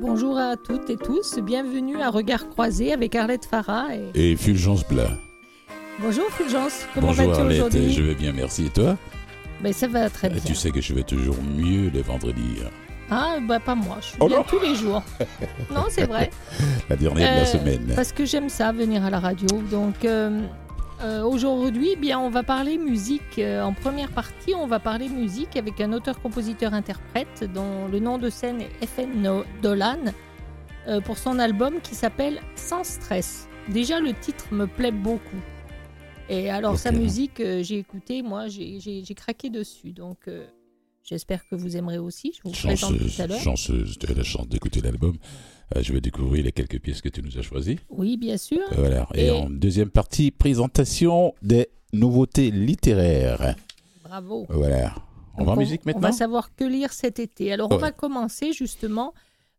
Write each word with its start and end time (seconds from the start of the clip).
Bonjour 0.00 0.38
à 0.38 0.56
toutes 0.56 0.88
et 0.88 0.96
tous, 0.96 1.38
bienvenue 1.40 2.00
à 2.00 2.08
Regard 2.08 2.48
Croisé 2.48 2.90
avec 2.90 3.14
Arlette 3.14 3.44
Farah 3.44 3.88
et, 4.14 4.34
Fulgence 4.34 4.82
Plat. 4.82 5.10
Bonjour 6.00 6.24
Fulgence, 6.30 6.86
comment 6.94 7.12
vas-tu 7.12 7.42
aujourd'hui? 7.42 7.92
Je 7.92 8.02
vais 8.02 8.14
bien, 8.14 8.32
merci. 8.32 8.66
Et 8.66 8.70
toi? 8.70 8.96
Ben, 9.60 9.74
Ça 9.74 9.88
va 9.88 10.08
très 10.08 10.30
bien. 10.30 10.40
Tu 10.42 10.54
sais 10.54 10.70
que 10.70 10.80
je 10.80 10.94
vais 10.94 11.02
toujours 11.02 11.36
mieux 11.42 11.90
les 11.90 12.00
vendredis. 12.00 12.62
Hein. 12.64 12.70
Ah, 13.10 13.38
bah 13.46 13.60
pas 13.60 13.74
moi, 13.74 13.98
je 14.00 14.06
suis 14.06 14.16
oh 14.20 14.28
bien 14.28 14.42
tous 14.42 14.60
les 14.60 14.74
jours. 14.74 15.02
non, 15.70 15.84
c'est 15.90 16.06
vrai. 16.06 16.30
La 16.88 16.96
dernière 16.96 17.32
de 17.32 17.36
la 17.36 17.42
euh, 17.42 17.44
semaine. 17.44 17.92
Parce 17.94 18.12
que 18.12 18.24
j'aime 18.24 18.48
ça, 18.48 18.72
venir 18.72 19.04
à 19.04 19.10
la 19.10 19.20
radio. 19.20 19.48
Donc, 19.70 20.06
euh, 20.06 20.40
euh, 21.02 21.22
aujourd'hui, 21.22 21.96
bien, 21.96 22.20
on 22.20 22.28
va 22.28 22.42
parler 22.42 22.76
musique. 22.76 23.38
Euh, 23.38 23.62
en 23.62 23.72
première 23.72 24.10
partie, 24.10 24.54
on 24.54 24.66
va 24.66 24.78
parler 24.78 25.08
musique 25.08 25.56
avec 25.56 25.80
un 25.80 25.94
auteur-compositeur-interprète 25.94 27.50
dont 27.54 27.88
le 27.88 28.00
nom 28.00 28.18
de 28.18 28.28
scène 28.28 28.60
est 28.60 28.86
FN 28.86 29.44
Dolan 29.62 30.12
euh, 30.88 31.00
pour 31.00 31.16
son 31.16 31.38
album 31.38 31.80
qui 31.82 31.94
s'appelle 31.94 32.40
Sans 32.54 32.84
stress. 32.84 33.48
Déjà, 33.68 33.98
le 33.98 34.12
titre 34.12 34.52
me 34.52 34.66
plaît 34.66 34.92
beaucoup. 34.92 35.40
Et 36.28 36.50
alors, 36.50 36.76
sa 36.76 36.92
musique, 36.92 37.38
j'ai 37.38 37.78
écouté, 37.78 38.22
moi, 38.22 38.48
j'ai 38.48 39.14
craqué 39.16 39.48
dessus. 39.48 39.92
Donc, 39.92 40.28
j'espère 41.02 41.46
que 41.48 41.54
vous 41.54 41.76
aimerez 41.76 41.98
aussi. 41.98 42.32
Je 42.36 42.48
vous 42.48 42.54
présente 42.54 42.98
tout 42.98 43.22
à 43.22 43.26
l'heure. 43.26 43.40
Chanceuse, 43.40 43.98
tu 43.98 44.10
as 44.10 44.14
la 44.14 44.24
chance 44.24 44.48
d'écouter 44.48 44.80
l'album. 44.80 45.16
Euh, 45.76 45.82
je 45.82 45.92
vais 45.92 46.00
découvrir 46.00 46.44
les 46.44 46.52
quelques 46.52 46.80
pièces 46.80 47.00
que 47.00 47.08
tu 47.08 47.22
nous 47.22 47.38
as 47.38 47.42
choisies. 47.42 47.78
Oui, 47.88 48.16
bien 48.16 48.36
sûr. 48.36 48.62
Euh, 48.72 48.76
voilà. 48.76 49.08
Et, 49.14 49.30
en 49.30 49.48
deuxième 49.48 49.90
partie, 49.90 50.30
présentation 50.30 51.34
des 51.42 51.68
nouveautés 51.92 52.50
littéraires. 52.50 53.54
Bravo. 54.04 54.46
Voilà. 54.48 54.94
On 55.36 55.44
va 55.44 55.52
en 55.52 55.56
musique 55.56 55.86
maintenant 55.86 56.00
On 56.00 56.10
va 56.10 56.12
savoir 56.12 56.54
que 56.54 56.64
lire 56.64 56.92
cet 56.92 57.18
été. 57.18 57.52
Alors, 57.52 57.68
on 57.70 57.76
va 57.76 57.92
commencer 57.92 58.52
justement 58.52 59.14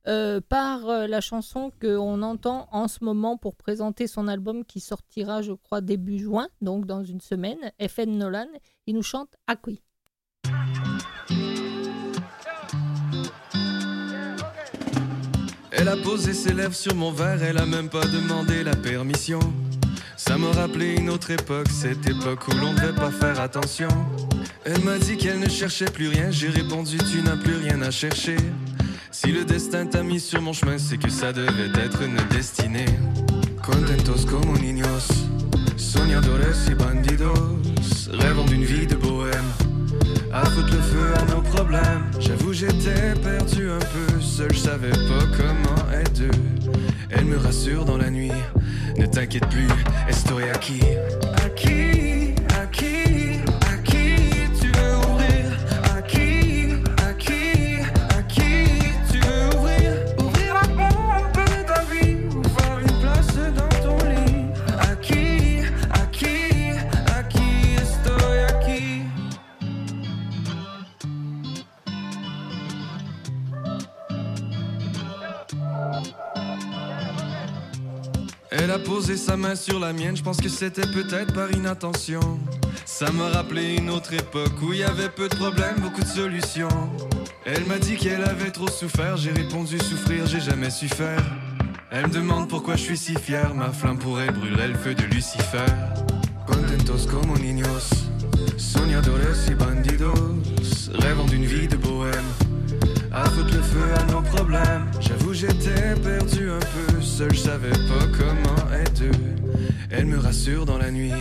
euh, 0.07 0.41
par 0.41 0.85
la 0.85 1.21
chanson 1.21 1.71
qu'on 1.81 2.21
entend 2.21 2.67
en 2.71 2.87
ce 2.87 3.03
moment 3.03 3.37
pour 3.37 3.55
présenter 3.55 4.07
son 4.07 4.27
album 4.27 4.65
qui 4.65 4.79
sortira, 4.81 5.41
je 5.41 5.53
crois, 5.53 5.79
début 5.79 6.19
juin, 6.19 6.49
donc 6.61 6.85
dans 6.85 7.03
une 7.03 7.21
semaine. 7.21 7.71
FN 7.87 8.17
Nolan. 8.17 8.47
Il 8.85 8.95
nous 8.95 9.03
chante 9.03 9.35
Acqui. 9.47 9.81
Elle 15.81 15.89
a 15.89 15.97
posé 15.97 16.35
ses 16.35 16.53
lèvres 16.53 16.75
sur 16.75 16.93
mon 16.93 17.11
verre, 17.11 17.41
elle 17.41 17.57
a 17.57 17.65
même 17.65 17.89
pas 17.89 18.05
demandé 18.05 18.63
la 18.63 18.75
permission. 18.75 19.39
Ça 20.15 20.37
me 20.37 20.47
rappelait 20.49 20.93
une 20.95 21.09
autre 21.09 21.31
époque, 21.31 21.69
cette 21.71 22.07
époque 22.07 22.47
où 22.49 22.51
l'on 22.51 22.71
devait 22.75 22.93
pas 22.93 23.09
faire 23.09 23.39
attention. 23.39 23.87
Elle 24.63 24.83
m'a 24.83 24.99
dit 24.99 25.17
qu'elle 25.17 25.39
ne 25.39 25.49
cherchait 25.49 25.89
plus 25.89 26.07
rien, 26.07 26.29
j'ai 26.29 26.49
répondu 26.49 26.99
tu 27.11 27.23
n'as 27.23 27.35
plus 27.35 27.55
rien 27.55 27.81
à 27.81 27.89
chercher. 27.89 28.35
Si 29.09 29.31
le 29.31 29.43
destin 29.43 29.87
t'a 29.87 30.03
mis 30.03 30.19
sur 30.19 30.39
mon 30.39 30.53
chemin, 30.53 30.77
c'est 30.77 30.99
que 30.99 31.09
ça 31.09 31.33
devait 31.33 31.71
être 31.83 32.03
une 32.03 32.17
destinée. 32.29 32.85
Contentos 33.65 34.27
como 34.29 34.55
niños, 34.59 35.07
soñadores 35.77 36.69
y 36.69 36.75
bandidos, 36.75 37.57
rêvant 38.11 38.45
d'une 38.45 38.65
vie 38.65 38.85
de 38.85 38.97
bohème 38.97 39.10
à 40.41 40.45
foutre 40.45 40.71
le 40.71 40.81
feu 40.81 41.13
à 41.15 41.25
nos 41.33 41.41
problèmes. 41.41 42.03
J'avoue, 42.19 42.53
j'étais 42.53 43.13
perdu 43.23 43.69
un 43.69 43.79
peu, 43.79 44.21
seul, 44.21 44.53
je 44.53 44.59
savais 44.59 44.89
pas 44.89 45.25
comment 45.37 45.91
être 45.91 46.13
deux. 46.13 46.31
Elle 47.09 47.25
me 47.25 47.37
rassure 47.37 47.85
dans 47.85 47.97
la 47.97 48.09
nuit, 48.09 48.31
ne 48.97 49.05
t'inquiète 49.05 49.47
plus, 49.47 49.67
estoy. 50.09 50.49
Aquí, 50.49 50.81
aquí. 51.45 52.00
Sa 79.31 79.37
main 79.37 79.55
sur 79.55 79.79
la 79.79 79.93
mienne, 79.93 80.17
je 80.17 80.21
pense 80.21 80.41
que 80.41 80.49
c'était 80.49 80.85
peut-être 80.87 81.33
par 81.33 81.49
inattention. 81.53 82.19
Ça 82.83 83.09
m'a 83.13 83.29
rappelé 83.29 83.75
une 83.77 83.89
autre 83.89 84.13
époque 84.13 84.61
où 84.61 84.73
il 84.73 84.79
y 84.79 84.83
avait 84.83 85.07
peu 85.07 85.29
de 85.29 85.35
problèmes, 85.37 85.77
beaucoup 85.77 86.01
de 86.01 86.13
solutions. 86.21 86.89
Elle 87.45 87.63
m'a 87.63 87.77
dit 87.77 87.95
qu'elle 87.95 88.25
avait 88.25 88.51
trop 88.51 88.67
souffert, 88.67 89.15
j'ai 89.15 89.31
répondu 89.31 89.79
souffrir, 89.79 90.25
j'ai 90.25 90.41
jamais 90.41 90.69
su 90.69 90.89
faire. 90.89 91.23
Elle 91.91 92.07
me 92.07 92.13
demande 92.13 92.49
pourquoi 92.49 92.75
je 92.75 92.81
suis 92.81 92.97
si 92.97 93.15
fier, 93.15 93.55
ma 93.55 93.69
flamme 93.69 93.99
pourrait 93.99 94.31
brûler 94.31 94.67
le 94.67 94.75
feu 94.75 94.95
de 94.95 95.03
Lucifer. 95.03 95.71
Contentos 96.45 97.07
como 97.09 97.37
niños, 97.37 97.87
soñadores 98.57 99.47
y 99.49 99.55
bandidos, 99.55 100.41
rêvant 100.95 101.25
d'une 101.25 101.45
vie 101.45 101.69
de 101.69 101.77
bohème 101.77 102.31
à 103.13 103.29
foutre 103.29 103.53
le 103.53 103.61
feu 103.61 103.93
à 103.97 104.11
nos 104.11 104.21
problèmes. 104.21 104.89
J'étais 105.41 105.95
perdu 106.03 106.51
un 106.51 106.59
peu, 106.59 107.01
seul, 107.01 107.33
je 107.33 107.39
savais 107.39 107.71
pas 107.71 108.05
comment 108.15 108.71
être. 108.75 109.01
Elle 109.89 110.05
me 110.05 110.19
rassure 110.19 110.67
dans 110.67 110.77
la 110.77 110.91
nuit. 110.91 111.13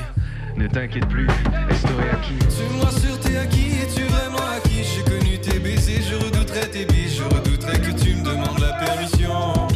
Ne 0.58 0.66
t'inquiète 0.66 1.08
plus, 1.08 1.26
estoy 1.70 2.10
acquis. 2.12 2.36
Tu 2.38 2.76
me 2.76 2.82
rassures, 2.82 3.18
t'es 3.20 3.38
acquis, 3.38 3.70
es-tu 3.82 4.02
vraiment 4.02 4.46
acquis? 4.54 4.84
J'ai 4.84 5.10
connu 5.10 5.40
tes 5.40 5.58
baisers, 5.58 6.02
je 6.02 6.16
redouterais 6.16 6.68
tes 6.68 6.84
bises, 6.84 7.16
je 7.16 7.22
redouterais 7.22 7.78
que 7.78 7.98
tu 7.98 8.14
me 8.14 8.22
demandes 8.22 8.58
la 8.58 8.74
permission. 8.84 9.69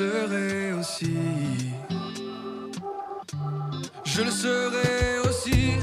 Serai 0.00 0.72
aussi. 0.72 1.18
Je 4.04 4.22
le 4.22 4.30
serai 4.30 5.18
aussi. 5.28 5.74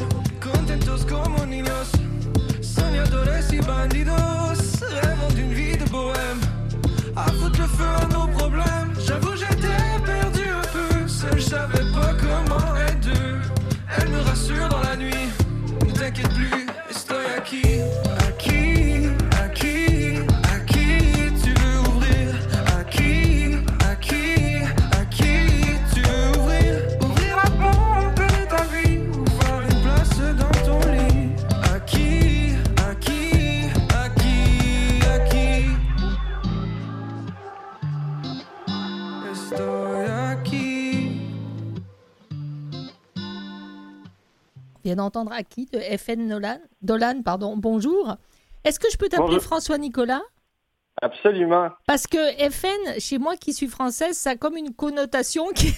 Contentos 0.41 1.05
como 1.05 1.45
niños, 1.45 1.89
soñadores 2.61 3.53
y 3.53 3.59
bandidos, 3.59 4.26
vient 44.97 45.03
d'entendre 45.03 45.31
Aki 45.31 45.67
de 45.73 45.79
FN 45.97 46.27
Nolan, 46.27 46.59
Dolan. 46.81 47.21
Pardon. 47.23 47.55
Bonjour. 47.55 48.15
Est-ce 48.63 48.79
que 48.79 48.87
je 48.91 48.97
peux 48.97 49.07
t'appeler 49.07 49.39
François 49.39 49.77
Nicolas? 49.77 50.21
Absolument. 51.01 51.69
Parce 51.85 52.07
que 52.07 52.17
FN, 52.49 52.99
chez 52.99 53.19
moi 53.19 53.35
qui 53.37 53.53
suis 53.53 53.67
française, 53.67 54.17
ça 54.17 54.31
a 54.31 54.35
comme 54.35 54.57
une 54.57 54.73
connotation 54.73 55.49
qui. 55.49 55.73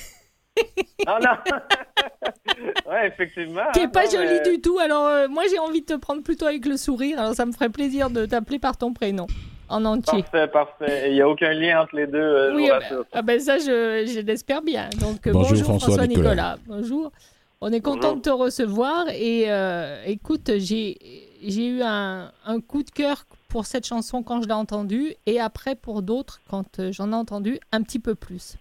ah 1.07 1.19
non 1.21 1.57
Ouais, 2.89 3.07
effectivement. 3.07 3.69
Qui 3.73 3.81
n'est 3.81 3.89
pas 3.89 4.09
jolie 4.09 4.41
du 4.49 4.61
tout. 4.61 4.79
Alors, 4.79 5.05
euh, 5.05 5.27
moi, 5.27 5.43
j'ai 5.49 5.59
envie 5.59 5.81
de 5.81 5.85
te 5.85 5.95
prendre 5.95 6.23
plutôt 6.23 6.45
avec 6.45 6.65
le 6.65 6.77
sourire. 6.77 7.19
Alors, 7.19 7.33
ça 7.35 7.45
me 7.45 7.51
ferait 7.51 7.69
plaisir 7.69 8.09
de 8.09 8.25
t'appeler 8.25 8.59
par 8.59 8.77
ton 8.77 8.93
prénom 8.93 9.27
en 9.67 9.83
entier. 9.85 10.23
Parfait, 10.23 10.47
parfait. 10.47 11.09
Il 11.09 11.13
n'y 11.13 11.21
a 11.21 11.27
aucun 11.27 11.51
lien 11.53 11.81
entre 11.81 11.95
les 11.97 12.07
deux. 12.07 12.17
Euh, 12.17 12.55
oui, 12.55 12.69
ah 12.71 12.79
ben, 12.79 13.03
ah 13.13 13.21
ben, 13.21 13.39
ça, 13.39 13.57
je, 13.59 14.21
l'espère 14.21 14.61
bien. 14.61 14.89
Donc, 14.99 15.27
bonjour, 15.27 15.79
François, 15.79 16.07
Nicolas. 16.07 16.57
Bonjour. 16.65 17.11
On 17.61 17.73
est 17.73 17.81
content 17.81 18.15
de 18.15 18.21
te 18.21 18.29
recevoir 18.29 19.09
et 19.09 19.51
euh, 19.51 20.01
écoute, 20.05 20.49
j'ai 20.57 20.97
eu 21.43 21.81
un, 21.81 22.31
coup 22.65 22.83
de 22.83 22.89
cœur 22.89 23.25
pour 23.49 23.65
cette 23.65 23.85
chanson 23.85 24.23
quand 24.23 24.41
je 24.41 24.47
l'ai 24.47 24.53
entendue 24.53 25.13
et 25.25 25.41
après 25.41 25.75
pour 25.75 26.01
d'autres 26.01 26.39
quand 26.49 26.79
euh, 26.79 26.93
j'en 26.93 27.11
ai 27.11 27.15
entendu 27.15 27.59
un 27.73 27.81
petit 27.81 27.99
peu 27.99 28.15
plus. 28.15 28.55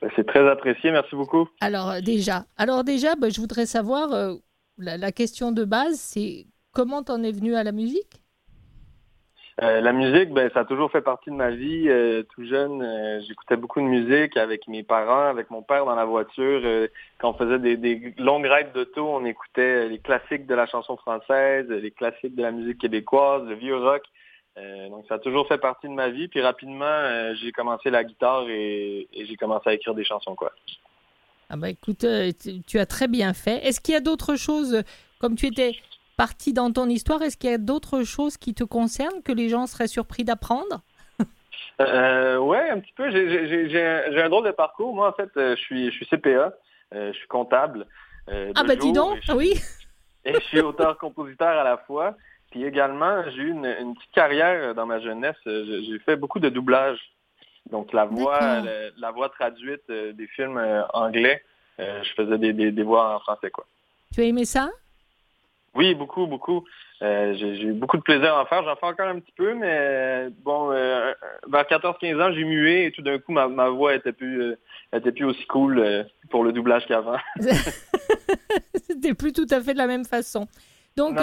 Ben, 0.00 0.10
c'est 0.16 0.26
très 0.26 0.48
apprécié, 0.48 0.92
merci 0.92 1.14
beaucoup. 1.14 1.46
Alors 1.60 1.90
euh, 1.90 2.00
déjà, 2.00 2.46
alors 2.56 2.84
déjà, 2.84 3.16
ben, 3.16 3.30
je 3.30 3.38
voudrais 3.38 3.66
savoir 3.66 4.08
la, 4.78 5.12
question 5.12 5.52
de 5.52 5.64
base, 5.64 5.96
c'est 5.96 6.46
comment 6.72 7.02
t'en 7.02 7.22
es 7.22 7.32
venu 7.32 7.54
à 7.54 7.64
la 7.64 7.72
musique? 7.72 8.22
Euh, 9.62 9.80
la 9.80 9.92
musique, 9.92 10.34
ben, 10.34 10.50
ça 10.52 10.60
a 10.60 10.64
toujours 10.66 10.90
fait 10.90 11.00
partie 11.00 11.30
de 11.30 11.34
ma 11.34 11.50
vie. 11.50 11.88
Euh, 11.88 12.22
tout 12.34 12.44
jeune, 12.44 12.82
euh, 12.82 13.20
j'écoutais 13.26 13.56
beaucoup 13.56 13.80
de 13.80 13.86
musique 13.86 14.36
avec 14.36 14.68
mes 14.68 14.82
parents, 14.82 15.28
avec 15.30 15.50
mon 15.50 15.62
père 15.62 15.86
dans 15.86 15.94
la 15.94 16.04
voiture. 16.04 16.88
quand 17.18 17.30
on 17.30 17.38
faisait 17.38 17.58
des, 17.58 18.14
longues 18.18 18.46
rides 18.46 18.72
d'auto, 18.74 19.08
on 19.08 19.24
écoutait 19.24 19.88
les 19.88 19.98
classiques 19.98 20.46
de 20.46 20.54
la 20.54 20.66
chanson 20.66 20.98
française, 20.98 21.68
les 21.68 21.90
classiques 21.90 22.34
de 22.34 22.42
la 22.42 22.50
musique 22.50 22.78
québécoise, 22.78 23.44
le 23.48 23.54
vieux 23.54 23.76
rock. 23.76 24.02
donc 24.90 25.06
ça 25.08 25.14
a 25.14 25.18
toujours 25.18 25.48
fait 25.48 25.58
partie 25.58 25.88
de 25.88 25.94
ma 25.94 26.10
vie. 26.10 26.28
Puis 26.28 26.42
rapidement, 26.42 27.32
j'ai 27.40 27.52
commencé 27.52 27.88
la 27.88 28.04
guitare 28.04 28.44
et, 28.50 29.08
j'ai 29.14 29.36
commencé 29.36 29.70
à 29.70 29.72
écrire 29.72 29.94
des 29.94 30.04
chansons. 30.04 30.34
quoi. 30.34 30.52
Ah 31.48 31.56
bah 31.56 31.70
écoute, 31.70 32.04
tu 32.66 32.78
as 32.78 32.86
très 32.86 33.08
bien 33.08 33.32
fait. 33.32 33.64
Est-ce 33.66 33.80
qu'il 33.80 33.94
y 33.94 33.96
a 33.96 34.00
d'autres 34.00 34.36
choses, 34.36 34.82
comme 35.18 35.34
tu 35.34 35.46
étais 35.46 35.76
partie 36.16 36.52
dans 36.52 36.72
ton 36.72 36.88
histoire. 36.88 37.22
Est-ce 37.22 37.36
qu'il 37.36 37.50
y 37.50 37.54
a 37.54 37.58
d'autres 37.58 38.02
choses 38.02 38.36
qui 38.36 38.54
te 38.54 38.64
concernent 38.64 39.22
que 39.22 39.32
les 39.32 39.48
gens 39.48 39.66
seraient 39.66 39.88
surpris 39.88 40.24
d'apprendre? 40.24 40.82
Euh, 41.80 42.38
Ouais, 42.38 42.70
un 42.70 42.80
petit 42.80 42.92
peu. 42.92 43.10
J'ai 43.10 44.22
un 44.22 44.28
drôle 44.28 44.46
de 44.46 44.52
parcours. 44.52 44.94
Moi, 44.94 45.08
en 45.08 45.12
fait, 45.12 45.30
euh, 45.36 45.56
je 45.56 45.60
suis, 45.60 45.90
je 45.90 45.96
suis 45.96 46.06
CPA, 46.06 46.52
euh, 46.94 47.12
je 47.12 47.18
suis 47.18 47.28
comptable. 47.28 47.86
Euh, 48.28 48.52
ah, 48.54 48.64
bah 48.64 48.76
dis 48.76 48.92
donc, 48.92 49.18
oui. 49.34 49.60
Et 50.24 50.34
je 50.34 50.40
suis 50.40 50.60
auteur-compositeur 50.60 51.48
à 51.48 51.64
la 51.64 51.76
fois. 51.78 52.14
Puis 52.50 52.64
également, 52.64 53.22
j'ai 53.30 53.42
eu 53.42 53.50
une, 53.50 53.94
petite 53.94 54.12
carrière 54.12 54.74
dans 54.74 54.86
ma 54.86 55.00
jeunesse. 55.00 55.36
J'ai 55.44 55.98
fait 56.04 56.16
beaucoup 56.16 56.40
de 56.40 56.48
doublage. 56.48 56.98
Donc 57.70 57.92
la 57.92 58.04
voix, 58.04 58.62
la, 58.96 59.10
voix 59.10 59.28
traduite 59.28 59.90
des 59.90 60.26
films 60.28 60.60
anglais, 60.94 61.42
je 61.78 62.08
faisais 62.16 62.38
des, 62.38 62.52
des, 62.52 62.70
des 62.70 62.82
voix 62.84 63.16
en 63.16 63.18
français, 63.18 63.50
quoi. 63.50 63.66
Tu 64.14 64.20
as 64.20 64.24
aimé 64.24 64.44
ça? 64.44 64.70
Oui, 65.76 65.94
beaucoup, 65.94 66.26
beaucoup. 66.26 66.64
Euh, 67.02 67.34
j'ai 67.34 67.62
eu 67.62 67.72
beaucoup 67.72 67.98
de 67.98 68.02
plaisir 68.02 68.34
à 68.34 68.42
en 68.42 68.46
faire. 68.46 68.64
J'en 68.64 68.76
fais 68.76 68.86
encore 68.86 69.08
un 69.08 69.20
petit 69.20 69.32
peu, 69.36 69.54
mais 69.54 70.28
bon, 70.42 70.72
euh, 70.72 71.12
vers 71.48 71.64
14-15 71.64 72.22
ans, 72.22 72.32
j'ai 72.32 72.44
mué 72.44 72.86
et 72.86 72.92
tout 72.92 73.02
d'un 73.02 73.18
coup, 73.18 73.32
ma, 73.32 73.68
voix 73.68 73.94
était 73.94 74.12
plus, 74.12 74.42
euh, 74.42 74.58
était 74.94 75.12
plus 75.12 75.24
aussi 75.24 75.46
cool 75.46 76.06
pour 76.30 76.44
le 76.44 76.52
doublage 76.52 76.86
qu'avant. 76.86 77.18
C'était 78.74 79.14
plus 79.14 79.32
tout 79.32 79.46
à 79.50 79.60
fait 79.60 79.74
de 79.74 79.78
la 79.78 79.86
même 79.86 80.04
façon. 80.04 80.46
Donc, 80.96 81.18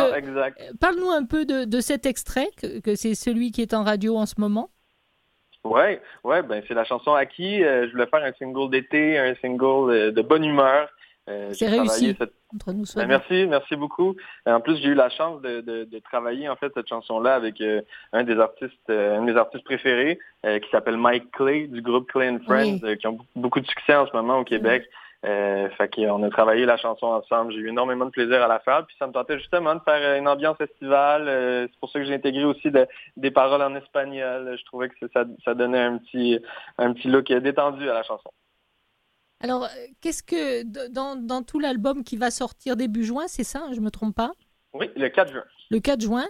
parle-nous 0.79 1.09
un 1.09 1.25
peu 1.25 1.45
de, 1.45 1.79
cet 1.79 2.05
extrait, 2.05 2.47
que, 2.61 2.95
c'est 2.95 3.15
celui 3.15 3.51
qui 3.51 3.63
est 3.63 3.73
en 3.73 3.83
radio 3.83 4.15
en 4.17 4.27
ce 4.27 4.35
moment. 4.37 4.69
Ouais, 5.63 6.01
ouais, 6.25 6.43
ben 6.43 6.61
c'est 6.67 6.73
la 6.73 6.83
chanson 6.83 7.13
Aki. 7.13 7.61
je 7.61 7.91
voulais 7.91 8.05
faire 8.07 8.21
un 8.21 8.33
single 8.33 8.69
d'été, 8.69 9.17
un 9.17 9.33
single 9.35 10.11
de 10.11 10.21
bonne 10.21 10.43
humeur. 10.43 10.89
C'est 11.27 11.67
réussi. 11.67 12.15
Ben, 12.95 13.07
merci, 13.07 13.47
merci 13.47 13.75
beaucoup. 13.75 14.15
En 14.45 14.59
plus, 14.59 14.77
j'ai 14.77 14.89
eu 14.89 14.93
la 14.93 15.09
chance 15.09 15.41
de, 15.41 15.99
travailler 15.99 16.49
en 16.49 16.55
fait 16.55 16.71
cette 16.73 16.87
chanson-là 16.87 17.35
avec 17.35 17.61
euh, 17.61 17.81
un 18.11 18.23
des 18.23 18.39
artistes, 18.39 18.73
euh, 18.89 19.17
un 19.17 19.21
de 19.21 19.31
mes 19.31 19.37
artistes 19.37 19.63
préférés, 19.63 20.19
euh, 20.45 20.59
qui 20.59 20.69
s'appelle 20.69 20.97
Mike 20.97 21.31
Clay 21.31 21.67
du 21.67 21.81
groupe 21.81 22.11
Clay 22.11 22.29
and 22.29 22.39
Friends, 22.45 22.95
qui 22.97 23.07
ont 23.07 23.17
beaucoup 23.35 23.59
de 23.59 23.67
succès 23.67 23.95
en 23.95 24.05
ce 24.05 24.13
moment 24.13 24.39
au 24.39 24.43
Québec. 24.43 24.87
fait 25.23 25.95
qu'on 25.95 26.21
a 26.23 26.29
travaillé 26.29 26.65
la 26.65 26.77
chanson 26.77 27.07
ensemble. 27.07 27.53
J'ai 27.53 27.59
eu 27.59 27.69
énormément 27.69 28.05
de 28.05 28.11
plaisir 28.11 28.43
à 28.43 28.47
la 28.47 28.59
faire. 28.59 28.85
Puis 28.85 28.95
ça 28.99 29.07
me 29.07 29.13
tentait 29.13 29.39
justement 29.39 29.75
de 29.75 29.81
faire 29.85 30.17
une 30.19 30.27
ambiance 30.27 30.59
estivale. 30.59 31.69
c'est 31.71 31.79
pour 31.79 31.89
ça 31.89 31.99
que 31.99 32.05
j'ai 32.05 32.13
intégré 32.13 32.43
aussi 32.43 32.69
des 33.15 33.31
paroles 33.31 33.61
en 33.61 33.73
espagnol. 33.75 34.55
Je 34.59 34.65
trouvais 34.65 34.89
que 34.89 35.07
ça, 35.13 35.23
ça 35.45 35.53
donnait 35.53 35.79
un 35.79 35.97
petit, 35.97 36.39
un 36.77 36.91
petit 36.93 37.07
look 37.07 37.31
détendu 37.31 37.89
à 37.89 37.93
la 37.93 38.03
chanson. 38.03 38.31
Alors, 39.43 39.65
euh, 39.65 39.67
qu'est-ce 39.99 40.23
que 40.23 40.63
dans, 40.87 41.43
tout 41.43 41.59
l'album 41.59 42.05
qui 42.05 42.15
va 42.15 42.31
sortir 42.31 42.77
début 42.77 43.03
juin, 43.03 43.27
c'est 43.27 43.43
ça, 43.43 43.67
je 43.73 43.79
ne 43.79 43.85
me 43.85 43.91
trompe 43.91 44.15
pas? 44.15 44.31
Oui, 44.73 44.89
le 44.95 45.09
4 45.09 45.31
juin. 45.33 45.43
Le 45.69 45.79
4 45.81 46.01
juin. 46.01 46.25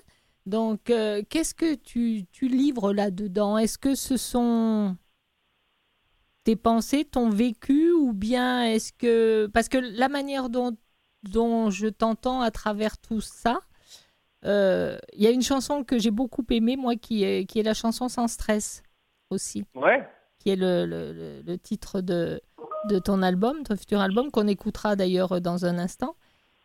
Donc, 0.47 0.89
euh, 0.89 1.21
qu'est-ce 1.29 1.53
que 1.53 1.75
tu, 1.75 2.25
livres 2.41 2.91
là-dedans? 2.91 3.59
Est-ce 3.59 3.77
que 3.77 3.93
ce 3.93 4.17
sont 4.17 4.97
tes 6.43 6.55
pensées, 6.55 7.05
ton 7.05 7.29
vécu, 7.29 7.91
ou 7.91 8.13
bien 8.13 8.63
est-ce 8.63 8.91
que... 8.91 9.45
Parce 9.53 9.69
que 9.69 9.77
la 9.77 10.09
manière 10.09 10.49
dont, 10.49 10.75
dont 11.21 11.69
je 11.69 11.87
t'entends 11.87 12.41
à 12.41 12.49
travers 12.49 12.97
tout 12.97 13.21
ça, 13.21 13.59
euh, 14.43 14.97
il 15.13 15.21
y 15.21 15.27
a 15.27 15.31
une 15.31 15.43
chanson 15.43 15.83
que 15.83 15.99
j'ai 15.99 16.11
beaucoup 16.11 16.43
aimée, 16.49 16.77
moi, 16.77 16.95
qui 16.95 17.23
est, 17.23 17.45
qui 17.45 17.59
est 17.59 17.63
la 17.63 17.75
chanson 17.75 18.09
Sans 18.09 18.27
stress 18.27 18.81
aussi. 19.29 19.65
Ouais. 19.75 20.05
Qui 20.39 20.49
est 20.49 20.55
le, 20.55 20.87
le, 20.87 21.43
le 21.43 21.57
titre 21.59 22.01
de, 22.01 22.41
de 22.89 22.99
ton 22.99 23.21
album, 23.21 23.63
ton 23.63 23.75
futur 23.75 23.99
album, 23.99 24.31
qu'on 24.31 24.47
écoutera 24.47 24.95
d'ailleurs 24.95 25.41
dans 25.41 25.65
un 25.65 25.77
instant. 25.77 26.15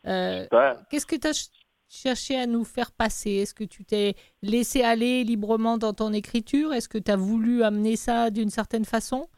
Euh, 0.06 0.46
qu'est-ce 0.90 1.06
que 1.06 1.16
tu 1.16 1.26
as 1.26 1.50
cherché 1.88 2.36
à 2.38 2.46
nous 2.46 2.64
faire 2.64 2.92
passer? 2.92 3.30
Est-ce 3.30 3.54
que 3.54 3.64
tu 3.64 3.84
t'es 3.84 4.14
laissé 4.42 4.82
aller 4.82 5.24
librement 5.24 5.78
dans 5.78 5.92
ton 5.92 6.12
écriture? 6.12 6.72
Est-ce 6.72 6.88
que 6.88 6.98
tu 6.98 7.10
as 7.10 7.16
voulu 7.16 7.62
amener 7.62 7.96
ça 7.96 8.30
d'une 8.30 8.50
certaine 8.50 8.84
façon? 8.84 9.28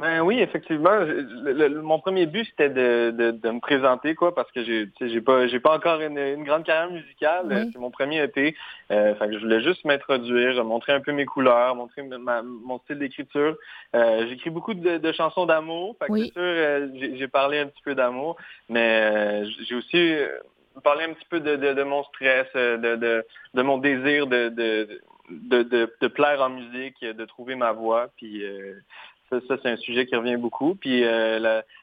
Ben 0.00 0.20
oui, 0.20 0.38
effectivement. 0.38 1.00
mon 1.82 1.98
premier 1.98 2.26
but 2.26 2.46
c'était 2.50 2.68
de, 2.68 3.10
de, 3.10 3.50
me 3.50 3.58
présenter 3.58 4.14
quoi, 4.14 4.32
parce 4.32 4.50
que 4.52 4.62
j'ai 4.62 4.88
j'ai 5.00 5.20
pas 5.20 5.48
j'ai 5.48 5.58
pas 5.58 5.74
encore 5.74 6.00
une, 6.00 6.44
grande 6.44 6.64
carrière 6.64 6.90
musicale. 6.90 7.68
C'est 7.72 7.78
mon 7.78 7.90
premier 7.90 8.22
EP. 8.22 8.54
Euh, 8.92 9.14
je 9.20 9.38
voulais 9.38 9.60
juste 9.60 9.84
m'introduire, 9.84 10.64
montrer 10.64 10.92
un 10.92 11.00
peu 11.00 11.12
mes 11.12 11.24
couleurs, 11.24 11.74
montrer 11.74 12.02
mon 12.02 12.78
style 12.80 12.98
d'écriture. 12.98 13.56
Euh, 13.96 14.26
j'écris 14.28 14.50
beaucoup 14.50 14.74
de, 14.74 15.12
chansons 15.12 15.46
d'amour. 15.46 15.96
c'est 16.00 16.32
sûr, 16.32 16.32
euh, 16.36 16.88
j'ai 16.94 17.28
parlé 17.28 17.58
un 17.58 17.66
petit 17.66 17.82
peu 17.82 17.96
d'amour, 17.96 18.36
mais 18.68 19.44
j'ai 19.66 19.74
aussi 19.74 20.16
parlé 20.84 21.04
un 21.04 21.12
petit 21.12 21.26
peu 21.28 21.40
de, 21.40 21.82
mon 21.82 22.04
stress, 22.04 22.46
de, 22.54 23.24
de, 23.54 23.62
mon 23.62 23.78
désir 23.78 24.28
de, 24.28 24.48
de, 24.48 25.00
de, 26.00 26.06
plaire 26.06 26.40
en 26.40 26.50
musique, 26.50 27.00
de 27.00 27.24
trouver 27.24 27.56
ma 27.56 27.72
voix. 27.72 28.10
Puis 28.16 28.44
ça, 29.30 29.56
c'est 29.62 29.68
un 29.68 29.76
sujet 29.76 30.06
qui 30.06 30.16
revient 30.16 30.36
beaucoup. 30.36 30.74
Puis 30.74 31.04
euh, 31.04 31.38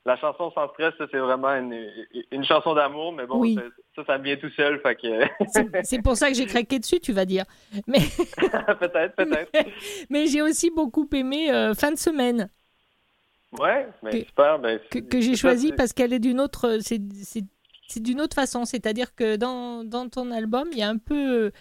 la, 0.05 0.17
chanson 0.17 0.51
sans 0.51 0.67
stress, 0.69 0.93
c'est 0.97 1.17
vraiment 1.17 1.49
une, 1.49 2.43
chanson 2.43 2.73
d'amour, 2.73 3.13
mais 3.13 3.25
bon, 3.25 3.43
ça, 3.95 4.03
ça, 4.05 4.17
vient 4.17 4.35
tout 4.35 4.49
seul. 4.51 4.79
Fait 4.81 4.95
que... 4.95 5.83
c'est 5.83 6.01
pour 6.01 6.15
ça 6.15 6.29
que 6.29 6.35
j'ai 6.35 6.45
craqué 6.45 6.79
dessus, 6.79 6.99
tu 6.99 7.13
vas 7.13 7.25
dire. 7.25 7.45
Mais... 7.87 7.99
peut-être, 8.79 9.15
peut-être. 9.15 9.51
Mais, 10.09 10.27
j'ai 10.27 10.41
aussi 10.41 10.71
beaucoup 10.71 11.07
aimé 11.13 11.51
euh, 11.51 11.73
Fin 11.73 11.91
de 11.91 11.97
semaine. 11.97 12.49
Ouais, 13.59 13.87
mais 14.03 14.25
super. 14.25 14.59
Ben, 14.59 14.79
que, 14.89 15.21
j'ai 15.21 15.35
choisi 15.35 15.71
parce 15.71 15.93
qu'elle 15.93 16.13
est 16.13 16.19
d'une 16.19 16.41
autre, 16.41 16.79
c'est 16.81 18.01
d'une 18.01 18.19
autre 18.21 18.35
façon. 18.35 18.65
C'est-à-dire 18.65 19.15
que 19.15 19.37
dans, 19.37 19.83
dans 19.83 20.09
ton 20.09 20.31
album, 20.31 20.67
il 20.71 20.79
y 20.79 20.83
a 20.83 20.89
un 20.89 20.97
peu 20.97 21.51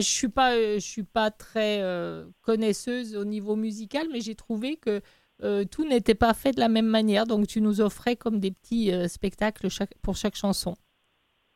je 0.00 0.08
suis 0.08 0.28
pas, 0.28 0.54
euh, 0.54 0.74
je 0.74 0.86
suis 0.86 1.02
pas 1.02 1.30
très 1.30 1.82
euh, 1.82 2.24
connaisseuse 2.42 3.16
au 3.16 3.24
niveau 3.24 3.56
musical, 3.56 4.06
mais 4.10 4.20
j'ai 4.20 4.34
trouvé 4.34 4.76
que 4.76 5.00
euh, 5.42 5.64
tout 5.64 5.86
n'était 5.86 6.14
pas 6.14 6.34
fait 6.34 6.52
de 6.52 6.60
la 6.60 6.68
même 6.68 6.86
manière. 6.86 7.26
Donc, 7.26 7.46
tu 7.46 7.60
nous 7.60 7.80
offrais 7.80 8.16
comme 8.16 8.40
des 8.40 8.50
petits 8.50 8.92
spectacles 9.08 9.68
pour 10.02 10.16
chaque 10.16 10.36
chanson. 10.36 10.74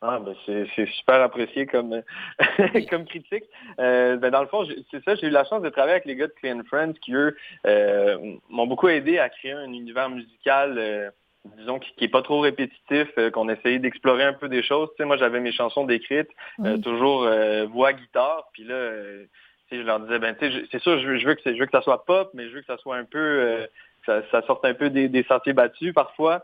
Ah, 0.01 0.19
ben 0.19 0.35
c'est 0.45 0.85
super 0.91 1.21
apprécié 1.21 1.65
comme, 1.65 2.03
comme 2.89 3.05
critique. 3.05 3.45
ben 3.77 4.29
dans 4.29 4.41
le 4.41 4.47
fond, 4.47 4.67
c'est 4.91 5.03
ça, 5.03 5.15
j'ai 5.15 5.25
eu 5.25 5.31
la 5.31 5.43
chance 5.43 5.63
de 5.63 5.69
travailler 5.69 5.93
avec 5.93 6.05
les 6.05 6.15
gars 6.15 6.27
de 6.27 6.33
Clean 6.33 6.61
Friends 6.67 6.93
qui, 7.01 7.15
eux, 7.15 7.35
m'ont 8.49 8.67
beaucoup 8.67 8.89
aidé 8.89 9.17
à 9.17 9.29
créer 9.29 9.53
un 9.53 9.73
univers 9.73 10.11
musical 10.11 11.11
disons, 11.55 11.79
qui, 11.79 11.93
n'est 12.01 12.07
pas 12.07 12.21
trop 12.21 12.39
répétitif, 12.39 13.07
euh, 13.17 13.29
qu'on 13.31 13.49
essayait 13.49 13.79
d'explorer 13.79 14.23
un 14.23 14.33
peu 14.33 14.49
des 14.49 14.63
choses. 14.63 14.89
Tu 14.91 14.97
sais, 14.97 15.05
moi, 15.05 15.17
j'avais 15.17 15.39
mes 15.39 15.51
chansons 15.51 15.85
décrites, 15.85 16.29
euh, 16.63 16.77
toujours 16.77 17.23
euh, 17.23 17.65
voix, 17.65 17.93
guitare, 17.93 18.49
puis 18.53 18.63
là, 18.63 18.91
je 19.71 19.77
leur 19.77 19.99
disais, 19.99 20.19
ben, 20.19 20.35
tu 20.35 20.51
sais, 20.51 20.65
c'est 20.71 20.81
sûr, 20.81 20.99
je 20.99 21.07
veux, 21.07 21.35
que 21.35 21.41
je 21.45 21.59
veux 21.59 21.65
que 21.65 21.71
ça 21.71 21.81
soit 21.81 22.05
pop, 22.05 22.31
mais 22.33 22.49
je 22.49 22.55
veux 22.55 22.61
que 22.61 22.67
ça 22.67 22.77
soit 22.77 22.97
un 22.97 23.05
peu, 23.05 23.67
ça, 24.05 24.21
ça, 24.31 24.41
sorte 24.43 24.65
un 24.65 24.73
peu 24.73 24.89
des, 24.89 25.25
sentiers 25.27 25.53
battus 25.53 25.93
parfois. 25.93 26.41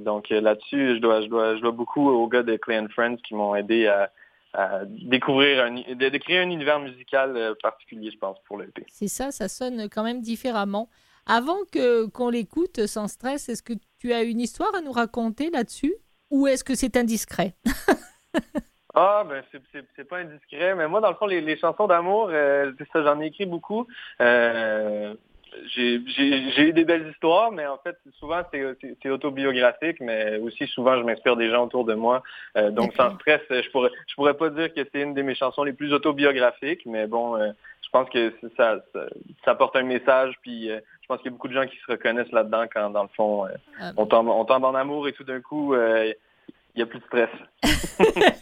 donc 0.00 0.28
là-dessus, 0.28 0.96
je 0.96 1.00
dois, 1.00 1.20
je 1.20 1.26
dois, 1.26 1.56
je 1.56 1.60
dois 1.60 1.70
beaucoup 1.70 2.10
aux 2.10 2.26
gars 2.26 2.42
de 2.42 2.56
Clay 2.56 2.82
Friends 2.90 3.16
qui 3.16 3.34
m'ont 3.34 3.54
aidé 3.54 3.86
à, 3.86 4.10
découvrir, 4.86 5.64
un, 5.64 5.94
de, 5.94 6.18
créer 6.18 6.38
un 6.38 6.50
univers 6.50 6.80
musical 6.80 7.54
particulier, 7.62 8.10
je 8.10 8.18
pense, 8.18 8.36
pour 8.44 8.58
l'EP. 8.58 8.84
C'est 8.88 9.08
ça, 9.08 9.30
ça 9.30 9.48
sonne 9.48 9.88
quand 9.88 10.02
même 10.02 10.20
différemment. 10.20 10.88
Avant 11.26 11.58
que 11.70 12.06
qu'on 12.06 12.30
l'écoute 12.30 12.86
sans 12.86 13.06
stress, 13.06 13.48
est-ce 13.48 13.62
que 13.62 13.74
tu 14.02 14.12
as 14.12 14.22
une 14.22 14.40
histoire 14.40 14.74
à 14.74 14.80
nous 14.80 14.90
raconter 14.90 15.50
là-dessus 15.50 15.94
ou 16.28 16.48
est-ce 16.48 16.64
que 16.64 16.74
c'est 16.74 16.96
indiscret? 16.96 17.54
Ah, 18.94 19.24
ben 19.26 19.42
c'est 19.96 20.04
pas 20.04 20.18
indiscret, 20.18 20.74
mais 20.74 20.86
moi, 20.86 21.00
dans 21.00 21.08
le 21.08 21.14
fond, 21.14 21.24
les, 21.24 21.56
chansons 21.56 21.86
d'amour, 21.86 22.28
euh, 22.30 22.72
ça, 22.92 23.02
j'en 23.02 23.22
ai 23.22 23.28
écrit 23.28 23.46
beaucoup. 23.46 23.86
Euh, 24.20 25.14
j'ai 25.74 25.94
eu 26.58 26.72
des 26.74 26.84
belles 26.84 27.08
histoires, 27.08 27.52
mais 27.52 27.66
en 27.66 27.78
fait, 27.78 27.96
souvent, 28.18 28.42
c'est 28.52 29.08
autobiographique, 29.08 29.96
mais 30.00 30.36
aussi, 30.36 30.66
souvent, 30.66 30.98
je 30.98 31.04
m'inspire 31.04 31.36
des 31.36 31.48
gens 31.48 31.64
autour 31.64 31.86
de 31.86 31.94
moi. 31.94 32.22
Euh, 32.58 32.70
donc, 32.70 32.92
sans 32.94 33.14
stress, 33.14 33.40
je 33.48 33.70
pourrais, 33.70 33.90
je 34.08 34.14
pourrais 34.14 34.36
pas 34.36 34.50
dire 34.50 34.74
que 34.74 34.86
c'est 34.92 35.00
une 35.00 35.14
de 35.14 35.22
mes 35.22 35.36
chansons 35.36 35.64
les 35.64 35.72
plus 35.72 35.94
autobiographiques, 35.94 36.84
mais 36.84 37.06
bon, 37.06 37.38
pense 37.92 38.08
que 38.10 38.32
ça, 38.56 38.78
ça, 38.92 39.06
ça, 39.44 39.54
porte 39.54 39.76
un 39.76 39.82
message, 39.82 40.34
puis 40.42 40.70
je 41.02 41.06
pense 41.08 41.18
qu'il 41.18 41.26
y 41.26 41.28
a 41.28 41.32
beaucoup 41.32 41.48
de 41.48 41.54
gens 41.54 41.66
qui 41.66 41.76
se 41.76 41.90
reconnaissent 41.90 42.32
là-dedans 42.32 42.64
quand, 42.72 42.90
dans 42.90 43.02
le 43.02 43.08
fond, 43.14 43.46
euh, 43.46 43.50
ah 43.80 43.92
on, 43.96 44.06
tombe, 44.06 44.28
on, 44.28 44.44
tombe, 44.44 44.64
en 44.64 44.74
amour 44.74 45.08
et 45.08 45.12
tout 45.12 45.24
d'un 45.24 45.40
coup, 45.40 45.74
euh, 45.74 46.12
il 46.74 46.78
n'y 46.78 46.82
a 46.82 46.86
plus 46.86 47.00
de 47.00 47.04
stress. 47.04 47.30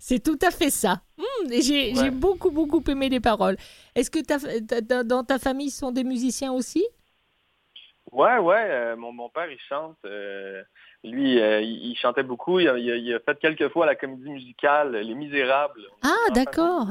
C'est 0.00 0.22
tout 0.22 0.38
à 0.42 0.50
fait 0.50 0.70
ça. 0.70 1.02
Hmm. 1.18 1.50
j'ai 1.50 2.10
beaucoup, 2.10 2.50
beaucoup 2.50 2.82
aimé 2.88 3.08
les 3.10 3.20
paroles. 3.20 3.56
Est-ce 3.94 4.10
que 4.10 5.02
dans 5.02 5.24
ta 5.24 5.38
famille, 5.38 5.70
sont 5.70 5.92
des 5.92 6.04
musiciens 6.04 6.52
aussi? 6.52 6.84
Ouais, 8.10 8.38
ouais. 8.38 8.66
Euh, 8.70 8.96
mon, 8.96 9.12
mon 9.12 9.28
père, 9.28 9.50
il 9.50 9.58
chante. 9.68 9.98
Lui, 11.04 11.40
euh, 11.40 11.60
il, 11.60 11.96
chantait 11.96 12.22
beaucoup. 12.22 12.60
Il 12.60 12.68
a, 12.68 12.78
il, 12.78 13.14
a, 13.14 13.18
fait 13.18 13.36
quelques 13.40 13.68
fois 13.70 13.86
la 13.86 13.96
comédie 13.96 14.30
musicale 14.30 14.92
Les 14.92 15.14
Misérables. 15.14 15.82
Ah, 16.04 16.30
d'accord. 16.32 16.86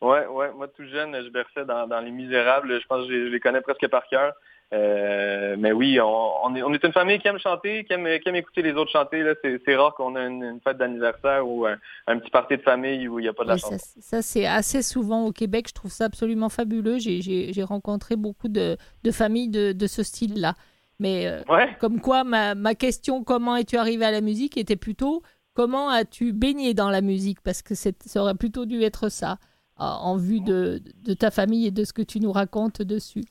Ouais, 0.00 0.26
ouais. 0.26 0.50
Moi, 0.52 0.68
tout 0.68 0.86
jeune, 0.86 1.14
je 1.22 1.28
berçais 1.28 1.66
dans, 1.66 1.86
dans 1.86 2.00
Les 2.00 2.10
Misérables. 2.10 2.80
Je 2.80 2.86
pense 2.86 3.06
que 3.06 3.12
je 3.12 3.30
les 3.30 3.40
connais 3.40 3.60
presque 3.60 3.86
par 3.88 4.06
cœur. 4.08 4.32
Euh, 4.72 5.56
mais 5.58 5.72
oui, 5.72 6.00
on, 6.00 6.56
est, 6.56 6.62
on, 6.62 6.72
est, 6.72 6.82
une 6.82 6.92
famille 6.92 7.18
qui 7.18 7.28
aime 7.28 7.38
chanter, 7.38 7.84
qui 7.84 7.92
aime, 7.92 8.08
qui 8.18 8.28
aime 8.28 8.36
écouter 8.36 8.62
les 8.62 8.72
autres 8.72 8.90
chanter. 8.90 9.22
C'est 9.42 9.76
rare 9.76 9.94
qu'on 9.94 10.16
ait 10.16 10.26
une, 10.26 10.58
fête 10.64 10.78
d'anniversaire 10.78 11.46
ou 11.46 11.66
un, 11.66 12.18
petit 12.18 12.30
party 12.30 12.56
de 12.56 12.62
famille 12.62 13.06
où 13.06 13.18
il 13.18 13.22
n'y 13.22 13.28
a 13.28 13.34
pas 13.34 13.44
de 13.44 13.50
la 13.50 13.56
chanson. 13.58 13.76
Ça, 14.00 14.22
c'est 14.22 14.46
assez 14.46 14.82
souvent 14.82 15.26
au 15.26 15.32
Québec. 15.32 15.66
Je 15.68 15.74
trouve 15.74 15.90
ça 15.90 16.06
absolument 16.06 16.48
fabuleux. 16.48 16.96
J'ai 16.98 17.62
rencontré 17.62 18.16
beaucoup 18.16 18.48
de, 18.48 18.76
de 19.04 19.10
familles 19.10 19.50
de, 19.50 19.72
de 19.72 19.86
ce 19.86 20.02
style-là. 20.02 20.54
Mais 20.98 21.26
euh, 21.26 21.42
comme 21.80 22.00
quoi, 22.00 22.24
ma, 22.24 22.54
ma 22.54 22.74
question 22.74 23.24
comment 23.24 23.56
es-tu 23.56 23.76
arrivé 23.76 24.04
à 24.04 24.10
la 24.10 24.20
musique 24.20 24.56
était 24.56 24.76
plutôt 24.76 25.22
comment 25.54 25.88
as-tu 25.88 26.32
baigné 26.32 26.74
dans 26.74 26.90
la 26.90 27.00
musique? 27.00 27.40
Parce 27.40 27.62
que 27.62 27.74
ça 27.74 27.92
aurait 28.16 28.34
plutôt 28.34 28.66
dû 28.66 28.82
être 28.82 29.08
ça, 29.08 29.38
en 29.76 30.16
vue 30.16 30.40
de, 30.40 30.80
de 31.04 31.14
ta 31.14 31.30
famille 31.30 31.66
et 31.66 31.70
de 31.70 31.84
ce 31.84 31.92
que 31.92 32.02
tu 32.02 32.20
nous 32.20 32.32
racontes 32.32 32.82
dessus. 32.82 33.24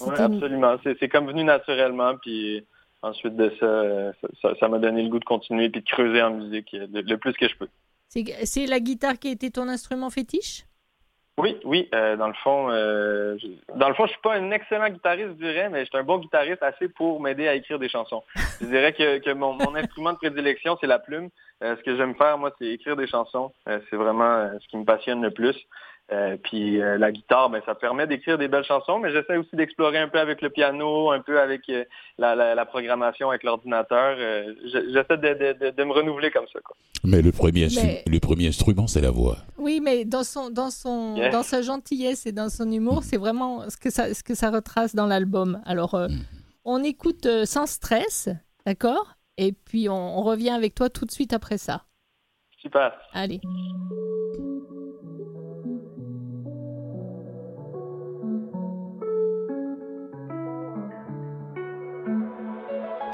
Oui, 0.00 0.12
absolument. 0.16 0.76
C'est 0.98 1.08
comme 1.08 1.26
venu 1.26 1.44
naturellement, 1.44 2.16
puis 2.16 2.66
ensuite 3.02 3.36
de 3.36 3.52
ça, 3.60 4.54
ça 4.58 4.68
m'a 4.68 4.78
donné 4.78 5.02
le 5.02 5.08
goût 5.08 5.18
de 5.18 5.24
continuer 5.24 5.68
puis 5.68 5.82
de 5.82 5.86
creuser 5.86 6.22
en 6.22 6.30
musique 6.30 6.70
le, 6.72 7.16
plus 7.16 7.34
que 7.34 7.48
je 7.48 7.56
peux. 7.56 7.68
C'est 8.08 8.66
la 8.66 8.80
guitare 8.80 9.18
qui 9.18 9.28
a 9.28 9.32
été 9.32 9.50
ton 9.50 9.68
instrument 9.68 10.10
fétiche? 10.10 10.64
Oui, 11.36 11.58
oui. 11.64 11.88
Euh, 11.94 12.16
dans 12.16 12.28
le 12.28 12.34
fond, 12.34 12.70
euh, 12.70 13.36
je, 13.38 13.48
dans 13.76 13.88
le 13.88 13.94
fond, 13.94 14.06
je 14.06 14.12
suis 14.12 14.20
pas 14.20 14.34
un 14.34 14.52
excellent 14.52 14.88
guitariste, 14.88 15.30
je 15.30 15.44
dirais, 15.44 15.68
mais 15.68 15.80
je 15.80 15.86
suis 15.86 15.98
un 15.98 16.04
bon 16.04 16.18
guitariste 16.18 16.62
assez 16.62 16.88
pour 16.88 17.20
m'aider 17.20 17.48
à 17.48 17.54
écrire 17.54 17.80
des 17.80 17.88
chansons. 17.88 18.22
Je 18.60 18.66
dirais 18.66 18.92
que, 18.92 19.32
mon, 19.32 19.58
instrument 19.74 20.12
de 20.12 20.18
prédilection, 20.18 20.76
c'est 20.80 20.86
la 20.86 21.00
plume. 21.00 21.30
Euh, 21.62 21.76
ce 21.76 21.82
que 21.82 21.96
j'aime 21.96 22.14
faire, 22.14 22.38
moi, 22.38 22.52
c'est 22.58 22.66
écrire 22.66 22.94
des 22.96 23.08
chansons. 23.08 23.52
c'est 23.66 23.96
vraiment 23.96 24.48
ce 24.60 24.68
qui 24.68 24.76
me 24.76 24.84
passionne 24.84 25.22
le 25.22 25.32
plus. 25.32 25.56
Euh, 26.12 26.36
puis 26.42 26.82
euh, 26.82 26.98
la 26.98 27.10
guitare, 27.10 27.48
ben, 27.48 27.62
ça 27.64 27.74
permet 27.74 28.06
d'écrire 28.06 28.36
des 28.36 28.46
belles 28.46 28.64
chansons, 28.64 28.98
mais 28.98 29.10
j'essaie 29.10 29.38
aussi 29.38 29.56
d'explorer 29.56 29.98
un 29.98 30.08
peu 30.08 30.18
avec 30.18 30.42
le 30.42 30.50
piano, 30.50 31.10
un 31.10 31.20
peu 31.20 31.40
avec 31.40 31.62
euh, 31.70 31.84
la, 32.18 32.66
programmation 32.66 33.30
avec 33.30 33.42
l'ordinateur. 33.42 34.18
j'essaie 34.64 35.16
de, 35.16 35.84
me 35.84 35.92
renouveler 35.92 36.30
comme 36.30 36.44
ça. 36.52 36.60
Quoi. 36.60 36.76
Mais 37.04 37.22
le 37.22 37.32
premier, 37.32 37.68
le 38.06 38.18
premier 38.18 38.48
instrument, 38.48 38.86
c'est 38.86 39.00
la 39.00 39.10
voix. 39.10 39.38
Oui, 39.56 39.80
mais 39.82 40.04
dans 40.04 40.24
son, 40.24 40.50
dans 40.50 40.70
son, 40.70 41.16
dans 41.30 41.42
sa 41.42 41.62
gentillesse 41.62 42.26
et 42.26 42.32
dans 42.32 42.50
son 42.50 42.70
humour, 42.70 43.02
c'est 43.02 43.16
vraiment 43.16 43.68
ce 43.70 43.78
que 43.78 43.90
ça, 43.90 44.12
ce 44.12 44.22
que 44.22 44.34
ça 44.34 44.50
retrace 44.50 44.94
dans 44.94 45.06
l'album. 45.06 45.62
Alors, 45.64 45.94
mm. 45.94 46.18
on 46.66 46.84
écoute 46.84 47.26
sans 47.44 47.66
stress, 47.66 48.28
d'accord? 48.66 49.14
Et 49.38 49.52
puis 49.52 49.88
on, 49.88 50.18
on 50.18 50.22
revient 50.22 50.50
avec 50.50 50.74
toi 50.74 50.90
tout 50.90 51.06
de 51.06 51.10
suite 51.10 51.32
après 51.32 51.56
ça. 51.56 51.84
Super. 52.60 52.92
Allez. 53.12 53.40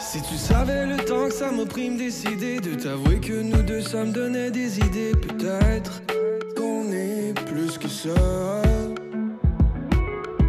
Si 0.00 0.20
tu 0.22 0.36
savais 0.36 0.86
le 0.86 0.96
temps 0.96 1.28
que 1.28 1.34
ça 1.34 1.52
m'opprime 1.52 1.96
décider 1.96 2.58
de 2.58 2.74
t'avouer 2.74 3.20
que 3.20 3.42
nous 3.42 3.62
deux 3.62 3.82
ça 3.82 4.04
me 4.04 4.50
des 4.50 4.78
idées, 4.78 5.12
peut-être 5.12 6.02
qu'on 6.56 6.90
est 6.90 7.32
plus 7.46 7.78
que 7.78 7.86
ça. 7.86 8.08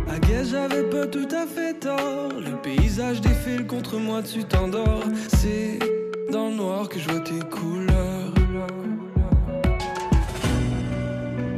À 0.09 0.19
guess 0.19 0.49
j'avais 0.49 0.89
pas 0.89 1.05
tout 1.05 1.27
à 1.31 1.45
fait 1.45 1.73
tort. 1.79 2.31
Le 2.33 2.55
paysage 2.61 3.21
défile 3.21 3.67
contre 3.67 3.97
moi, 3.97 4.23
tu 4.23 4.43
t'endors. 4.45 5.03
C'est 5.27 5.79
dans 6.31 6.49
le 6.49 6.55
noir 6.55 6.89
que 6.89 6.97
je 6.97 7.09
vois 7.09 7.19
tes 7.19 7.39
couleurs. 7.49 8.33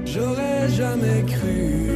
J'aurais 0.06 0.68
jamais 0.70 1.24
cru, 1.28 1.90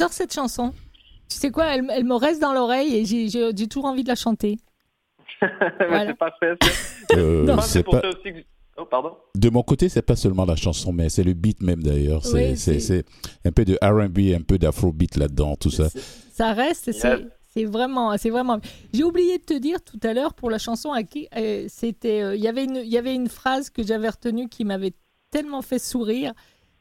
J'adore 0.00 0.12
cette 0.14 0.32
chanson. 0.32 0.72
sais 1.28 1.50
quoi, 1.50 1.66
elle, 1.74 1.86
elle 1.90 2.04
me 2.04 2.14
reste 2.14 2.40
dans 2.40 2.54
l'oreille 2.54 2.96
et 2.96 3.04
j'ai 3.04 3.28
j'ai- 3.28 3.50
j'ai 3.54 3.66
toujours 3.68 3.84
envie 3.84 4.02
de 4.02 4.08
la 4.08 4.14
chanter. 4.14 4.58
Voilà. 5.40 6.14
c'est. 6.40 7.16
Euh, 7.18 7.44
pas- 7.82 8.08
aussi 8.08 8.32
que... 8.32 8.44
Oh, 8.78 8.86
pardon. 8.86 9.16
De 9.36 9.50
mon 9.50 9.62
côté, 9.62 9.88
c'est 9.90 10.00
pas 10.02 10.16
seulement 10.16 10.46
la 10.46 10.56
chanson, 10.56 10.90
mais 10.92 11.10
c'est 11.10 11.22
le 11.22 11.34
beat 11.34 11.60
même 11.62 11.82
d'ailleurs. 11.82 12.24
C'est 12.24 12.50
Oui, 12.50 12.56
c'est- 12.56 12.80
c'est- 12.80 13.04
c'est 13.42 13.48
un 13.48 13.52
peu 13.52 13.64
de 13.66 13.76
R&B, 13.82 14.34
un 14.34 14.42
peu 14.42 14.56
d'afrobeat 14.58 15.16
là-dedans, 15.16 15.56
tout 15.56 15.70
ça. 15.70 15.88
Ça 16.32 16.52
reste, 16.54 16.92
c'est 17.52 17.64
vraiment, 17.66 18.16
c'est 18.16 18.30
vraiment. 18.30 18.58
J'ai 18.94 19.04
oublié 19.04 19.36
de 19.38 19.44
te 19.44 19.54
dire 19.58 19.82
tout 19.82 20.00
à 20.02 20.14
l'heure 20.14 20.32
pour 20.32 20.48
la 20.50 20.58
chanson 20.58 20.92
à 20.92 21.02
qui 21.02 21.28
euh, 21.36 21.66
c'était. 21.68 22.22
euh, 22.22 22.36
Il 22.36 22.40
y 22.42 22.48
avait 22.48 22.64
une, 22.64 22.76
il 22.76 22.88
y 22.88 22.96
avait 22.96 23.14
une 23.14 23.28
phrase 23.28 23.68
que 23.70 23.82
j'avais 23.82 24.08
retenue 24.08 24.48
qui 24.48 24.64
m'avait 24.64 24.92
tellement 25.30 25.60
fait 25.62 25.78
sourire. 25.78 26.32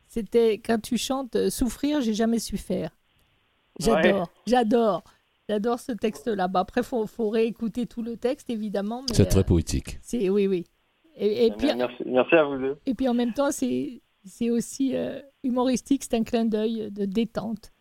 C'était 0.08 0.54
quand 0.60 0.80
tu 0.82 0.98
chantes 0.98 1.36
euh, 1.36 1.50
souffrir, 1.50 2.02
j'ai 2.02 2.14
jamais 2.14 2.40
su 2.40 2.58
faire. 2.58 2.92
J'adore, 3.80 4.30
j'adore, 4.46 5.04
j'adore 5.48 5.80
ce 5.80 5.92
texte-là. 5.94 6.48
Bah, 6.48 6.60
après, 6.62 6.84
faut, 6.84 7.08
faut 7.08 7.30
réécouter 7.30 7.86
tout 7.86 8.02
le 8.02 8.18
texte 8.18 8.50
évidemment. 8.50 9.02
mais, 9.08 9.16
C'est 9.16 9.26
très 9.26 9.40
euh, 9.40 9.44
poétique. 9.44 10.00
c'est 10.02 10.30
oui, 10.30 10.48
oui. 10.48 10.66
Et, 11.16 11.48
et 11.48 11.52
puis, 11.52 11.74
Merci, 11.76 12.04
merci 12.06 12.36
à 12.36 12.44
vous 12.46 12.58
deux. 12.58 12.78
et 12.86 12.94
puis 12.94 13.08
en 13.08 13.14
même 13.14 13.34
temps, 13.34 13.52
c'est 13.52 14.02
c'est 14.26 14.50
aussi 14.50 14.96
euh, 14.96 15.20
humoristique. 15.44 16.04
C'est 16.04 16.16
un 16.16 16.24
clin 16.24 16.46
d'œil 16.46 16.92
de 16.92 17.06
détente. 17.06 17.72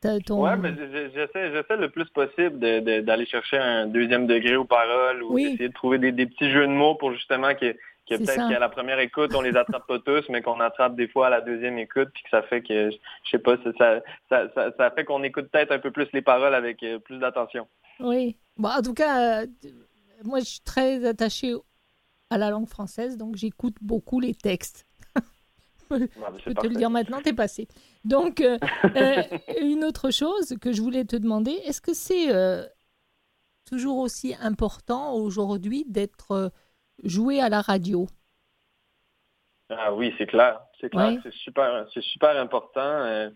Ton- 0.00 0.44
Ouais, 0.44 0.56
mais 0.56 0.72
j'essaie, 1.12 1.52
j'essaie 1.52 1.76
le 1.76 1.88
plus 1.90 2.04
possible 2.10 2.58
de- 2.60 2.78
de- 2.80 3.00
d'aller 3.00 3.26
chercher 3.26 3.58
un 3.58 3.86
deuxième 3.86 4.26
degré 4.28 4.54
aux 4.54 4.64
paroles 4.64 5.22
ou 5.24 5.34
Oui. 5.34 5.50
d'essayer 5.50 5.68
de 5.68 5.74
trouver 5.74 5.98
des, 5.98 6.12
des 6.12 6.26
petits 6.26 6.50
jeux 6.50 6.66
de 6.66 6.72
mots 6.72 6.94
pour 6.94 7.12
justement 7.12 7.52
que, 7.54 7.72
que 7.72 8.14
peut-être 8.16 8.30
ça. 8.32 8.48
qu'à 8.48 8.60
la 8.60 8.68
première 8.68 9.00
écoute, 9.00 9.34
on 9.34 9.40
les 9.40 9.56
attrape 9.56 9.86
pas 9.88 9.98
tous, 9.98 10.24
mais 10.28 10.40
qu'on 10.40 10.60
attrape 10.60 10.94
des 10.94 11.08
fois 11.08 11.26
à 11.26 11.30
la 11.30 11.40
deuxième 11.40 11.78
écoute, 11.78 12.08
puis 12.14 12.22
que 12.22 12.30
ça 12.30 12.42
fait 12.42 12.62
que, 12.62 12.90
je 12.90 12.96
sais 13.30 13.38
pas, 13.40 13.56
ça, 13.64 13.72
ça, 13.76 14.00
ça, 14.28 14.48
ça- 14.54 14.70
ça 14.76 14.90
fait 14.92 15.04
qu'on 15.04 15.22
écoute 15.24 15.48
peut-être 15.50 15.72
un 15.72 15.80
peu 15.80 15.90
plus 15.90 16.06
les 16.12 16.22
paroles 16.22 16.54
avec 16.54 16.82
euh, 16.84 16.98
plus 17.00 17.18
d'attention. 17.18 17.66
Oui. 17.98 18.36
Bon, 18.56 18.68
en 18.68 18.82
tout 18.82 18.94
cas, 18.94 19.42
euh, 19.42 19.46
moi, 20.24 20.38
je 20.38 20.44
suis 20.44 20.60
très 20.60 21.04
attachée 21.04 21.54
à 22.30 22.38
la 22.38 22.50
langue 22.50 22.68
française, 22.68 23.16
donc 23.16 23.34
j'écoute 23.34 23.74
beaucoup 23.82 24.20
les 24.20 24.34
textes. 24.34 24.84
Je 26.38 26.44
peux 26.44 26.54
te 26.54 26.66
le 26.66 26.74
dire 26.74 26.90
maintenant, 26.90 27.20
t'es 27.22 27.32
passé. 27.32 27.68
Donc, 28.04 28.40
euh, 28.40 28.58
euh, 28.96 29.22
une 29.60 29.84
autre 29.84 30.10
chose 30.10 30.54
que 30.60 30.72
je 30.72 30.82
voulais 30.82 31.04
te 31.04 31.16
demander, 31.16 31.52
est-ce 31.64 31.80
que 31.80 31.94
c'est 31.94 32.32
euh, 32.34 32.64
toujours 33.66 33.98
aussi 33.98 34.34
important 34.40 35.12
aujourd'hui 35.14 35.84
d'être 35.88 36.52
joué 37.04 37.40
à 37.40 37.48
la 37.48 37.60
radio? 37.60 38.06
Ah 39.70 39.92
oui, 39.94 40.14
c'est 40.18 40.26
clair. 40.26 40.60
C'est 40.80 40.88
clair. 40.90 41.08
Ouais. 41.08 41.18
C'est 41.22 41.32
super, 41.34 41.86
c'est 41.92 42.02
super 42.02 42.36
important. 42.40 43.30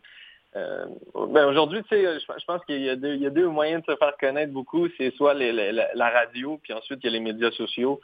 Ben 0.54 1.46
aujourd'hui, 1.46 1.82
tu 1.84 1.88
sais, 1.90 2.20
je, 2.20 2.20
je 2.38 2.44
pense 2.44 2.62
qu'il 2.66 2.80
y 2.82 2.88
a 2.90 2.96
deux, 2.96 3.14
il 3.14 3.22
y 3.22 3.26
a 3.26 3.30
deux 3.30 3.48
moyens 3.48 3.82
de 3.86 3.92
se 3.92 3.96
faire 3.96 4.14
connaître 4.18 4.52
beaucoup. 4.52 4.86
C'est 4.98 5.10
soit 5.14 5.34
les- 5.34 5.52
les- 5.52 5.72
la, 5.72 5.88
la 5.94 6.10
radio, 6.10 6.58
puis 6.62 6.72
ensuite 6.72 7.00
il 7.02 7.06
y 7.06 7.08
a 7.08 7.12
les 7.12 7.20
médias 7.20 7.50
sociaux. 7.52 8.00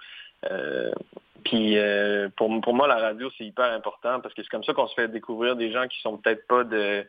Euh, 0.51 0.93
puis 1.45 1.79
euh, 1.79 2.29
pour, 2.37 2.61
pour 2.61 2.75
moi, 2.75 2.87
la 2.87 2.97
radio, 2.97 3.31
c'est 3.39 3.45
hyper 3.45 3.73
important 3.73 4.21
parce 4.21 4.35
que 4.35 4.43
c'est 4.43 4.49
comme 4.51 4.65
ça 4.65 4.75
qu'on 4.75 4.87
se 4.89 4.95
fait 4.95 5.09
découvrir 5.09 5.57
des 5.57 5.73
gens 5.73 5.87
qui 5.89 6.01
sont 6.01 6.17
peut-être 6.19 6.47
pas 6.47 6.65
de 6.65 7.07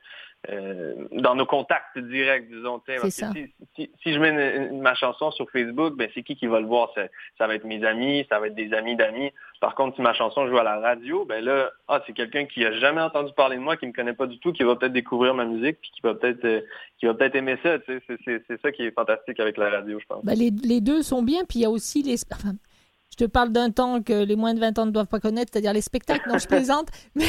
euh, 0.50 0.94
dans 1.12 1.36
nos 1.36 1.46
contacts 1.46 1.98
directs, 1.98 2.48
disons. 2.48 2.82
ça. 2.88 3.32
Si, 3.34 3.54
si, 3.76 3.92
si 4.02 4.14
je 4.14 4.20
mets 4.20 4.30
une- 4.30 4.72
une- 4.72 4.82
ma 4.82 4.96
chanson 4.96 5.32
sur 5.32 5.52
Facebook, 5.52 5.98
ben 5.98 6.10
c'est 6.14 6.24
qui 6.24 6.38
qui 6.38 6.48
va 6.48 6.62
le 6.62 6.66
voir? 6.66 6.94
Ça, 7.38 7.46
va 7.46 7.56
être 7.56 7.66
mes 7.66 7.84
amis, 7.84 8.26
ça 8.30 8.40
va 8.40 8.48
être 8.48 8.56
des 8.56 8.72
amis 8.74 8.96
d'amis. 8.96 9.32
Par 9.60 9.76
contre, 9.76 9.98
si 9.98 10.02
ma 10.02 10.14
chanson 10.14 10.48
joue 10.48 10.58
à 10.58 10.64
la 10.64 10.80
radio, 10.80 11.26
ben 11.26 11.44
là, 11.44 11.72
ah, 11.90 12.02
c'est 12.08 12.14
quelqu'un 12.14 12.46
qui 12.46 12.66
a 12.66 12.72
jamais 12.72 13.02
entendu 13.02 13.34
parler 13.34 13.58
de 13.58 13.62
moi, 13.62 13.76
qui 13.76 13.86
me 13.86 13.92
connaît 13.92 14.14
pas 14.14 14.28
du 14.28 14.40
tout, 14.40 14.54
qui 14.54 14.64
va 14.64 14.78
peut-être 14.78 14.94
découvrir 14.94 15.34
ma 15.34 15.44
musique, 15.44 15.80
puis 15.82 15.92
qui 15.94 16.02
va 16.02 16.14
peut-être 16.14 16.46
euh, 16.46 16.62
qui 17.00 17.06
va 17.08 17.14
peut-être 17.16 17.36
aimer 17.36 17.58
ça. 17.62 17.78
C'est, 17.86 18.62
ça 18.62 18.72
qui 18.72 18.84
est 18.84 18.92
fantastique 18.92 19.42
avec 19.42 19.58
la 19.58 19.70
radio, 19.70 20.00
je 20.00 20.06
pense. 20.06 20.24
Bah, 20.24 20.36
les, 20.36 20.52
les 20.64 20.80
deux 20.80 21.02
sont 21.02 21.22
bien, 21.22 21.44
puis 21.44 21.60
il 21.60 21.62
y 21.64 21.66
a 21.66 21.70
aussi 21.70 22.02
les... 22.02 22.16
enfin, 22.32 22.54
te 23.24 23.30
parle 23.30 23.50
d'un 23.50 23.70
temps 23.72 24.02
que 24.02 24.24
les 24.24 24.36
moins 24.36 24.54
de 24.54 24.60
20 24.60 24.80
ans 24.80 24.86
ne 24.86 24.92
doivent 24.92 25.08
pas 25.08 25.20
connaître, 25.20 25.52
c'est-à-dire 25.54 25.74
les 25.74 25.82
spectacles. 25.82 26.28
Non, 26.30 26.38
je 26.38 26.48
plaisante, 26.56 26.88
mais 27.16 27.26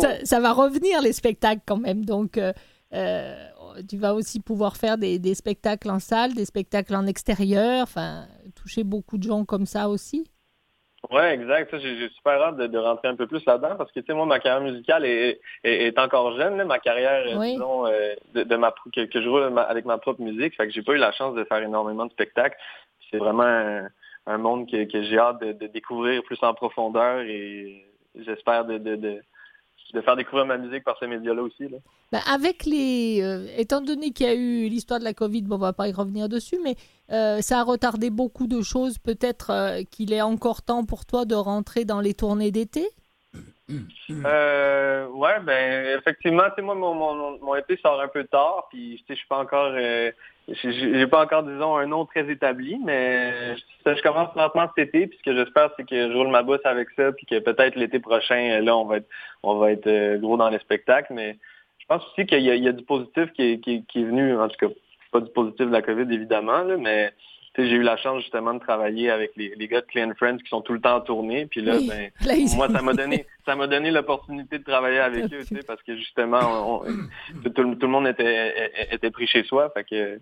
ça, 0.00 0.24
ça 0.24 0.40
va 0.40 0.52
revenir 0.52 1.00
les 1.02 1.12
spectacles 1.12 1.62
quand 1.66 1.78
même. 1.78 2.04
Donc, 2.04 2.38
euh, 2.38 2.52
euh, 2.94 3.34
tu 3.88 3.96
vas 3.96 4.14
aussi 4.14 4.40
pouvoir 4.40 4.76
faire 4.76 4.96
des, 4.98 5.18
des 5.18 5.34
spectacles 5.34 5.90
en 5.90 5.98
salle, 5.98 6.34
des 6.34 6.44
spectacles 6.44 6.94
en 6.94 7.06
extérieur, 7.06 7.82
enfin, 7.82 8.26
toucher 8.54 8.84
beaucoup 8.84 9.18
de 9.18 9.24
gens 9.24 9.44
comme 9.44 9.66
ça 9.66 9.88
aussi. 9.88 10.24
Ouais, 11.10 11.34
exact. 11.34 11.72
J'ai, 11.78 12.08
super 12.16 12.42
hâte 12.42 12.56
de, 12.56 12.66
de 12.66 12.78
rentrer 12.78 13.06
un 13.08 13.14
peu 13.14 13.28
plus 13.28 13.44
là-dedans 13.46 13.76
parce 13.76 13.92
que 13.92 14.00
tu 14.00 14.06
sais, 14.06 14.14
moi, 14.14 14.26
ma 14.26 14.40
carrière 14.40 14.62
musicale 14.72 15.04
est, 15.04 15.40
est, 15.62 15.86
est 15.86 15.98
encore 16.00 16.36
jeune. 16.36 16.56
là. 16.56 16.64
Ma 16.64 16.78
carrière, 16.80 17.24
euh, 17.28 17.38
Oui. 17.38 17.52
disons, 17.52 17.86
euh, 17.86 18.14
de, 18.34 18.42
de 18.42 18.56
ma 18.56 18.74
que, 18.92 19.04
que 19.04 19.22
je 19.22 19.28
roule 19.28 19.50
ma- 19.50 19.62
avec 19.62 19.84
ma 19.84 19.98
propre 19.98 20.20
musique. 20.20 20.56
Fait 20.56 20.66
que 20.66 20.72
j'ai 20.72 20.82
pas 20.82 20.94
eu 20.94 20.98
la 20.98 21.12
chance 21.12 21.34
de 21.36 21.44
faire 21.44 21.58
énormément 21.62 22.06
de 22.06 22.10
spectacles. 22.10 22.56
C'est 23.10 23.18
vraiment 23.18 23.44
un 24.26 24.38
monde 24.38 24.70
que, 24.70 24.84
que 24.90 25.02
j'ai 25.04 25.18
hâte 25.18 25.40
de, 25.40 25.52
de 25.52 25.66
découvrir 25.66 26.22
plus 26.24 26.38
en 26.42 26.54
profondeur 26.54 27.20
et 27.20 27.84
j'espère 28.14 28.64
de, 28.64 28.78
de, 28.78 28.96
de, 28.96 29.22
de 29.92 30.00
faire 30.00 30.16
découvrir 30.16 30.46
ma 30.46 30.58
musique 30.58 30.84
par 30.84 30.98
ces 30.98 31.06
médias-là 31.06 31.42
aussi. 31.42 31.68
Là. 31.68 31.78
Ben, 32.12 32.20
avec 32.32 32.64
les, 32.64 33.20
euh, 33.22 33.46
étant 33.56 33.80
donné 33.80 34.10
qu'il 34.10 34.26
y 34.26 34.28
a 34.28 34.34
eu 34.34 34.68
l'histoire 34.68 35.00
de 35.00 35.04
la 35.04 35.14
Covid, 35.14 35.42
bon, 35.42 35.56
on 35.56 35.58
va 35.58 35.72
pas 35.72 35.88
y 35.88 35.92
revenir 35.92 36.28
dessus, 36.28 36.58
mais 36.62 36.76
euh, 37.10 37.40
ça 37.40 37.60
a 37.60 37.62
retardé 37.64 38.10
beaucoup 38.10 38.46
de 38.46 38.62
choses. 38.62 38.98
Peut-être 38.98 39.50
euh, 39.50 39.82
qu'il 39.90 40.12
est 40.12 40.22
encore 40.22 40.62
temps 40.62 40.84
pour 40.84 41.04
toi 41.04 41.24
de 41.24 41.34
rentrer 41.34 41.84
dans 41.84 42.00
les 42.00 42.14
tournées 42.14 42.50
d'été? 42.50 42.88
Ouais, 43.68 45.40
ben 45.42 45.98
effectivement, 45.98 46.44
moi, 46.58 46.74
mon, 46.76 46.94
mon, 46.94 47.38
mon 47.40 47.54
EP 47.56 47.76
sort 47.78 48.00
un 48.00 48.06
peu 48.06 48.22
tard, 48.24 48.68
puis 48.70 49.02
je 49.08 49.14
suis 49.14 49.26
pas 49.26 49.38
encore, 49.38 49.72
j'ai 50.48 51.06
pas 51.08 51.24
encore, 51.24 51.42
disons, 51.42 51.76
un 51.76 51.86
nom 51.86 52.04
très 52.04 52.30
établi, 52.30 52.78
mais 52.84 53.56
je, 53.56 54.02
commence 54.02 54.34
lentement 54.36 54.68
cet 54.76 54.88
été, 54.88 55.08
puis 55.08 55.18
ce 55.18 55.22
que 55.24 55.36
j'espère, 55.36 55.70
c'est 55.76 55.84
que 55.84 56.10
je 56.10 56.16
roule 56.16 56.28
ma 56.28 56.42
bosse 56.42 56.64
avec 56.64 56.88
ça, 56.96 57.10
puis 57.12 57.26
que 57.26 57.40
peut-être 57.40 57.74
l'été 57.74 57.98
prochain, 57.98 58.60
là, 58.60 58.76
on 58.76 58.84
va 58.84 58.98
être, 58.98 59.08
on 59.42 59.56
va 59.56 59.72
être 59.72 59.88
euh, 59.88 60.18
gros 60.18 60.36
dans 60.36 60.48
les 60.48 60.60
spectacles, 60.60 61.12
mais 61.14 61.36
je 61.78 61.86
pense 61.86 62.06
aussi 62.06 62.26
qu'il 62.26 62.40
y, 62.40 62.58
y 62.60 62.68
a 62.68 62.72
du 62.72 62.84
positif 62.84 63.32
qui 63.32 63.42
est, 63.42 63.60
qui, 63.60 63.84
qui 63.86 64.02
est 64.02 64.04
venu, 64.04 64.38
en 64.38 64.48
tout 64.48 64.56
cas, 64.56 64.72
pas 65.10 65.20
du 65.20 65.30
positif 65.32 65.66
de 65.66 65.72
la 65.72 65.82
COVID, 65.82 66.14
évidemment, 66.14 66.62
là, 66.62 66.76
mais 66.76 67.12
j'ai 67.64 67.76
eu 67.76 67.82
la 67.82 67.96
chance 67.96 68.22
justement 68.22 68.52
de 68.54 68.58
travailler 68.58 69.08
avec 69.10 69.30
les, 69.36 69.54
les 69.56 69.68
gars 69.68 69.80
de 69.80 69.86
Clean 69.86 70.12
Friends 70.16 70.38
qui 70.38 70.48
sont 70.50 70.60
tout 70.60 70.72
le 70.72 70.80
temps 70.80 70.96
en 70.96 71.00
tournée, 71.00 71.46
puis 71.46 71.62
là, 71.62 71.76
Oui. 71.78 71.88
ben, 71.88 72.10
Là, 72.26 72.34
ils- 72.36 72.54
moi, 72.56 72.68
ça 72.70 72.82
m'a 72.82 72.92
donné, 72.92 73.24
ça 73.46 73.54
m'a 73.56 73.66
donné 73.66 73.90
l'opportunité 73.90 74.58
de 74.58 74.64
travailler 74.64 74.98
avec 74.98 75.24
eux, 75.32 75.44
tu 75.46 75.54
sais, 75.56 75.62
parce 75.66 75.82
que 75.82 75.96
justement, 75.96 76.40
on- 76.42 76.82
on- 76.88 77.42
tout, 77.50 77.50
tout 77.50 77.86
le 77.86 77.88
monde 77.88 78.06
était, 78.08 78.52
était 78.92 79.10
pris 79.10 79.26
chez 79.26 79.44
soi, 79.44 79.70
fait 79.74 79.84
que 79.84 80.20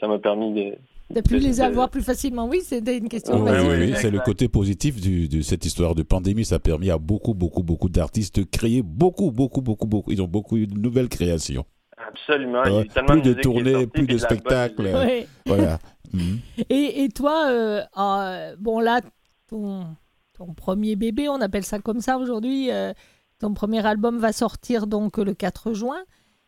ça- 0.00 0.08
m'a 0.08 0.18
permis 0.18 0.52
de. 0.54 0.76
De- 1.08 1.36
les 1.36 1.58
de- 1.58 1.62
avoir 1.62 1.88
plus 1.88 2.02
facilement. 2.02 2.48
Oui, 2.48 2.62
c'était 2.64 2.98
une 2.98 3.08
question. 3.08 3.44
Oui, 3.44 3.52
oui, 3.52 3.66
oui, 3.68 3.76
oui, 3.90 3.92
c'est 3.94 4.10
le 4.10 4.18
côté 4.18 4.48
positif 4.48 5.00
du- 5.00 5.28
de 5.28 5.40
cette 5.40 5.64
histoire 5.64 5.94
de 5.94 6.02
pandémie. 6.02 6.44
Ça 6.44 6.56
a 6.56 6.58
permis 6.58 6.90
à 6.90 6.98
beaucoup, 6.98 7.32
beaucoup, 7.32 7.62
beaucoup 7.62 7.88
d'artistes 7.88 8.40
de 8.40 8.44
créer 8.44 8.82
beaucoup, 8.82 9.30
beaucoup, 9.30 9.60
beaucoup, 9.60 9.86
beaucoup. 9.86 10.10
Ils 10.10 10.20
ont 10.20 10.26
beaucoup 10.26 10.56
eu 10.56 10.66
de 10.66 10.76
nouvelles 10.76 11.08
créations. 11.08 11.64
Absolument. 12.08 12.64
il 12.64 12.72
y 12.72 12.98
a 12.98 13.02
plus 13.02 13.22
de 13.22 13.30
est 13.32 13.40
tournées, 13.42 13.86
plus 13.86 14.06
de 14.06 14.18
spectacles. 14.18 14.88
Voilà. 15.46 15.78
Mhm. 16.12 16.38
Et, 16.70 17.02
et 17.02 17.08
toi, 17.08 17.48
euh, 17.50 17.82
ah, 17.94 18.50
bon 18.60 18.78
là, 18.78 19.00
ton, 19.48 19.86
ton 20.38 20.54
premier 20.54 20.94
bébé, 20.94 21.28
on 21.28 21.40
appelle 21.40 21.64
ça 21.64 21.80
comme 21.80 22.00
ça 22.00 22.16
aujourd'hui, 22.16 22.70
euh, 22.70 22.92
ton 23.40 23.52
premier 23.54 23.84
album 23.84 24.18
va 24.18 24.32
sortir 24.32 24.86
donc 24.86 25.18
le 25.18 25.34
4 25.34 25.72
juin. 25.72 25.98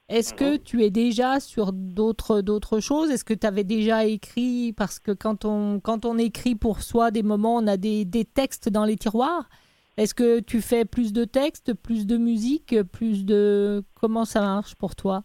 Est-ce 0.09 0.33
que 0.33 0.53
Mhm. 0.53 0.59
tu 0.61 0.85
es 0.85 0.91
déjà 0.91 1.41
sur 1.41 1.73
d'autres 1.73 2.41
d'autres 2.41 2.79
choses? 2.79 3.11
Est-ce 3.11 3.25
que 3.25 3.35
tu 3.35 3.47
avais 3.49 3.65
déjà 3.65 4.05
écrit? 4.05 4.73
Parce 4.73 5.01
que 5.01 5.11
quand 5.11 5.45
on, 5.45 5.81
quand 5.81 6.05
on 6.07 6.19
écrit 6.19 6.55
pour 6.55 6.81
soi 6.83 7.11
des 7.11 7.25
moments, 7.25 7.57
on 7.57 7.67
a 7.67 7.77
des, 7.77 8.05
des 8.05 8.25
textes 8.25 8.69
dans 8.69 8.85
les 8.85 8.97
tiroirs. 8.97 9.49
Est-ce 9.97 10.15
que 10.15 10.39
tu 10.39 10.63
fais 10.63 10.85
plus 10.85 11.13
de 11.13 11.25
textes, 11.25 11.75
plus 11.75 12.07
de 12.07 12.17
musique, 12.17 12.81
plus 12.93 13.25
de... 13.25 13.83
Comment 14.01 14.25
ça 14.25 14.41
marche 14.41 14.77
pour 14.77 14.95
toi? 14.95 15.25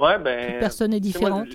Ouais, 0.00 0.18
ben. 0.18 0.50
Toute 0.52 0.58
personne 0.60 0.94
est 0.94 1.00
différente. 1.00 1.48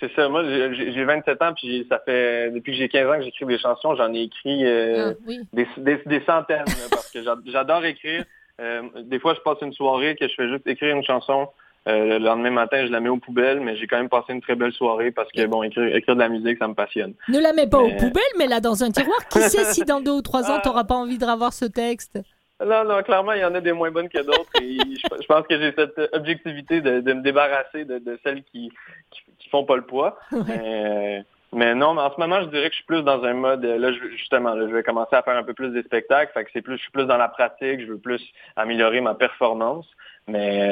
C'est 0.00 0.12
ça. 0.14 0.28
Moi, 0.28 0.44
j'ai 0.44 0.92
j'ai 0.92 1.04
27 1.04 1.42
ans, 1.42 1.52
puis 1.54 1.86
ça 1.88 2.00
fait 2.04 2.50
depuis 2.52 2.72
que 2.72 2.78
j'ai 2.78 2.88
15 2.88 3.08
ans 3.08 3.18
que 3.18 3.24
j'écris 3.24 3.46
des 3.46 3.58
chansons. 3.58 3.94
J'en 3.96 4.12
ai 4.14 4.22
écrit 4.22 4.64
euh, 4.64 5.12
Ah, 5.12 5.22
oui. 5.26 5.40
des, 5.52 5.66
des, 5.78 6.00
des 6.06 6.20
centaines, 6.24 6.64
là, 6.66 6.86
parce 6.90 7.10
que 7.10 7.22
j'a- 7.22 7.36
j'adore 7.46 7.84
écrire. 7.84 8.24
Euh, 8.60 8.82
des 9.02 9.18
fois, 9.18 9.34
je 9.34 9.40
passe 9.40 9.58
une 9.62 9.72
soirée 9.72 10.16
que 10.16 10.28
je 10.28 10.34
fais 10.34 10.48
juste 10.48 10.66
écrire 10.66 10.94
une 10.96 11.04
chanson. 11.04 11.48
Euh, 11.88 12.18
le 12.18 12.24
lendemain 12.24 12.50
matin, 12.50 12.84
je 12.84 12.90
la 12.90 12.98
mets 13.00 13.08
aux 13.08 13.18
poubelles, 13.18 13.60
mais 13.60 13.76
j'ai 13.76 13.86
quand 13.86 13.96
même 13.96 14.08
passé 14.08 14.32
une 14.32 14.40
très 14.40 14.56
belle 14.56 14.72
soirée 14.72 15.12
parce 15.12 15.30
que, 15.30 15.46
bon, 15.46 15.62
écrire, 15.62 15.94
écrire 15.94 16.16
de 16.16 16.20
la 16.20 16.28
musique, 16.28 16.58
ça 16.58 16.66
me 16.66 16.74
passionne. 16.74 17.14
Ne 17.28 17.38
la 17.38 17.52
mets 17.52 17.68
pas 17.68 17.78
aux 17.78 17.86
Mais- 17.86 17.96
poubelles, 17.96 18.22
mets-la 18.38 18.58
dans 18.60 18.82
un 18.82 18.90
tiroir. 18.90 19.18
Qui 19.28 19.40
sait 19.40 19.64
si 19.72 19.84
dans 19.84 20.00
deux 20.00 20.10
ou 20.12 20.22
trois 20.22 20.50
ans, 20.50 20.54
Ah. 20.58 20.60
tu 20.62 20.68
n'auras 20.68 20.84
pas 20.84 20.96
envie 20.96 21.16
de 21.18 21.24
revoir 21.24 21.52
ce 21.52 21.64
texte? 21.64 22.18
Non, 22.64 22.84
non, 22.84 23.02
clairement, 23.02 23.32
il 23.32 23.40
y 23.40 23.44
en 23.44 23.54
a 23.54 23.60
des 23.60 23.72
moins 23.72 23.90
bonnes 23.90 24.08
que 24.08 24.22
d'autres. 24.22 24.50
et 24.62 24.78
je, 24.78 25.22
je 25.22 25.26
pense 25.26 25.46
que 25.46 25.58
j'ai 25.60 25.72
cette 25.72 25.98
objectivité 26.14 26.80
de, 26.80 27.00
de 27.00 27.12
me 27.12 27.22
débarrasser 27.22 27.84
de, 27.84 27.98
de 27.98 28.18
celles 28.24 28.42
qui, 28.44 28.70
qui, 29.10 29.20
qui 29.38 29.48
font 29.50 29.64
pas 29.64 29.76
le 29.76 29.82
poids. 29.82 30.18
Mais, 30.48 31.22
mais 31.52 31.74
non, 31.74 31.94
mais 31.94 32.00
en 32.02 32.12
ce 32.14 32.18
moment, 32.20 32.40
je 32.42 32.46
dirais 32.48 32.66
que 32.68 32.72
je 32.72 32.76
suis 32.76 32.86
plus 32.86 33.02
dans 33.02 33.22
un 33.24 33.34
mode, 33.34 33.64
euh, 33.64 33.78
là, 33.78 33.92
je- 33.92 34.08
justement, 34.16 34.54
là, 34.54 34.66
je 34.68 34.74
vais 34.74 34.82
commencer 34.82 35.14
à 35.16 35.22
faire 35.22 35.36
un 35.36 35.42
peu 35.42 35.52
plus 35.54 35.70
des 35.70 35.82
spectacles. 35.82 36.32
Fait 36.32 36.44
que 36.44 36.50
c'est 36.52 36.62
plus, 36.62 36.76
je 36.78 36.82
suis 36.82 36.90
plus 36.92 37.04
dans 37.06 37.18
la 37.18 37.28
pratique, 37.28 37.80
je 37.80 37.86
veux 37.86 37.98
plus 37.98 38.22
améliorer 38.56 39.00
ma 39.02 39.14
performance. 39.14 39.86
Mais 40.26 40.62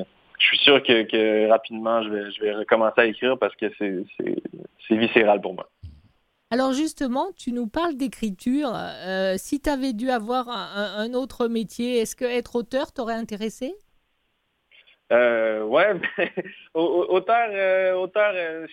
euh, 0.00 0.04
je 0.38 0.46
suis 0.46 0.58
sûr 0.58 0.82
que, 0.82 1.48
rapidement, 1.48 2.02
je 2.02 2.08
vais, 2.08 2.30
je 2.30 2.40
vais 2.40 2.54
recommencer 2.54 3.00
à 3.00 3.04
écrire 3.06 3.36
parce 3.38 3.54
que 3.56 3.66
c'est 3.78 4.96
viscéral 4.96 5.40
pour 5.40 5.54
moi. 5.54 5.68
Alors 6.52 6.74
justement, 6.74 7.32
tu 7.34 7.50
nous 7.50 7.66
parles 7.66 7.96
d'écriture. 7.96 8.76
si 9.38 9.60
tu 9.60 9.70
avais 9.70 9.94
dû 9.94 10.10
avoir 10.10 10.50
un, 10.50 11.14
autre 11.14 11.48
métier, 11.48 11.98
est-ce 11.98 12.14
que 12.14 12.26
être 12.26 12.56
auteur 12.56 12.92
t'aurait 12.92 13.14
intéressé? 13.14 13.74
Euh, 15.12 15.62
ouais, 15.64 15.92
auteur, 16.74 17.48
euh, 17.50 17.94
auteur 17.94 18.32
euh, 18.34 18.66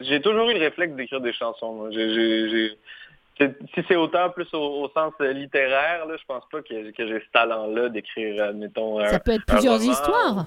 j'ai 0.00 0.20
toujours 0.20 0.48
eu 0.50 0.54
le 0.54 0.60
réflexe 0.60 0.94
d'écrire 0.94 1.20
des 1.20 1.32
chansons. 1.32 1.90
si 1.90 3.84
c'est 3.88 3.96
auteur 3.96 4.32
plus 4.32 4.46
au, 4.52 4.88
sens 4.90 5.12
littéraire, 5.18 6.06
là, 6.06 6.16
je 6.16 6.24
pense 6.26 6.44
pas 6.52 6.62
que, 6.62 6.92
j'ai 6.96 7.20
ce 7.20 7.30
talent-là 7.32 7.88
d'écrire, 7.88 8.52
mettons. 8.54 9.04
Ça 9.06 9.18
peut 9.18 9.32
être 9.32 9.46
plusieurs 9.46 9.82
histoires. 9.82 10.46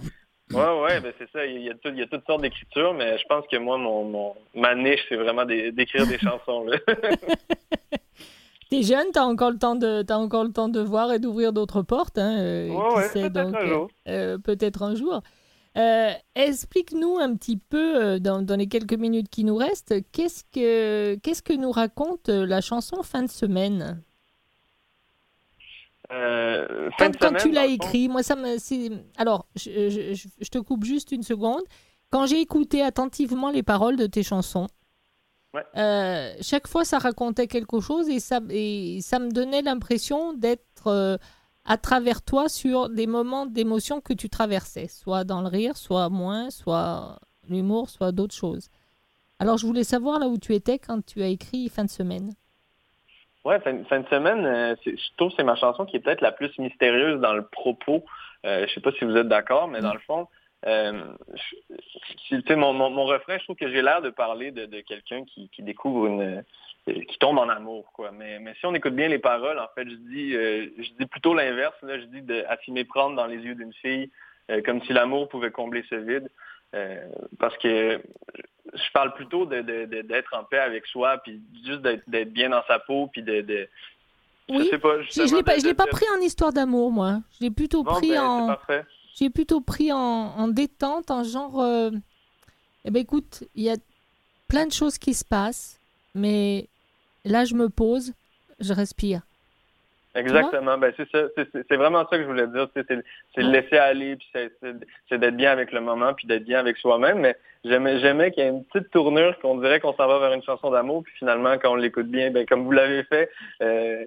Ouais, 0.51 0.81
ouais, 0.81 0.99
ben 0.99 1.13
c'est 1.17 1.29
ça. 1.31 1.45
Il 1.45 1.61
y, 1.61 1.69
a 1.69 1.73
il 1.85 1.97
y 1.97 2.01
a 2.01 2.07
toutes 2.07 2.25
sortes 2.25 2.41
d'écritures, 2.41 2.93
mais 2.93 3.17
je 3.17 3.23
pense 3.27 3.45
que 3.47 3.57
moi, 3.57 3.77
mon, 3.77 4.03
mon 4.05 4.35
ma 4.53 4.75
niche, 4.75 5.03
c'est 5.09 5.15
vraiment 5.15 5.45
d'écrire 5.45 6.05
des 6.05 6.17
chansons. 6.19 6.65
T'es 8.69 8.81
jeune, 8.81 9.05
t'as 9.13 9.25
encore 9.25 9.51
le 9.51 9.59
temps 9.59 9.75
de, 9.75 10.03
as 10.09 10.17
encore 10.17 10.43
le 10.43 10.51
temps 10.51 10.67
de 10.67 10.79
voir 10.79 11.13
et 11.13 11.19
d'ouvrir 11.19 11.53
d'autres 11.53 11.83
portes. 11.83 12.17
Hein, 12.17 12.39
euh, 12.39 12.69
peut-être 13.13 13.55
un 13.55 13.67
jour. 13.67 13.87
Euh, 14.07 14.37
peut-être 14.39 14.81
un 14.81 14.95
jour. 14.95 15.21
Euh, 15.77 16.11
explique-nous 16.33 17.17
un 17.19 17.35
petit 17.35 17.57
peu, 17.57 18.19
dans, 18.19 18.41
dans, 18.41 18.55
les 18.55 18.67
quelques 18.67 18.93
minutes 18.93 19.29
qui 19.29 19.43
nous 19.43 19.55
restent, 19.55 19.93
qu'est-ce 20.11 20.43
que, 20.51 21.15
qu'est-ce 21.21 21.43
que 21.43 21.53
nous 21.53 21.71
raconte 21.71 22.29
la 22.29 22.61
chanson 22.61 23.03
Fin 23.03 23.21
de 23.21 23.29
semaine? 23.29 24.01
Quand, 26.97 27.17
quand 27.19 27.33
tu 27.33 27.51
l'as 27.51 27.65
écrit, 27.65 28.09
moi 28.09 28.23
ça 28.23 28.35
me. 28.35 28.57
Alors, 29.17 29.47
je, 29.55 29.89
je, 29.89 30.27
je, 30.39 30.49
te 30.49 30.57
coupe 30.57 30.83
juste 30.83 31.11
une 31.11 31.23
seconde. 31.23 31.61
Quand 32.09 32.25
j'ai 32.27 32.39
écouté 32.39 32.81
attentivement 32.81 33.49
les 33.49 33.63
paroles 33.63 33.95
de 33.95 34.05
tes 34.05 34.23
chansons, 34.23 34.67
euh, 35.77 36.33
chaque 36.41 36.67
fois, 36.67 36.85
ça 36.85 36.97
racontait 36.97 37.47
quelque 37.47 37.79
chose 37.79 38.09
et 38.09 38.19
ça, 38.19 38.39
et 38.49 38.99
ça 39.01 39.19
me 39.19 39.31
donnait 39.31 39.61
l'impression 39.61 40.33
d'être 40.33 40.87
euh, 40.87 41.17
à 41.65 41.77
travers 41.77 42.21
toi 42.21 42.49
sur 42.49 42.89
des 42.89 43.07
moments 43.07 43.45
d'émotion 43.45 44.01
que 44.01 44.13
tu 44.13 44.29
traversais, 44.29 44.87
soit 44.87 45.23
dans 45.23 45.41
le 45.41 45.47
rire, 45.47 45.77
soit 45.77 46.09
moins, 46.09 46.49
soit 46.49 47.19
l'humour, 47.47 47.89
soit 47.89 48.11
d'autres 48.11 48.35
choses. 48.35 48.69
Alors, 49.39 49.57
je 49.57 49.67
voulais 49.67 49.83
savoir 49.83 50.19
là 50.19 50.27
où 50.27 50.37
tu 50.37 50.55
étais 50.55 50.79
quand 50.79 51.05
tu 51.05 51.21
as 51.21 51.27
écrit 51.27 51.69
Fin 51.69 51.85
de 51.85 51.89
semaine. 51.89 52.33
Ouais, 53.45 53.59
fin, 53.59 53.73
de 53.73 54.07
semaine, 54.07 54.45
euh, 54.45 54.75
je 54.85 55.15
trouve 55.17 55.29
que 55.29 55.35
c'est 55.37 55.43
ma 55.43 55.55
chanson 55.55 55.85
qui 55.85 55.97
est 55.97 55.99
peut-être 55.99 56.21
la 56.21 56.31
plus 56.31 56.57
mystérieuse 56.59 57.19
dans 57.19 57.33
le 57.33 57.45
propos. 57.45 58.05
je 58.43 58.67
sais 58.73 58.81
pas 58.81 58.91
si 58.93 59.03
vous 59.03 59.17
êtes 59.17 59.27
d'accord, 59.27 59.67
mais 59.67 59.81
dans 59.81 59.93
le 59.93 59.99
fond, 59.99 60.27
euh, 60.65 61.03
mon, 62.55 62.73
mon, 62.73 63.05
refrain, 63.05 63.37
je 63.37 63.43
trouve 63.43 63.55
que 63.55 63.69
j'ai 63.69 63.81
l'air 63.81 64.01
de 64.01 64.09
parler 64.09 64.51
de, 64.51 64.81
quelqu'un 64.81 65.23
qui, 65.25 65.49
découvre 65.59 66.07
une 66.07 66.43
qui 66.85 67.17
tombe 67.17 67.37
en 67.37 67.49
amour, 67.49 67.91
quoi. 67.93 68.11
Mais, 68.11 68.39
si 68.59 68.65
on 68.65 68.73
écoute 68.73 68.95
bien 68.95 69.07
les 69.07 69.19
paroles, 69.19 69.59
en 69.59 69.67
fait, 69.75 69.89
je 69.89 69.95
dis 69.95 70.35
euh, 70.35 70.67
je 70.77 70.89
dis 70.99 71.05
plutôt 71.05 71.33
l'inverse. 71.33 71.75
Là, 71.81 71.99
je 71.99 72.05
dis 72.05 72.21
de, 72.21 72.43
à 72.47 72.57
s'y 72.57 72.71
méprendre 72.71 73.15
dans 73.15 73.25
les 73.25 73.37
yeux 73.37 73.55
d'une 73.55 73.73
fille, 73.73 74.09
euh, 74.51 74.61
comme 74.61 74.81
si 74.83 74.93
l'amour 74.93 75.29
pouvait 75.29 75.51
combler 75.51 75.83
ce 75.89 75.95
vide. 75.95 76.29
Euh, 76.73 77.07
parce 77.39 77.57
que 77.57 78.01
je 78.73 78.91
parle 78.93 79.13
plutôt 79.13 79.45
d'être 79.45 79.65
de, 79.65 79.85
de, 79.85 80.23
en 80.35 80.43
paix 80.43 80.59
avec 80.59 80.85
soi, 80.87 81.17
puis 81.23 81.41
juste 81.65 81.81
d'être 81.81 82.33
bien 82.33 82.49
dans 82.49 82.63
sa 82.67 82.79
peau, 82.79 83.07
puis 83.07 83.21
de, 83.21 83.69
oui. 84.49 84.65
je 84.65 84.69
sais 84.71 84.79
pas. 84.79 85.01
Je, 85.01 85.35
l'ai 85.35 85.43
pas, 85.43 85.57
je 85.57 85.65
l'ai 85.65 85.73
pas 85.73 85.87
pris 85.87 86.05
en 86.17 86.21
histoire 86.21 86.51
d'amour, 86.51 86.91
moi. 86.91 87.21
Je 87.37 87.45
l'ai 87.45 87.51
plutôt 87.51 87.83
pris 87.83 88.09
ben, 88.09 88.23
en 88.23 88.57
j'ai 89.15 89.29
plutôt 89.29 89.61
pris 89.61 89.91
en, 89.91 90.47
détente, 90.47 91.11
en 91.11 91.23
genre, 91.23 91.61
euh, 91.61 91.91
eh 92.83 92.89
ben 92.89 92.99
écoute, 92.99 93.43
il 93.53 93.63
y 93.63 93.69
a 93.69 93.75
plein 94.47 94.65
de 94.65 94.71
choses 94.71 94.97
qui 94.97 95.13
se 95.13 95.23
passent, 95.23 95.79
mais 96.15 96.67
là 97.23 97.45
je 97.45 97.53
me 97.53 97.69
pose, 97.69 98.13
je 98.59 98.73
respire. 98.73 99.21
Exactement, 100.15 100.77
ben 100.77 100.93
c'est 100.95 101.09
ça, 101.09 101.23
c'est 101.35 101.75
vraiment 101.75 102.07
ça 102.07 102.17
que 102.17 102.23
je 102.23 102.27
voulais 102.27 102.47
dire, 102.47 102.67
c'est 102.75 102.87
le 103.37 103.49
laisser 103.49 103.77
aller, 103.77 104.15
puis 104.15 104.29
c'est 104.33 105.17
d'être 105.17 105.35
bien 105.35 105.51
avec 105.51 105.71
le 105.71 105.81
moment, 105.81 106.13
puis 106.13 106.27
d'être 106.27 106.43
bien 106.43 106.59
avec 106.59 106.77
soi-même, 106.77 107.19
mais 107.19 107.35
j'aimais 107.63 108.31
qu'il 108.31 108.43
y 108.43 108.45
ait 108.45 108.49
une 108.49 108.63
petite 108.65 108.91
tournure, 108.91 109.37
qu'on 109.39 109.57
dirait 109.57 109.79
qu'on 109.79 109.93
s'en 109.93 110.07
va 110.07 110.19
vers 110.19 110.33
une 110.33 110.43
chanson 110.43 110.69
d'amour, 110.69 111.03
puis 111.03 111.13
finalement 111.17 111.57
quand 111.57 111.71
on 111.71 111.75
l'écoute 111.75 112.07
bien, 112.07 112.29
ben 112.29 112.45
comme 112.45 112.63
vous 112.63 112.71
l'avez 112.71 113.03
fait, 113.05 113.31
euh, 113.63 114.05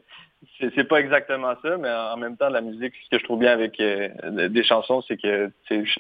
c'est 0.59 0.89
pas 0.89 1.01
exactement 1.01 1.55
ça, 1.63 1.77
mais 1.77 1.91
en 1.91 2.17
même 2.17 2.37
temps, 2.37 2.49
la 2.49 2.61
musique, 2.61 2.95
ce 3.05 3.11
que 3.11 3.19
je 3.19 3.25
trouve 3.25 3.41
bien 3.41 3.53
avec 3.53 3.81
euh, 3.81 4.49
des 4.49 4.63
chansons, 4.63 5.03
c'est 5.09 5.21
que 5.21 5.51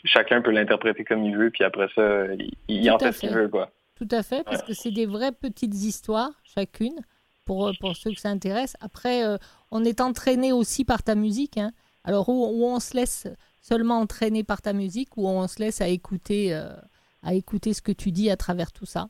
chacun 0.04 0.40
peut 0.40 0.50
l'interpréter 0.50 1.04
comme 1.04 1.24
il 1.24 1.36
veut, 1.36 1.50
puis 1.50 1.64
après 1.64 1.88
ça, 1.94 2.26
il, 2.68 2.90
en 2.90 2.98
fait, 2.98 3.12
ce 3.12 3.20
qu'il 3.20 3.30
veut. 3.30 3.48
Quoi. 3.48 3.70
Tout 3.96 4.08
à 4.10 4.22
fait, 4.22 4.44
parce 4.44 4.62
que 4.62 4.72
c'est 4.72 4.90
des 4.90 5.06
vraies 5.06 5.32
petites 5.32 5.74
histoires, 5.74 6.30
chacune, 6.44 7.00
pour, 7.44 7.72
pour 7.80 7.96
ceux 7.96 8.10
que 8.10 8.20
ça 8.20 8.28
intéresse. 8.28 8.76
Après, 8.80 9.24
euh, 9.24 9.38
on 9.70 9.84
est 9.84 10.00
entraîné 10.00 10.52
aussi 10.52 10.84
par 10.84 11.02
ta 11.02 11.14
musique. 11.14 11.58
Hein. 11.58 11.72
Alors, 12.04 12.28
où, 12.28 12.64
on 12.64 12.80
se 12.80 12.96
laisse 12.96 13.26
seulement 13.60 13.98
entraîner 13.98 14.44
par 14.44 14.62
ta 14.62 14.72
musique, 14.72 15.16
ou 15.16 15.28
on 15.28 15.46
se 15.48 15.60
laisse 15.60 15.80
à 15.80 15.88
écouter, 15.88 16.54
euh, 16.54 16.74
à 17.22 17.34
écouter 17.34 17.74
ce 17.74 17.82
que 17.82 17.92
tu 17.92 18.12
dis 18.12 18.30
à 18.30 18.36
travers 18.36 18.72
tout 18.72 18.86
ça? 18.86 19.08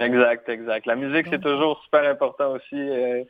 Exact, 0.00 0.48
exact. 0.48 0.86
La 0.86 0.94
musique, 0.94 1.26
c'est 1.30 1.40
toujours 1.40 1.82
super 1.82 2.08
important 2.08 2.52
aussi. 2.52 2.76
Euh, 2.76 3.24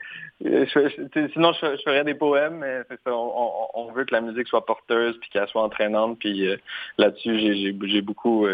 sinon, 1.33 1.53
je, 1.55 1.77
ferais 1.85 2.05
des 2.05 2.15
poèmes, 2.15 2.59
mais 2.59 2.83
ça. 3.05 3.15
On, 3.15 3.91
veut 3.93 4.05
que 4.05 4.15
la 4.15 4.21
musique 4.21 4.49
soit 4.49 4.67
porteuse 4.67 5.17
puis 5.21 5.31
qu'elle 5.31 5.49
soit 5.49 5.63
entraînante. 5.63 6.19
Puis 6.19 6.47
euh, 6.47 6.57
là-dessus, 6.99 7.39
j'ai 7.39 8.03
beaucoup, 8.03 8.47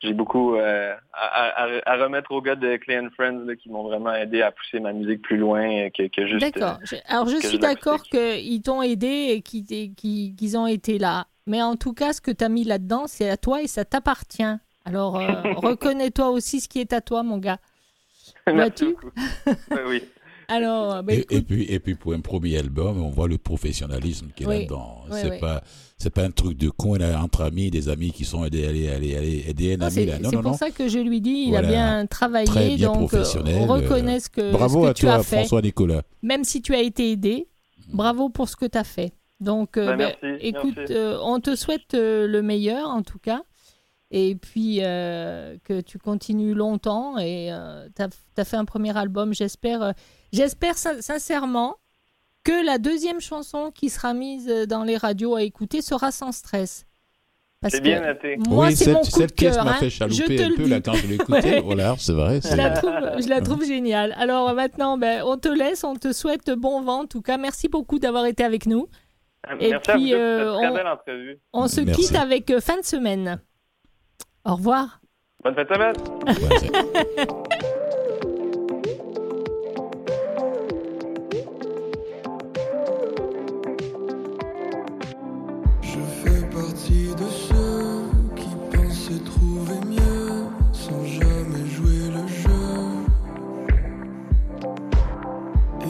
j'ai 0.00 0.12
beaucoup 0.12 0.56
euh, 0.56 0.94
à, 1.12 1.96
remettre 1.96 2.32
aux 2.32 2.42
gars 2.42 2.54
de 2.54 2.76
Clay 2.76 3.00
Friends 3.14 3.46
qui 3.58 3.70
m'ont 3.70 3.84
vraiment 3.84 4.14
aidé 4.14 4.42
à 4.42 4.52
pousser 4.52 4.78
ma 4.78 4.92
musique 4.92 5.22
plus 5.22 5.38
loin 5.38 5.88
que, 5.90 6.08
que 6.08 6.26
juste. 6.26 6.40
D'accord. 6.40 6.78
Alors, 7.08 7.28
je 7.28 7.36
suis 7.36 7.58
d'accord 7.58 8.02
qu'ils 8.02 8.62
t'ont 8.62 8.82
aidé 8.82 9.34
et 9.36 9.42
qu'ils 9.42 10.58
ont 10.58 10.66
été 10.66 10.98
là. 10.98 11.26
Mais 11.46 11.62
en 11.62 11.76
tout 11.76 11.92
cas, 11.92 12.12
ce 12.12 12.20
que 12.20 12.30
tu 12.30 12.44
as 12.44 12.48
mis 12.48 12.64
là-dedans, 12.64 13.06
c'est 13.06 13.30
à 13.30 13.36
toi 13.36 13.62
et 13.62 13.68
ça 13.68 13.84
t'appartient. 13.84 14.42
Alors, 14.84 15.18
euh, 15.18 15.42
reconnais-toi 15.56 16.28
aussi 16.30 16.60
ce 16.60 16.68
qui 16.68 16.80
est 16.80 16.92
à 16.92 17.00
toi, 17.00 17.22
mon 17.22 17.38
gars. 17.38 17.58
Vois-tu? 18.46 18.96
Oui. 19.86 20.02
Alors, 20.48 21.02
bah, 21.02 21.12
et, 21.12 21.42
puis, 21.42 21.64
et 21.64 21.80
puis 21.80 21.94
pour 21.94 22.12
un 22.12 22.20
premier 22.20 22.58
album, 22.58 23.02
on 23.02 23.10
voit 23.10 23.28
le 23.28 23.38
professionnalisme 23.38 24.28
qui 24.34 24.44
est 24.44 24.46
là-dedans. 24.46 25.04
c'est 25.10 25.40
pas 25.40 25.62
c'est 25.98 26.10
pas 26.10 26.24
un 26.24 26.30
truc 26.30 26.58
de 26.58 26.68
con. 26.68 26.94
Il 26.94 27.02
a 27.02 27.20
entre 27.22 27.42
amis, 27.42 27.70
des 27.70 27.88
amis 27.88 28.10
qui 28.10 28.24
sont 28.24 28.44
aidés, 28.44 28.66
allez, 28.66 28.88
allez, 28.90 29.16
allez, 29.16 29.44
aider 29.48 29.74
un 29.74 29.80
ami. 29.80 30.08
C'est 30.30 30.42
pour 30.42 30.54
ça 30.54 30.70
que 30.70 30.88
je 30.88 30.98
lui 30.98 31.20
dis, 31.20 31.46
il 31.48 31.56
a 31.56 31.62
bien 31.62 32.06
travaillé, 32.06 32.46
Très 32.46 32.76
bien 32.76 32.92
donc 32.92 33.14
euh, 33.14 33.24
on 33.46 33.66
reconnaît 33.66 34.20
ce 34.20 34.28
que, 34.28 34.52
bravo 34.52 34.84
ce 34.84 34.90
à 34.90 34.94
tu 34.94 35.06
toi, 35.06 35.14
as 35.14 35.22
fait. 35.22 35.36
François 35.36 35.62
Nicolas. 35.62 36.02
Même 36.22 36.44
si 36.44 36.60
tu 36.60 36.74
as 36.74 36.82
été 36.82 37.10
aidé, 37.10 37.48
bravo 37.92 38.28
pour 38.28 38.48
ce 38.48 38.56
que 38.56 38.66
tu 38.66 38.78
as 38.78 38.84
fait. 38.84 39.12
Donc, 39.40 39.76
euh, 39.76 39.96
bah, 39.96 40.12
écoute, 40.40 40.92
on 41.22 41.40
te 41.40 41.56
souhaite 41.56 41.94
le 41.94 42.40
meilleur 42.40 42.88
en 42.88 43.02
tout 43.02 43.18
cas 43.18 43.42
et 44.10 44.36
puis 44.36 44.78
euh, 44.82 45.56
que 45.64 45.80
tu 45.80 45.98
continues 45.98 46.54
longtemps 46.54 47.18
et 47.18 47.52
euh, 47.52 47.88
tu 47.94 48.02
as, 48.02 48.44
fait 48.44 48.56
un 48.56 48.64
premier 48.64 48.96
album. 48.96 49.34
J'espère, 49.34 49.94
euh, 50.26 50.36
j'espère 50.36 50.76
sincèrement 50.76 51.76
que 52.44 52.64
la 52.64 52.78
deuxième 52.78 53.20
chanson 53.20 53.72
qui 53.74 53.90
sera 53.90 54.14
mise 54.14 54.46
dans 54.68 54.84
les 54.84 54.96
radios 54.96 55.34
à 55.34 55.42
écouter 55.42 55.82
sera 55.82 56.12
sans 56.12 56.32
stress. 56.32 56.86
C'est 57.68 57.80
bien 57.80 58.00
noté. 58.00 58.36
Moi, 58.36 58.66
oui, 58.66 58.76
c'est 58.76 58.92
mon 58.92 59.00
coup 59.00 59.06
cette 59.06 59.30
de 59.30 59.34
cœur. 59.34 59.64
m'a 59.64 59.74
fait 59.74 59.90
chalouper 59.90 60.44
un 60.44 60.50
peu 60.54 60.68
là, 60.68 60.80
quand 60.80 60.94
je 60.94 61.06
l'ai 61.06 61.14
écoutée. 61.14 61.60
Voilà, 61.60 61.94
c'est 61.98 62.12
vrai. 62.12 62.40
Je 62.42 62.54
la, 62.54 62.70
trouve, 62.70 62.92
je 62.92 63.28
la 63.28 63.40
trouve 63.40 63.64
géniale. 63.64 64.14
Alors 64.18 64.54
maintenant, 64.54 64.98
ben, 64.98 65.22
on 65.24 65.36
te 65.36 65.48
laisse, 65.48 65.82
on 65.82 65.96
te 65.96 66.12
souhaite 66.12 66.50
bon 66.50 66.82
vent. 66.82 67.00
En 67.00 67.06
tout 67.06 67.22
cas, 67.22 67.38
merci 67.38 67.68
beaucoup 67.68 67.98
d'avoir 67.98 68.26
été 68.26 68.44
avec 68.44 68.66
nous. 68.66 68.88
Et 69.60 69.70
merci 69.70 69.90
puis, 69.92 70.14
à 70.14 70.44
vous, 70.44 70.50
on, 70.50 70.58
très 70.58 70.72
belle 70.72 70.86
entrevue. 70.86 71.38
on 71.52 71.68
se 71.68 71.80
quitte 71.80 72.14
avec 72.14 72.52
fin 72.60 72.78
de 72.78 72.84
semaine. 72.84 73.40
Au 74.44 74.54
revoir. 74.54 75.00
Bonne 75.42 75.54
fête 75.54 75.68
semaine. 75.68 75.94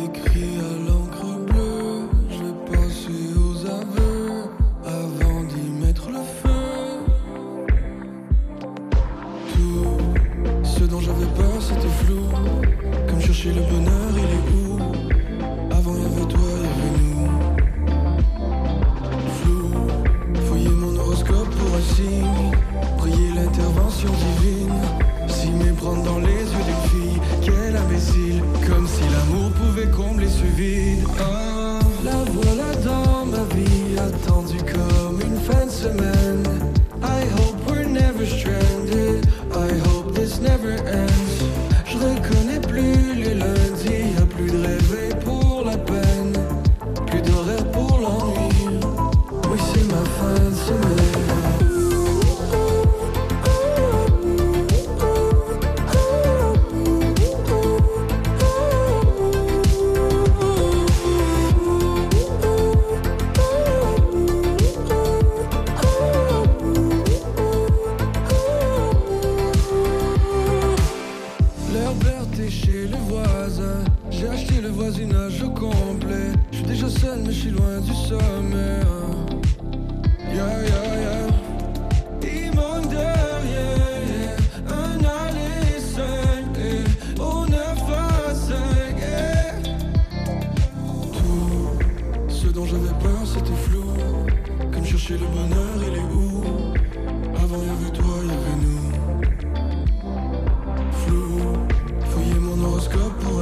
Écrit 0.06 0.55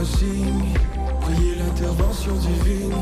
un 0.04 0.18
signe, 0.18 0.74
prier 1.20 1.54
l'intervention 1.56 2.34
divine. 2.34 2.92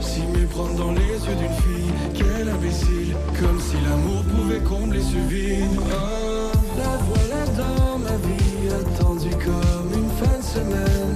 Si 0.00 0.20
prendre 0.50 0.74
dans 0.74 0.92
les 0.92 1.00
yeux 1.00 1.36
d'une 1.40 1.56
fille, 1.64 1.92
quel 2.14 2.48
imbécile, 2.48 3.16
comme 3.40 3.60
si 3.60 3.74
l'amour 3.84 4.22
pouvait 4.24 4.60
combler 4.60 5.00
ce 5.00 5.16
vide. 5.28 5.80
Ah, 5.90 6.52
la 6.78 6.98
voilà 7.08 7.46
dans 7.58 7.98
ma 7.98 8.16
vie, 8.26 8.68
attendue 8.68 9.36
comme 9.44 9.90
une 10.00 10.10
fin 10.20 10.38
de 10.38 10.44
semaine. 10.44 11.13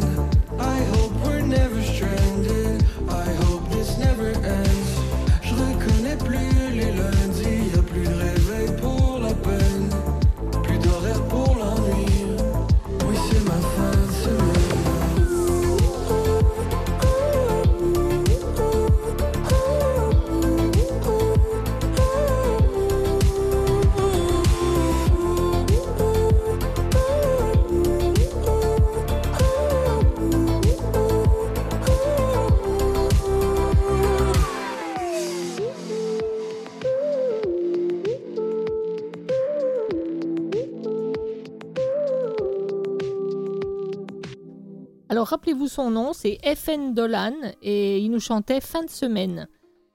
son 45.68 45.90
nom, 45.90 46.12
c'est 46.12 46.38
FN 46.56 46.94
Dolan 46.94 47.34
et 47.62 47.98
il 47.98 48.10
nous 48.10 48.20
chantait 48.20 48.60
Fin 48.60 48.82
de 48.82 48.90
semaine. 48.90 49.46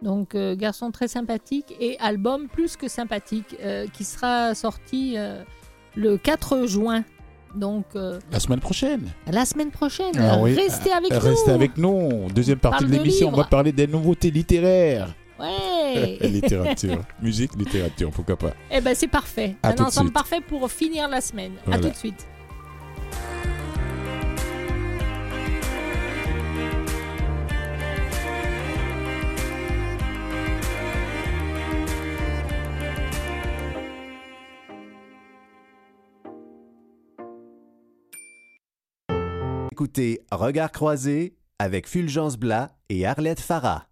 Donc 0.03 0.35
euh, 0.35 0.55
garçon 0.55 0.91
très 0.91 1.07
sympathique 1.07 1.73
et 1.79 1.97
album 1.99 2.47
plus 2.47 2.75
que 2.75 2.87
sympathique 2.87 3.55
euh, 3.63 3.87
qui 3.87 4.03
sera 4.03 4.53
sorti 4.53 5.13
euh, 5.17 5.43
le 5.95 6.17
4 6.17 6.67
juin. 6.67 7.03
Donc 7.55 7.85
la 7.93 8.39
semaine 8.39 8.59
prochaine. 8.59 9.11
La 9.31 9.45
semaine 9.45 9.69
prochaine. 9.69 10.13
Ah. 10.17 10.37
Restez 10.41 10.91
avec 10.91 11.11
nous. 11.11 11.19
Restez 11.19 11.51
avec 11.51 11.77
nous. 11.77 12.27
Deuxième 12.33 12.57
partie 12.57 12.85
de 12.85 12.89
l'émission, 12.89 13.29
on 13.29 13.37
va 13.37 13.43
parler 13.43 13.71
des 13.71 13.85
nouveautés 13.85 14.31
littéraires. 14.31 15.13
Ouais. 15.39 16.17
littérature, 16.21 17.03
musique, 17.21 17.51
littérature, 17.55 18.09
pourquoi 18.09 18.37
pas. 18.37 18.53
Eh 18.71 18.81
ben 18.81 18.95
c'est 18.95 19.07
parfait. 19.07 19.55
À 19.61 19.69
Un 19.69 19.85
ensemble 19.85 20.11
parfait 20.11 20.41
pour 20.41 20.69
finir 20.71 21.07
la 21.07 21.21
semaine. 21.21 21.53
Voilà. 21.65 21.79
À 21.79 21.83
tout 21.83 21.93
de 21.93 21.97
suite. 21.97 22.25
écoutez 39.83 40.21
Regards 40.31 40.71
croisés 40.71 41.35
avec 41.59 41.89
Fulgence 41.89 42.37
Blas 42.37 42.71
et 42.87 43.05
Arlette 43.05 43.41
Farah. 43.41 43.89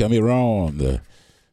Cameron. 0.00 0.72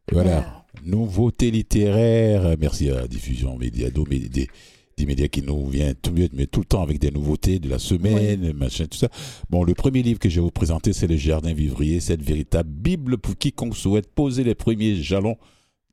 Voilà. 0.09 0.63
Nouveauté 0.85 1.51
littéraire. 1.51 2.55
Merci 2.57 2.89
à 2.89 3.01
la 3.01 3.07
diffusion 3.09 3.57
média, 3.57 3.89
des, 3.89 4.47
des 4.95 5.05
médias 5.05 5.27
qui 5.27 5.41
nous 5.41 5.67
vient 5.67 5.93
tout, 5.93 6.13
mais 6.31 6.47
tout 6.47 6.61
le 6.61 6.65
temps 6.65 6.81
avec 6.81 6.97
des 6.97 7.11
nouveautés 7.11 7.59
de 7.59 7.69
la 7.69 7.77
semaine, 7.77 8.53
machin, 8.53 8.85
tout 8.85 8.97
ça. 8.97 9.09
Bon, 9.49 9.65
le 9.65 9.73
premier 9.73 10.01
livre 10.01 10.19
que 10.19 10.29
je 10.29 10.35
vais 10.35 10.45
vous 10.45 10.51
présenter, 10.51 10.93
c'est 10.93 11.07
Le 11.07 11.17
Jardin 11.17 11.51
Vivrier, 11.51 11.99
cette 11.99 12.21
véritable 12.21 12.69
Bible 12.69 13.17
pour 13.17 13.37
quiconque 13.37 13.75
souhaite 13.75 14.07
poser 14.07 14.45
les 14.45 14.55
premiers 14.55 14.95
jalons 14.95 15.35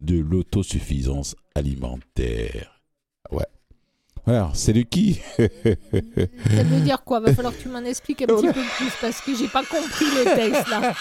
de 0.01 0.17
l'autosuffisance 0.17 1.35
alimentaire. 1.57 2.81
Ouais. 3.33 3.47
Voilà, 4.27 4.51
c'est 4.55 4.73
de 4.73 4.81
qui 4.83 5.21
Ça 5.37 6.63
veut 6.63 6.81
dire 6.81 7.03
quoi? 7.05 7.21
Va 7.21 7.35
falloir 7.35 7.55
que 7.55 7.61
tu 7.61 7.69
m'en 7.69 7.85
expliques 7.85 8.23
un 8.23 8.27
petit 8.27 8.47
peu 8.47 8.53
plus 8.53 8.93
parce 9.01 9.21
que 9.21 9.37
j'ai 9.37 9.49
pas 9.49 9.63
compris 9.65 10.07
le 10.07 10.25
texte 10.35 10.69
là. 10.71 10.95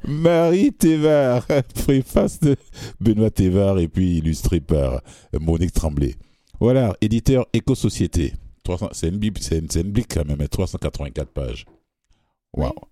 Marie 0.08 0.72
Thévard, 0.72 1.46
préface 1.84 2.40
de 2.40 2.56
Benoît 3.00 3.30
Thévard 3.30 3.78
et 3.78 3.88
puis 3.88 4.18
illustré 4.18 4.60
par 4.60 5.02
Monique 5.38 5.72
Tremblay. 5.72 6.14
Voilà, 6.58 6.94
éditeur 7.00 7.46
Éco-Société. 7.52 8.32
300 8.64 8.90
C'est 8.92 9.08
une 9.08 9.18
bible, 9.18 9.38
c'est 9.40 9.58
une, 9.58 9.68
c'est 9.68 9.80
une 9.80 9.90
bible 9.90 10.06
quand 10.08 10.24
même, 10.24 10.40
hein, 10.40 10.46
384 10.50 11.28
pages. 11.32 11.66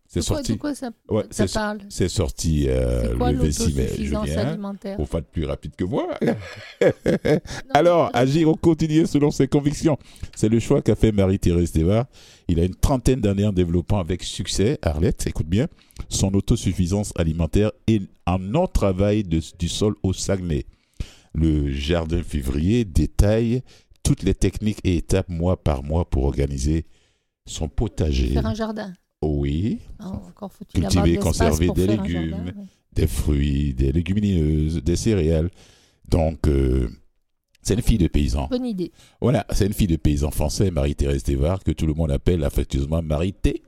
C'est 0.06 0.22
sorti. 0.22 0.52
de 0.54 0.58
quoi 0.58 0.74
ça, 0.74 0.90
Ouais, 1.08 1.22
ça 1.30 1.46
c'est 1.46 1.54
parle 1.54 1.80
c'est 1.88 2.08
sorti 2.08 2.64
euh, 2.68 3.16
quoi 3.16 3.30
le 3.30 3.38
26 3.38 3.74
mai. 3.74 3.86
Je 3.86 4.10
l'autosuffisance 4.10 4.24
viens. 4.26 4.38
alimentaire 4.48 4.96
Faut 4.96 5.06
faire 5.06 5.22
plus 5.22 5.44
rapide 5.44 5.76
que 5.76 5.84
moi. 5.84 6.08
Alors, 7.74 8.10
agir 8.12 8.48
au 8.48 8.56
quotidien 8.56 9.06
selon 9.06 9.30
ses 9.30 9.46
convictions. 9.46 9.98
C'est 10.34 10.48
le 10.48 10.58
choix 10.58 10.82
qu'a 10.82 10.96
fait 10.96 11.12
Marie-Thérèse 11.12 11.70
Thévard. 11.72 12.06
Il 12.48 12.58
a 12.58 12.64
une 12.64 12.74
trentaine 12.74 13.20
d'années 13.20 13.46
en 13.46 13.52
développant 13.52 14.00
avec 14.00 14.24
succès, 14.24 14.78
Arlette, 14.82 15.26
écoute 15.28 15.46
bien, 15.46 15.68
son 16.08 16.34
autosuffisance 16.34 17.12
alimentaire 17.16 17.70
et 17.86 18.00
en 18.26 18.38
non-travail 18.40 19.22
du 19.22 19.68
sol 19.68 19.94
au 20.02 20.12
Saguenay. 20.12 20.64
Le 21.34 21.70
jardin 21.70 22.22
février 22.24 22.84
détaille 22.84 23.62
toutes 24.02 24.24
les 24.24 24.34
techniques 24.34 24.80
et 24.82 24.96
étapes 24.96 25.28
mois 25.28 25.62
par 25.62 25.84
mois 25.84 26.08
pour 26.08 26.24
organiser 26.24 26.86
son 27.46 27.68
potager. 27.68 28.28
Faire 28.28 28.46
un 28.46 28.54
jardin. 28.54 28.92
Oui, 29.22 29.80
Ah, 29.98 30.12
encore 30.28 30.50
faut-il 30.52 30.80
Cultiver, 30.80 31.16
conserver 31.18 31.68
des 31.70 31.86
légumes. 31.86 32.30
jardin, 32.30 32.52
des 32.94 33.06
fruits, 33.06 33.74
des 33.74 33.92
légumineuses, 33.92 34.82
des 34.82 34.96
céréales. 34.96 35.50
Donc, 36.08 36.48
euh, 36.48 36.88
c'est 37.62 37.74
une 37.74 37.82
fille 37.82 37.98
de 37.98 38.08
paysan. 38.08 38.48
Bonne 38.50 38.64
idée. 38.64 38.92
Voilà, 39.20 39.46
c'est 39.50 39.66
une 39.66 39.74
fille 39.74 39.86
de 39.86 39.96
paysan 39.96 40.30
français, 40.30 40.70
Marie-Thérèse 40.70 41.22
Thévard, 41.22 41.62
que 41.62 41.70
tout 41.72 41.86
le 41.86 41.92
monde 41.92 42.10
appelle 42.10 42.42
affectueusement 42.44 43.02
Marie-T. 43.02 43.62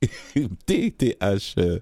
T-T-H. 0.66 1.54
euh, 1.58 1.78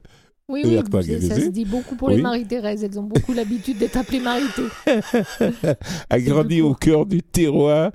Oui, 0.49 0.63
Oui, 0.65 0.77
oui, 0.93 1.23
ça 1.29 1.37
se 1.41 1.49
dit 1.49 1.65
beaucoup 1.65 1.95
pour 1.95 2.09
Oui. 2.09 2.17
les 2.17 2.23
Marie-Thérèse. 2.23 2.83
Elles 2.83 2.99
ont 2.99 3.05
beaucoup 3.05 3.33
l'habitude 3.33 3.79
d'être 3.79 3.97
appelées 3.97 4.21
Marie-Thé. 4.21 4.63
a 6.11 6.21
grandi 6.21 6.57
du 6.57 6.63
coup. 6.63 6.69
au 6.71 6.75
cœur 6.75 7.07
du 7.07 7.23
terroir 7.23 7.93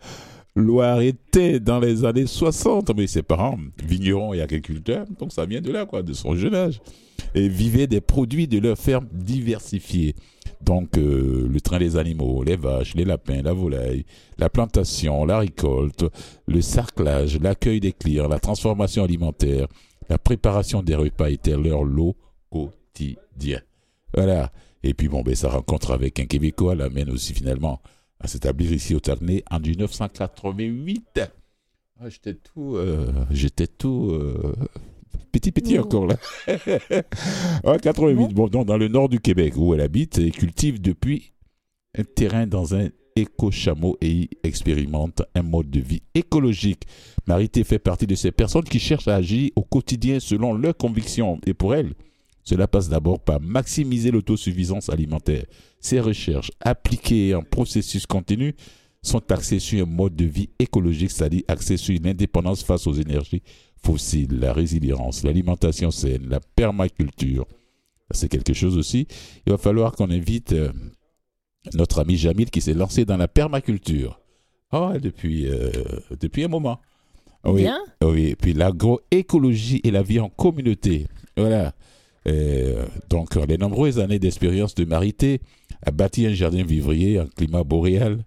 loiretais 0.58 1.60
dans 1.60 1.80
les 1.80 2.04
années 2.04 2.26
60. 2.26 2.96
Mais 2.96 3.08
ses 3.08 3.24
parents, 3.24 3.58
vignerons 3.84 4.34
et 4.34 4.42
agriculteurs, 4.42 5.06
donc 5.20 5.32
ça 5.32 5.46
vient 5.46 5.62
de 5.62 5.72
là, 5.72 5.86
quoi, 5.86 6.02
de 6.02 6.14
son 6.14 6.36
jeune 6.36 6.56
âge. 6.56 6.82
Et 7.36 7.48
vivaient 7.48 7.88
des 7.88 8.02
produits 8.02 8.48
de 8.48 8.60
leur 8.60 8.78
ferme 8.78 9.08
diversifiés. 9.12 10.16
Donc, 10.62 10.98
euh, 10.98 11.48
le 11.52 11.62
train 11.62 11.78
des 11.78 11.98
animaux, 11.98 12.44
les 12.44 12.56
vaches, 12.56 12.96
les 12.96 13.06
lapins, 13.06 13.42
la 13.42 13.54
volaille, 13.54 14.06
la 14.38 14.50
plantation, 14.50 15.26
la 15.26 15.40
récolte, 15.40 16.06
le 16.48 16.62
sarclage, 16.62 17.40
l'accueil 17.40 17.80
des 17.80 17.92
clients, 17.92 18.28
la 18.28 18.40
transformation 18.40 19.04
alimentaire, 19.04 19.68
la 20.10 20.18
préparation 20.18 20.82
des 20.82 20.96
repas 20.96 21.30
étaient 21.30 21.58
leur 21.58 21.84
lot 21.84 22.16
quotidien. 22.50 23.60
Voilà. 24.16 24.52
Et 24.84 24.94
puis, 24.94 25.10
bon, 25.10 25.22
ben, 25.22 25.36
sa 25.36 25.50
rencontre 25.50 25.92
avec 25.92 26.20
un 26.20 26.26
Québécois 26.26 26.76
l'amène 26.76 27.10
aussi 27.10 27.34
finalement 27.34 27.82
à 28.20 28.28
s'établir 28.28 28.72
ici 28.72 28.96
au 28.96 29.00
Tarnais 29.00 29.44
en 29.50 29.60
1988. 29.60 31.22
Ah, 32.00 32.10
j'étais 32.10 32.36
tout, 32.36 32.76
euh, 32.76 33.12
j'étais 33.32 33.68
tout 33.68 34.10
euh, 34.12 34.54
petit 35.32 35.52
petit 35.52 35.80
encore 35.80 36.06
là. 36.08 36.16
en 37.64 37.78
88, 37.78 38.34
Bon. 38.34 38.48
dans 38.48 38.78
le 38.78 38.88
nord 38.88 39.10
du 39.10 39.20
Québec 39.20 39.54
où 39.58 39.74
elle 39.74 39.82
habite 39.82 40.20
et 40.20 40.32
cultive 40.32 40.80
depuis 40.82 41.34
un 41.98 42.04
terrain 42.04 42.46
dans 42.46 42.76
un 42.76 42.90
éco-chameau 43.16 43.98
et 44.00 44.12
y 44.12 44.30
expérimente 44.44 45.24
un 45.34 45.42
mode 45.42 45.72
de 45.72 45.80
vie 45.80 46.04
écologique. 46.14 46.84
Marité 47.26 47.64
fait 47.64 47.80
partie 47.80 48.06
de 48.06 48.14
ces 48.14 48.32
personnes 48.32 48.64
qui 48.64 48.80
cherchent 48.80 49.08
à 49.08 49.16
agir 49.16 49.50
au 49.56 49.64
quotidien 49.64 50.20
selon 50.20 50.54
leurs 50.54 50.78
convictions. 50.78 51.40
Et 51.48 51.56
pour 51.56 51.74
elle, 51.74 51.94
cela 52.48 52.66
passe 52.66 52.88
d'abord 52.88 53.20
par 53.20 53.42
maximiser 53.42 54.10
l'autosuffisance 54.10 54.88
alimentaire. 54.88 55.44
Ces 55.82 56.00
recherches 56.00 56.50
appliquées 56.62 57.36
en 57.36 57.44
processus 57.44 58.06
continu 58.06 58.56
sont 59.02 59.22
axées 59.34 59.60
sur 59.60 59.86
un 59.86 59.90
mode 59.90 60.16
de 60.16 60.24
vie 60.24 60.50
écologique, 60.58 61.12
c'est-à-dire 61.12 61.42
axées 61.50 61.76
sur 61.76 61.94
une 61.94 62.08
indépendance 62.08 62.64
face 62.64 62.88
aux 62.88 62.94
énergies 62.94 63.44
fossiles, 63.84 64.40
la 64.40 64.54
résilience, 64.54 65.24
l'alimentation 65.24 65.92
saine, 65.92 66.30
la 66.30 66.40
permaculture. 66.40 67.46
C'est 68.12 68.30
quelque 68.30 68.54
chose 68.54 68.78
aussi. 68.78 69.08
Il 69.46 69.52
va 69.52 69.58
falloir 69.58 69.92
qu'on 69.92 70.10
invite 70.10 70.54
euh, 70.54 70.72
notre 71.74 72.00
ami 72.00 72.16
Jamil 72.16 72.50
qui 72.50 72.62
s'est 72.62 72.74
lancé 72.74 73.04
dans 73.04 73.18
la 73.18 73.28
permaculture. 73.28 74.22
Oh, 74.72 74.92
depuis, 75.02 75.48
euh, 75.48 75.70
depuis 76.18 76.46
un 76.46 76.48
moment. 76.48 76.80
Oui, 77.44 77.64
Bien. 77.64 77.82
oui. 78.02 78.28
Et 78.28 78.36
puis 78.38 78.54
l'agroécologie 78.54 79.82
et 79.84 79.92
la 79.92 80.02
vie 80.02 80.22
en 80.22 80.30
communauté. 80.30 81.08
Voilà. 81.36 81.74
Euh, 82.28 82.86
donc, 83.10 83.36
les 83.36 83.58
nombreuses 83.58 84.00
années 84.00 84.20
d'expérience 84.20 84.76
de 84.76 84.86
Marité 84.86 85.42
à 85.86 85.92
bâtir 85.92 86.30
un 86.30 86.34
jardin 86.34 86.64
vivrier 86.64 87.20
en 87.20 87.28
climat 87.28 87.64
boréal 87.64 88.24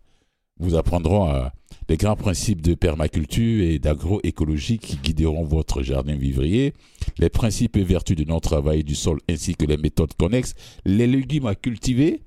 vous 0.59 0.74
apprendront 0.74 1.24
à 1.24 1.53
les 1.89 1.97
grands 1.97 2.16
principes 2.16 2.62
de 2.62 2.74
permaculture 2.74 3.64
et 3.64 3.79
d'agroécologie 3.79 4.79
qui 4.79 4.97
guideront 4.97 5.45
votre 5.45 5.83
jardin 5.83 6.14
vivrier, 6.14 6.72
les 7.18 7.31
principes 7.31 7.77
et 7.77 7.83
vertus 7.83 8.16
de 8.16 8.24
non-travail 8.24 8.85
du 8.85 8.95
sol 8.95 9.18
ainsi 9.29 9.55
que 9.55 9.64
les 9.64 9.77
méthodes 9.77 10.14
connexes, 10.14 10.55
les 10.85 11.07
légumes 11.07 11.47
à 11.47 11.55
cultiver 11.55 12.22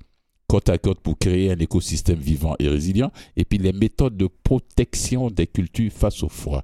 côte 0.54 0.70
à 0.70 0.78
côte 0.78 1.00
pour 1.00 1.18
créer 1.18 1.52
un 1.52 1.58
écosystème 1.58 2.20
vivant 2.20 2.56
et 2.60 2.68
résilient, 2.68 3.12
et 3.36 3.43
puis 3.43 3.58
les 3.58 3.74
méthodes 3.74 4.16
de 4.16 4.28
protection 4.43 5.32
des 5.32 5.47
cultures 5.47 5.91
face 5.91 6.22
au 6.22 6.30
froid. 6.30 6.64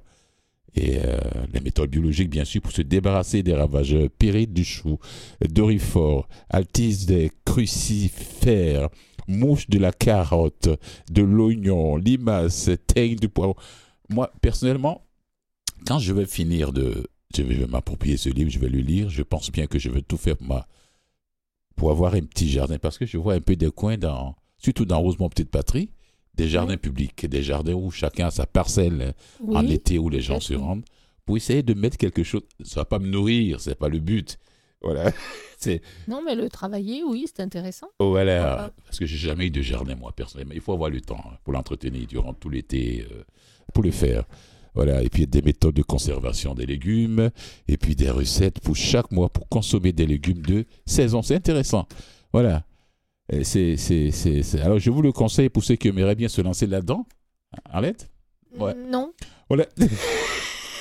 Et 0.75 0.99
euh, 1.03 1.17
les 1.53 1.61
méthodes 1.61 1.89
biologiques, 1.89 2.29
bien 2.29 2.45
sûr, 2.45 2.61
pour 2.61 2.71
se 2.71 2.81
débarrasser 2.81 3.43
des 3.43 3.53
ravageurs 3.53 4.09
pérides 4.09 4.53
du 4.53 4.63
chou, 4.63 4.99
dorifores, 5.41 6.27
altis 6.49 7.05
des 7.05 7.31
crucifères, 7.45 8.89
mouches 9.27 9.69
de 9.69 9.79
la 9.79 9.91
carotte, 9.91 10.69
de 11.11 11.21
l'oignon, 11.21 11.97
limaces, 11.97 12.69
teigne 12.87 13.15
du 13.15 13.29
poivron. 13.29 13.55
Moi, 14.09 14.31
personnellement, 14.41 15.05
quand 15.85 15.99
je 15.99 16.13
vais 16.13 16.25
finir 16.25 16.71
de... 16.71 17.07
Je 17.35 17.43
vais 17.43 17.67
m'approprier 17.67 18.17
ce 18.17 18.29
livre, 18.29 18.49
je 18.49 18.57
vais 18.57 18.69
le 18.69 18.79
lire, 18.79 19.09
je 19.11 19.21
pense 19.21 19.51
bien 19.51 19.67
que 19.67 19.77
je 19.77 19.89
vais 19.89 20.01
tout 20.01 20.17
faire 20.17 20.35
pour, 20.35 20.47
ma- 20.47 20.67
pour 21.75 21.91
avoir 21.91 22.15
un 22.15 22.21
petit 22.21 22.49
jardin, 22.49 22.79
parce 22.79 22.97
que 22.97 23.05
je 23.05 23.19
vois 23.19 23.35
un 23.35 23.39
peu 23.39 23.55
des 23.55 23.69
coins, 23.69 23.97
dans, 23.97 24.35
surtout 24.57 24.85
dans 24.85 24.99
Rosemont 24.99 25.29
Petite 25.29 25.51
Patrie, 25.51 25.91
des 26.39 26.47
jardins 26.49 26.77
publics, 26.77 27.25
des 27.25 27.43
jardins 27.43 27.73
où 27.73 27.91
chacun 27.91 28.27
a 28.27 28.31
sa 28.31 28.45
parcelle 28.45 29.13
Oui. 29.41 29.55
en 29.57 29.67
été 29.67 29.99
où 29.99 30.09
les 30.09 30.21
gens 30.21 30.39
se 30.39 30.53
rendent, 30.53 30.85
pour 31.25 31.35
essayer 31.37 31.63
de 31.63 31.73
mettre 31.73 31.97
quelque 31.97 32.23
chose. 32.23 32.43
Ça 32.63 32.79
va 32.81 32.85
pas 32.85 32.99
me 32.99 33.07
nourrir, 33.07 33.59
c'est 33.59 33.75
pas 33.75 33.89
le 33.89 33.99
but. 33.99 34.39
Voilà. 34.81 35.11
c'est 35.57 35.81
Non, 36.07 36.21
mais 36.25 36.35
le 36.35 36.47
travailler, 36.49 37.03
oui, 37.03 37.25
c'est 37.27 37.41
intéressant. 37.41 37.87
oh, 37.99 38.09
voilà. 38.11 38.53
Ah. 38.65 38.71
Parce 38.85 38.97
que 38.99 39.05
j'ai 39.05 39.17
jamais 39.17 39.47
eu 39.47 39.51
de 39.51 39.61
jardin 39.61 39.95
moi 39.95 40.11
personnellement. 40.13 40.53
Il 40.55 40.61
faut 40.61 40.73
avoir 40.73 40.89
le 40.89 41.01
temps 41.01 41.19
hein, 41.25 41.37
pour 41.43 41.51
l'entretenir 41.53 42.07
durant 42.07 42.33
tout 42.33 42.49
l'été. 42.49 43.05
euh, 43.11 43.23
pour 43.73 43.83
le 43.83 43.91
faire. 43.91 44.23
Voilà, 44.75 45.03
et 45.03 45.09
puis 45.09 45.27
des 45.27 45.41
méthodes 45.41 45.75
de 45.75 45.81
conservation 45.83 46.53
des 46.55 46.65
légumes, 46.65 47.29
et 47.67 47.75
puis 47.77 47.95
des 47.95 48.09
recettes 48.09 48.59
pour 48.61 48.75
chaque 48.75 49.11
mois 49.11 49.27
pour 49.29 49.49
consommer 49.49 49.91
des 49.91 50.05
légumes 50.07 50.41
de 50.41 50.65
saison. 50.85 51.21
C'est 51.21 51.35
intéressant. 51.35 51.85
Voilà. 52.31 52.63
C'est, 53.43 53.75
Alors, 54.61 54.79
je 54.79 54.89
vous 54.89 55.01
le 55.01 55.11
conseille 55.11 55.49
pour 55.49 55.63
ceux 55.63 55.75
qui 55.75 55.87
aimeraient 55.89 56.15
bien 56.15 56.27
se 56.29 56.41
lancer 56.41 56.67
là-dedans. 56.67 57.05
Arlette? 57.65 58.09
Ouais. 58.57 58.73
Non. 58.89 59.11
Voilà. 59.49 59.65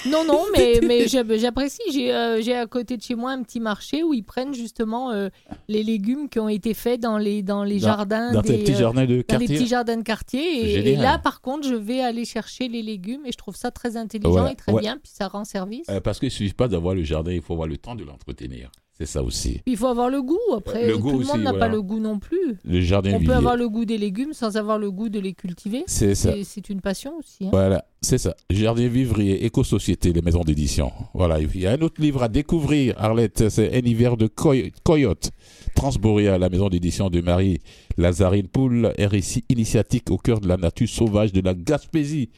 Non, 0.08 0.24
non, 0.24 0.44
mais, 0.56 0.80
mais 0.86 1.08
j'app- 1.08 1.32
j'apprécie. 1.34 1.82
J'ai 1.92 2.14
euh, 2.14 2.40
j'ai 2.40 2.54
à 2.54 2.66
côté 2.68 2.96
de 2.96 3.02
chez 3.02 3.16
moi 3.16 3.32
un 3.32 3.42
petit 3.42 3.58
marché 3.58 4.04
où 4.04 4.14
ils 4.14 4.22
prennent 4.22 4.54
justement 4.54 5.10
euh, 5.10 5.28
les 5.66 5.82
légumes 5.82 6.28
qui 6.28 6.38
ont 6.38 6.48
été 6.48 6.72
faits 6.72 7.00
dans 7.00 7.18
les, 7.18 7.42
dans 7.42 7.64
les 7.64 7.80
Dans- 7.80 7.88
jardins. 7.88 8.32
Dans 8.32 8.40
des, 8.40 8.58
petits 8.58 8.74
euh, 8.74 8.78
jardins 8.78 9.02
de 9.06 9.06
dans 9.06 9.14
les 9.16 9.24
quartier. 9.24 9.48
petits 9.48 9.66
jardins 9.66 9.96
de 9.96 10.02
quartier. 10.04 10.88
Et, 10.92 10.96
là, 10.96 11.18
par 11.18 11.40
contre, 11.40 11.68
je 11.68 11.74
vais 11.74 12.00
aller 12.00 12.24
chercher 12.24 12.68
les 12.68 12.80
légumes 12.80 13.22
et 13.26 13.32
je 13.32 13.36
trouve 13.36 13.56
ça 13.56 13.72
très 13.72 13.96
intelligent 13.96 14.30
Voilà. 14.30 14.52
et 14.52 14.56
très 14.56 14.72
Ouais. 14.72 14.80
bien. 14.82 14.98
Puis 15.02 15.10
ça 15.12 15.26
rend 15.26 15.44
service. 15.44 15.88
Parce 16.04 16.20
qu'il 16.20 16.28
ne 16.28 16.32
suffit 16.32 16.54
pas 16.54 16.68
d'avoir 16.68 16.94
le 16.94 17.02
jardin, 17.02 17.32
il 17.32 17.42
faut 17.42 17.54
avoir 17.54 17.66
le 17.68 17.76
temps 17.76 17.96
de 17.96 18.04
l'entretenir. 18.04 18.70
C'est 19.00 19.06
ça 19.06 19.22
aussi. 19.22 19.60
Il 19.66 19.76
faut 19.76 19.86
avoir 19.86 20.10
le 20.10 20.20
goût. 20.22 20.36
Après, 20.56 20.86
Le 20.88 20.94
tout 20.94 20.98
goût 21.00 21.10
le 21.10 21.16
aussi, 21.18 21.28
monde 21.28 21.42
n'a 21.42 21.50
voilà. 21.52 21.66
pas 21.66 21.72
le 21.72 21.80
goût 21.82 22.00
non 22.00 22.18
plus. 22.18 22.56
Le 22.64 22.80
jardin 22.80 23.12
On 23.14 23.20
peut 23.22 23.32
avoir 23.32 23.56
le 23.56 23.68
goût 23.68 23.84
des 23.84 23.96
légumes 23.96 24.32
sans 24.32 24.56
avoir 24.56 24.76
le 24.76 24.90
goût 24.90 25.08
de 25.08 25.20
les 25.20 25.34
cultiver. 25.34 25.84
C'est 25.86 26.16
ça. 26.16 26.32
C'est 26.32 26.42
c'est 26.42 26.68
une 26.68 26.80
passion 26.80 27.12
aussi. 27.16 27.44
hein. 27.46 27.50
Voilà, 27.52 27.84
c'est 28.02 28.18
ça. 28.18 28.34
Jardin 28.50 28.88
vivrier, 28.88 29.44
éco-société, 29.44 30.12
les 30.12 30.20
maisons 30.20 30.42
d'édition. 30.42 30.90
Voilà, 31.14 31.40
il 31.40 31.56
y 31.60 31.66
a 31.66 31.72
un 31.72 31.80
autre 31.80 32.02
livre 32.02 32.24
à 32.24 32.28
découvrir, 32.28 32.94
Arlette, 32.98 33.48
c'est 33.50 33.72
Un 33.72 33.86
hiver 33.86 34.16
de 34.16 34.26
coy- 34.26 34.72
coyote. 34.82 35.30
Transboréal, 35.76 36.40
la 36.40 36.48
maison 36.48 36.68
d'édition 36.68 37.08
de 37.08 37.20
Marie 37.20 37.60
Lazarine 37.98 38.48
Poul, 38.48 38.92
récit 38.98 39.44
initiatique 39.48 40.10
au 40.10 40.16
cœur 40.16 40.40
de 40.40 40.48
la 40.48 40.56
nature 40.56 40.88
sauvage 40.88 41.32
de 41.32 41.40
la 41.40 41.54
Gaspésie. 41.54 42.30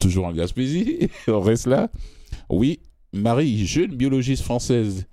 Toujours 0.00 0.26
en 0.26 0.32
Gaspésie, 0.32 1.08
on 1.28 1.40
reste 1.40 1.66
là. 1.68 1.88
Oui, 2.48 2.80
Marie, 3.12 3.64
jeune 3.66 3.94
biologiste 3.94 4.42
française, 4.42 5.06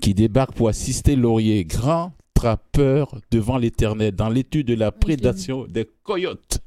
qui 0.00 0.14
débarque 0.14 0.52
pour 0.52 0.68
assister 0.68 1.16
Laurier, 1.16 1.64
grand 1.64 2.12
trappeur 2.34 3.18
devant 3.30 3.58
l'éternel, 3.58 4.12
dans 4.12 4.28
l'étude 4.28 4.66
de 4.66 4.74
la 4.74 4.92
prédation 4.92 5.66
des 5.66 5.86
coyotes 6.02 6.60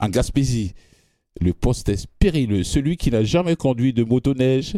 en 0.00 0.08
Gaspésie. 0.08 0.72
Le 1.40 1.52
poste 1.52 1.88
est 1.88 2.06
périlleux. 2.18 2.64
Celui 2.64 2.96
qui 2.96 3.10
n'a 3.10 3.24
jamais 3.24 3.56
conduit 3.56 3.92
de 3.92 4.04
motoneige, 4.04 4.76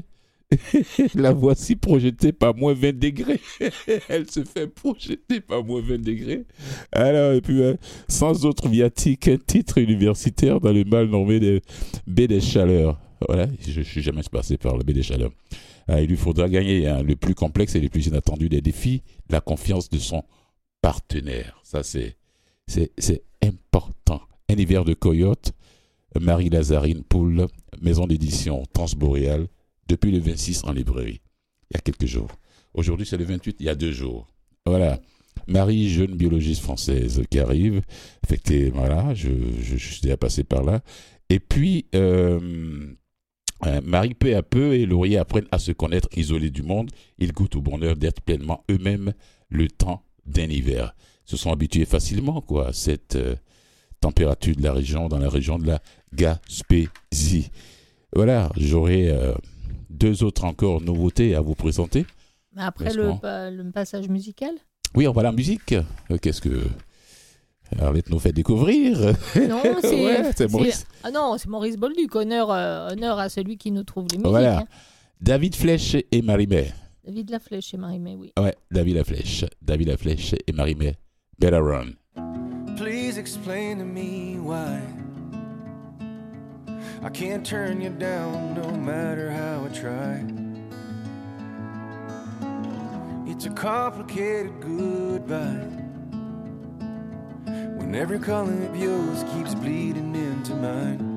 la 1.14 1.32
voici 1.32 1.76
projetée 1.76 2.32
par 2.32 2.54
moins 2.54 2.72
20 2.72 2.98
degrés. 2.98 3.40
Elle 4.08 4.30
se 4.30 4.44
fait 4.44 4.66
projeter 4.66 5.40
par 5.40 5.64
moins 5.64 5.80
20 5.80 6.02
degrés. 6.02 6.44
Alors, 6.92 7.32
et 7.32 7.40
puis, 7.40 7.62
euh, 7.62 7.74
sans 8.08 8.46
autre 8.46 8.68
viatique, 8.68 9.28
un 9.28 9.38
titre 9.38 9.78
universitaire 9.78 10.60
dans 10.60 10.72
le 10.72 10.84
mal 10.84 11.06
nommé 11.08 11.40
des 11.40 11.62
Baie 12.06 12.28
des 12.28 12.40
Chaleurs. 12.40 12.98
Voilà, 13.26 13.46
je 13.66 13.78
ne 13.78 13.84
suis 13.84 14.02
jamais 14.02 14.22
passé 14.30 14.58
par 14.58 14.76
le 14.76 14.84
Baie 14.84 14.92
des 14.92 15.02
Chaleurs. 15.02 15.32
Il 15.88 16.06
lui 16.06 16.16
faudra 16.16 16.48
gagner 16.48 16.86
hein, 16.88 17.02
le 17.02 17.16
plus 17.16 17.34
complexe 17.34 17.74
et 17.76 17.80
le 17.80 17.88
plus 17.88 18.06
inattendu 18.06 18.48
des 18.48 18.60
défis, 18.60 19.02
la 19.30 19.40
confiance 19.40 19.88
de 19.88 19.98
son 19.98 20.24
partenaire. 20.82 21.60
Ça, 21.62 21.82
c'est, 21.82 22.16
c'est, 22.66 22.92
c'est 22.98 23.22
important. 23.42 24.20
Un 24.48 24.56
hiver 24.56 24.84
de 24.84 24.94
coyote, 24.94 25.52
Marie 26.20 26.50
Lazarine 26.50 27.02
Poul, 27.04 27.46
maison 27.80 28.06
d'édition 28.06 28.64
Transboréal, 28.72 29.46
depuis 29.88 30.10
le 30.10 30.18
26 30.18 30.64
en 30.64 30.72
librairie, 30.72 31.20
il 31.70 31.74
y 31.74 31.76
a 31.76 31.80
quelques 31.80 32.06
jours. 32.06 32.30
Aujourd'hui, 32.74 33.06
c'est 33.06 33.16
le 33.16 33.24
28, 33.24 33.56
il 33.60 33.66
y 33.66 33.68
a 33.68 33.74
deux 33.74 33.92
jours. 33.92 34.26
Voilà. 34.66 35.00
Marie, 35.46 35.88
jeune 35.88 36.14
biologiste 36.16 36.62
française 36.62 37.22
qui 37.30 37.38
arrive. 37.38 37.82
Effectivement, 38.24 38.80
voilà, 38.80 39.14
je, 39.14 39.28
je, 39.62 39.76
je 39.76 39.92
suis 39.92 40.00
déjà 40.00 40.16
passé 40.16 40.44
par 40.44 40.64
là. 40.64 40.82
Et 41.28 41.38
puis, 41.40 41.86
euh, 41.94 42.92
euh, 43.64 43.80
Marie, 43.82 44.14
peu 44.14 44.36
à 44.36 44.42
peu, 44.42 44.74
et 44.74 44.84
Laurier 44.84 45.18
apprennent 45.18 45.48
à 45.50 45.58
se 45.58 45.72
connaître 45.72 46.08
isolés 46.16 46.50
du 46.50 46.62
monde. 46.62 46.90
Ils 47.18 47.32
goûtent 47.32 47.56
au 47.56 47.62
bonheur 47.62 47.96
d'être 47.96 48.20
pleinement 48.20 48.64
eux-mêmes 48.70 49.12
le 49.48 49.68
temps 49.68 50.02
d'un 50.26 50.48
hiver. 50.50 50.94
Ils 51.26 51.30
se 51.30 51.36
sont 51.36 51.52
habitués 51.52 51.86
facilement 51.86 52.40
quoi, 52.40 52.68
à 52.68 52.72
cette 52.72 53.16
euh, 53.16 53.36
température 54.00 54.54
de 54.54 54.62
la 54.62 54.72
région, 54.72 55.08
dans 55.08 55.18
la 55.18 55.28
région 55.30 55.58
de 55.58 55.66
la 55.66 55.80
Gaspésie. 56.12 57.50
Voilà, 58.14 58.50
j'aurai 58.56 59.10
euh, 59.10 59.32
deux 59.90 60.22
autres 60.22 60.44
encore 60.44 60.80
nouveautés 60.80 61.34
à 61.34 61.40
vous 61.40 61.54
présenter. 61.54 62.04
Mais 62.54 62.62
après 62.62 62.92
le, 62.92 63.12
pa- 63.20 63.50
le 63.50 63.70
passage 63.70 64.08
musical? 64.08 64.52
Oui, 64.94 65.06
on 65.06 65.12
va 65.12 65.20
à 65.20 65.24
la 65.24 65.32
musique. 65.32 65.72
Euh, 65.72 66.18
Qu'est-ce 66.20 66.40
que 66.40 66.62
Arlette 67.80 68.08
nous 68.10 68.18
fait 68.18 68.32
découvrir 68.32 68.98
Non, 69.48 69.62
c'est. 69.80 70.04
Ouais, 70.04 70.30
c'est 70.36 70.50
Maurice. 70.50 70.86
Ah 71.02 71.10
non, 71.10 71.36
c'est 71.38 71.48
Maurice 71.48 71.76
Bolduc. 71.76 72.14
Honneur, 72.14 72.50
euh, 72.50 72.90
honneur 72.90 73.18
à 73.18 73.28
celui 73.28 73.56
qui 73.58 73.70
nous 73.72 73.82
trouve 73.84 74.06
les 74.10 74.18
musiques. 74.18 74.30
Voilà. 74.30 74.58
hein. 74.60 74.64
David 75.20 75.54
Flèche 75.56 75.96
et 76.10 76.22
Marie-Mé. 76.22 76.72
David 77.04 77.30
Laflèche 77.30 77.72
et 77.72 77.76
Marie-Mé, 77.76 78.16
oui. 78.16 78.32
Ouais, 78.38 78.54
David 78.70 78.96
Laflèche. 78.96 79.44
David 79.62 79.88
Laflèche 79.88 80.34
et 80.46 80.52
Marie-Mé. 80.52 80.94
Better 81.38 81.60
Run. 81.60 81.92
Please 82.76 83.16
explain 83.18 83.78
to 83.78 83.84
me 83.84 84.38
why 84.38 84.80
I 87.02 87.08
can't 87.10 87.44
turn 87.44 87.80
you 87.80 87.90
down 87.90 88.54
no 88.54 88.70
matter 88.76 89.30
how 89.30 89.64
I 89.64 89.68
try. 89.72 90.24
It's 93.28 93.46
a 93.46 93.50
complicated 93.50 94.50
goodbye 94.60 95.66
when 97.46 97.94
every 97.94 98.18
color 98.18 98.66
of 98.66 98.76
yours 98.76 99.24
keeps 99.32 99.54
bleeding 99.54 100.14
into 100.14 100.54
mine. 100.54 101.16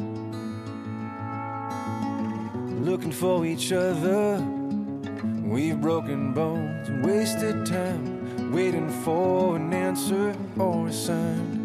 Looking 2.83 3.11
for 3.11 3.45
each 3.45 3.71
other, 3.71 4.39
we've 5.43 5.79
broken 5.81 6.33
bones 6.33 6.87
and 6.87 7.05
wasted 7.05 7.65
time 7.65 8.19
waiting 8.51 8.89
for 9.03 9.57
an 9.57 9.73
answer 9.73 10.35
or 10.57 10.87
a 10.87 10.93
sign. 10.93 11.59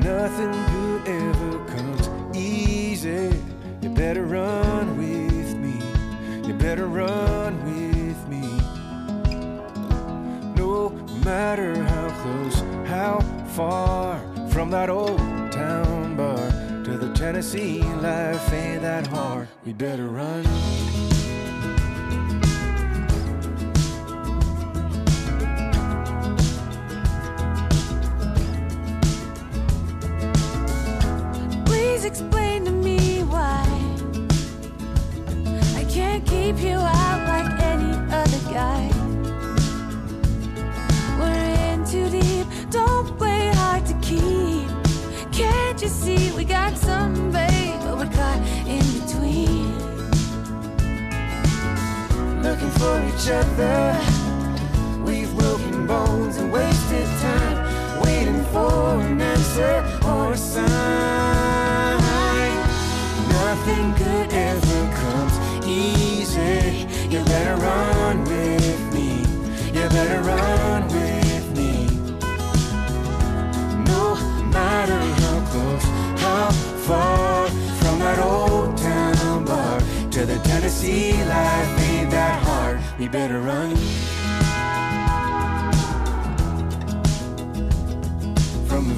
Nothing 0.00 0.52
good 0.52 1.08
ever 1.08 1.64
comes 1.66 2.36
easy. 2.36 3.30
You 3.82 3.90
better 3.90 4.24
run 4.24 4.96
with 4.96 5.56
me. 5.56 5.74
You 6.46 6.54
better 6.54 6.86
run 6.86 7.64
with 7.64 7.74
me. 7.74 7.83
Matter 11.24 11.82
how 11.84 12.08
close, 12.22 12.60
how 12.86 13.18
far 13.54 14.20
from 14.50 14.70
that 14.70 14.90
old 14.90 15.18
town 15.50 16.14
bar 16.16 16.36
to 16.84 16.98
the 16.98 17.10
Tennessee 17.14 17.82
life 17.82 18.52
ain't 18.52 18.82
that 18.82 19.06
hard. 19.06 19.48
We 19.64 19.72
better 19.72 20.06
run. 20.08 20.44
Please 31.64 32.04
explain 32.04 32.66
to 32.66 32.70
me 32.70 33.22
why 33.22 33.64
I 35.74 35.84
can't 35.88 36.26
keep 36.26 36.58
you 36.58 36.76
out 36.76 37.26
like 37.26 37.60
any 37.62 37.92
other 38.12 38.52
guy. 38.52 38.93
You 45.84 45.90
see 45.90 46.32
we 46.32 46.44
got 46.44 46.78
some, 46.78 47.30
babe, 47.30 47.78
but 47.82 47.98
we're 47.98 48.16
caught 48.16 48.40
in 48.66 48.84
between? 49.00 49.68
looking 52.42 52.70
for 52.80 52.94
each 53.08 53.28
other. 53.28 54.00
We've 55.04 55.34
broken 55.36 55.86
bones 55.86 56.38
and 56.38 56.50
wasted 56.50 57.06
time 57.20 58.00
waiting 58.02 58.42
for 58.46 59.00
an 59.02 59.20
answer 59.20 59.74
or 60.06 60.32
a 60.32 60.36
sign. 60.36 60.64
Nothing 63.28 63.86
good 64.04 64.32
ever 64.32 64.82
comes 65.00 65.36
easy. 65.66 66.86
You 67.10 67.22
better 67.24 67.56
run 67.56 68.24
with 68.24 68.94
me. 68.94 69.20
You 69.76 69.88
better 69.90 70.22
run 70.22 70.93
far 76.86 77.48
from 77.80 77.98
that 77.98 78.18
old 78.18 78.76
town 78.76 79.44
bar 79.44 79.80
to 80.10 80.26
the 80.26 80.38
Tennessee 80.40 81.12
life 81.24 81.80
ain't 81.88 82.10
that 82.10 82.42
hard. 82.42 82.78
We 82.98 83.08
better 83.08 83.40
run. 83.40 83.74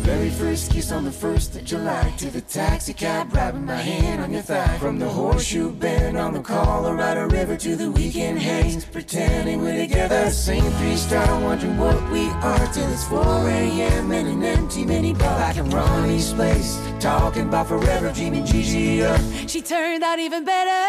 Very 0.07 0.31
first 0.31 0.71
kiss 0.71 0.93
on 0.93 1.05
the 1.05 1.11
first 1.11 1.57
of 1.57 1.65
July. 1.65 2.15
To 2.19 2.31
the 2.31 2.41
taxi 2.41 2.95
cab, 2.95 3.29
grabbing 3.29 3.67
my 3.67 3.75
hand 3.75 4.23
on 4.23 4.33
your 4.33 4.43
thigh. 4.43 4.79
From 4.79 5.01
the 5.01 5.09
horseshoe 5.09 5.73
bend 5.73 6.17
on 6.17 6.33
the 6.33 6.41
Colorado 6.41 7.29
River 7.29 7.57
to 7.57 7.75
the 7.75 7.91
weekend 7.91 8.39
hangs, 8.39 8.85
pretending 8.85 9.63
we're 9.63 9.77
together. 9.77 10.31
Singing 10.31 10.71
three 10.79 10.97
star, 10.97 11.27
wondering 11.43 11.77
what 11.77 12.01
we 12.13 12.29
are 12.29 12.67
till 12.73 12.89
it's 12.93 13.03
4 13.09 13.21
a.m. 13.49 14.13
in 14.13 14.27
an 14.29 14.45
empty 14.45 14.85
minibar. 14.85 15.19
Back 15.19 15.57
in 15.57 15.69
Ronnie's 15.71 16.33
place, 16.33 16.81
talking 17.01 17.49
about 17.49 17.67
forever, 17.67 18.13
dreaming 18.13 18.47
Gigi 18.47 19.03
up. 19.03 19.21
She 19.49 19.61
turned 19.61 20.05
out 20.05 20.21
even 20.21 20.45
better. 20.45 20.85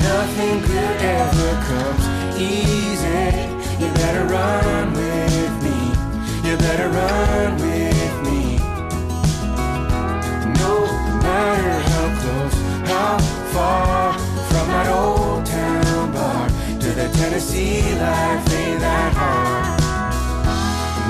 Nothing 0.00 0.60
good 0.60 0.96
ever 1.02 1.52
comes 1.66 2.04
easy. 2.40 3.84
You 3.84 3.92
better 3.94 4.24
run. 4.26 5.03
You 6.54 6.60
better 6.60 6.88
run 6.88 7.54
with 7.54 8.22
me. 8.22 8.58
No 10.62 10.86
matter 11.20 11.78
how 11.90 12.06
close, 12.20 12.54
how 12.86 13.18
far 13.52 14.12
from 14.50 14.68
that 14.68 14.86
old 14.86 15.44
town 15.44 16.12
bar 16.12 16.48
to 16.78 16.90
the 16.92 17.08
Tennessee 17.18 17.82
life 17.98 18.54
ain't 18.54 18.78
that 18.78 19.12
hard. 19.14 19.80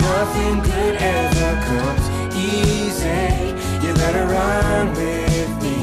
Nothing 0.01 0.62
good 0.62 0.97
ever 0.97 1.53
comes 1.68 2.09
easy. 2.34 3.53
You 3.86 3.92
better 3.92 4.24
run 4.24 4.95
with 4.95 5.51
me. 5.62 5.76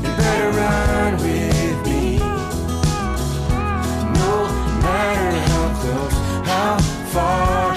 You 0.00 0.16
better 0.16 0.50
run 0.56 1.12
with 1.18 1.78
me. 1.84 2.16
No 4.16 4.48
matter 4.80 5.30
how 5.50 5.64
close, 5.82 6.16
how 6.48 6.78
far 7.12 7.73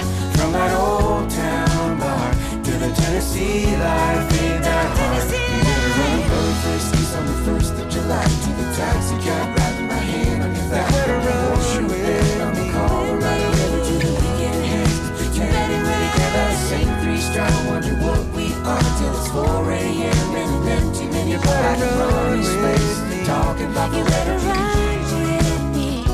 Tennessee 3.18 3.66
life 3.74 4.30
ain't 4.42 4.62
that 4.62 4.94
hard. 4.94 5.26
You 5.26 5.58
better 5.66 5.90
run 5.98 6.22
early 6.38 6.54
first 6.62 6.94
kiss 6.94 7.16
on 7.18 7.26
the 7.26 7.38
first 7.42 7.74
of 7.74 7.90
July 7.90 8.22
to 8.22 8.50
the 8.54 8.66
taxi 8.78 9.18
cab, 9.26 9.56
grabbing 9.56 9.88
my 9.88 9.98
hand 9.98 10.42
on 10.44 10.54
your 10.54 10.66
thigh. 10.70 10.86
Better 10.86 11.18
run 11.26 11.50
with 11.90 12.40
on 12.46 12.54
the 12.54 12.66
Colorado 12.70 13.48
River 13.58 13.80
to 13.90 13.94
the 14.06 14.10
weekend 14.22 14.62
hangs. 14.70 14.98
You 15.34 15.42
better 15.50 15.80
run 15.82 15.98
together, 16.06 16.46
same 16.70 16.92
three 17.02 17.18
star, 17.18 17.50
wonder 17.66 17.94
what 18.06 18.22
we 18.38 18.54
are 18.62 18.86
till 19.02 19.10
it's 19.10 19.26
4 19.34 19.66
a.m. 19.66 20.30
in 20.38 20.48
an 20.54 20.68
empty 20.78 21.06
minibar. 21.10 21.58
I 21.58 21.74
can 21.74 21.90
run 21.98 22.38
space, 22.46 23.26
talking 23.26 23.66
about 23.66 23.98
You 23.98 24.04
better 24.04 24.38
run 24.46 24.94
with 25.10 25.62
me. 25.74 26.06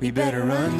We 0.00 0.10
better 0.10 0.42
run. 0.42 0.74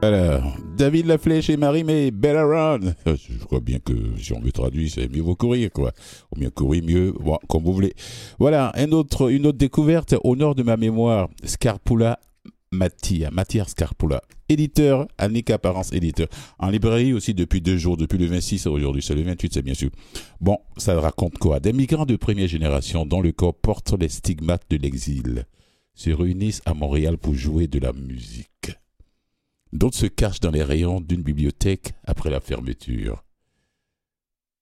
Voilà. 0.00 0.55
David 0.76 1.06
Laflèche 1.06 1.48
et 1.48 1.56
Marie, 1.56 1.84
mais 1.84 2.10
Bella 2.10 2.44
Run. 2.44 2.94
Je 3.06 3.44
crois 3.44 3.60
bien 3.60 3.78
que 3.78 3.94
si 4.18 4.34
on 4.34 4.40
veut 4.40 4.52
traduire, 4.52 4.90
c'est 4.92 5.08
mieux 5.08 5.22
vaut 5.22 5.34
courir, 5.34 5.70
quoi. 5.72 5.92
Ou 6.30 6.38
mieux 6.38 6.50
courir, 6.50 6.84
mieux, 6.84 7.12
bon, 7.12 7.38
comme 7.48 7.64
vous 7.64 7.72
voulez. 7.72 7.94
Voilà, 8.38 8.72
un 8.74 8.92
autre, 8.92 9.30
une 9.32 9.46
autre 9.46 9.56
découverte 9.56 10.14
au 10.22 10.36
nord 10.36 10.54
de 10.54 10.62
ma 10.62 10.76
mémoire. 10.76 11.30
Scarpula 11.44 12.18
Mattia, 12.72 13.30
Mattia 13.30 13.64
Scarpula. 13.64 14.20
Éditeur, 14.50 15.08
Annika 15.16 15.54
Apparence, 15.54 15.94
éditeur. 15.94 16.28
En 16.58 16.68
librairie 16.68 17.14
aussi 17.14 17.32
depuis 17.32 17.62
deux 17.62 17.78
jours, 17.78 17.96
depuis 17.96 18.18
le 18.18 18.26
26 18.26 18.66
aujourd'hui, 18.66 19.02
c'est 19.02 19.14
le 19.14 19.22
28, 19.22 19.54
c'est 19.54 19.62
bien 19.62 19.74
sûr. 19.74 19.88
Bon, 20.42 20.58
ça 20.76 21.00
raconte 21.00 21.38
quoi? 21.38 21.58
Des 21.58 21.72
migrants 21.72 22.04
de 22.04 22.16
première 22.16 22.48
génération 22.48 23.06
dont 23.06 23.22
le 23.22 23.32
corps 23.32 23.54
porte 23.54 23.94
les 23.98 24.10
stigmates 24.10 24.66
de 24.68 24.76
l'exil 24.76 25.46
se 25.94 26.10
réunissent 26.10 26.60
à 26.66 26.74
Montréal 26.74 27.16
pour 27.16 27.34
jouer 27.34 27.66
de 27.66 27.78
la 27.78 27.94
musique. 27.94 28.76
D'autres 29.76 29.98
se 29.98 30.06
cachent 30.06 30.40
dans 30.40 30.50
les 30.50 30.62
rayons 30.62 31.02
d'une 31.02 31.22
bibliothèque 31.22 31.92
après 32.04 32.30
la 32.30 32.40
fermeture, 32.40 33.22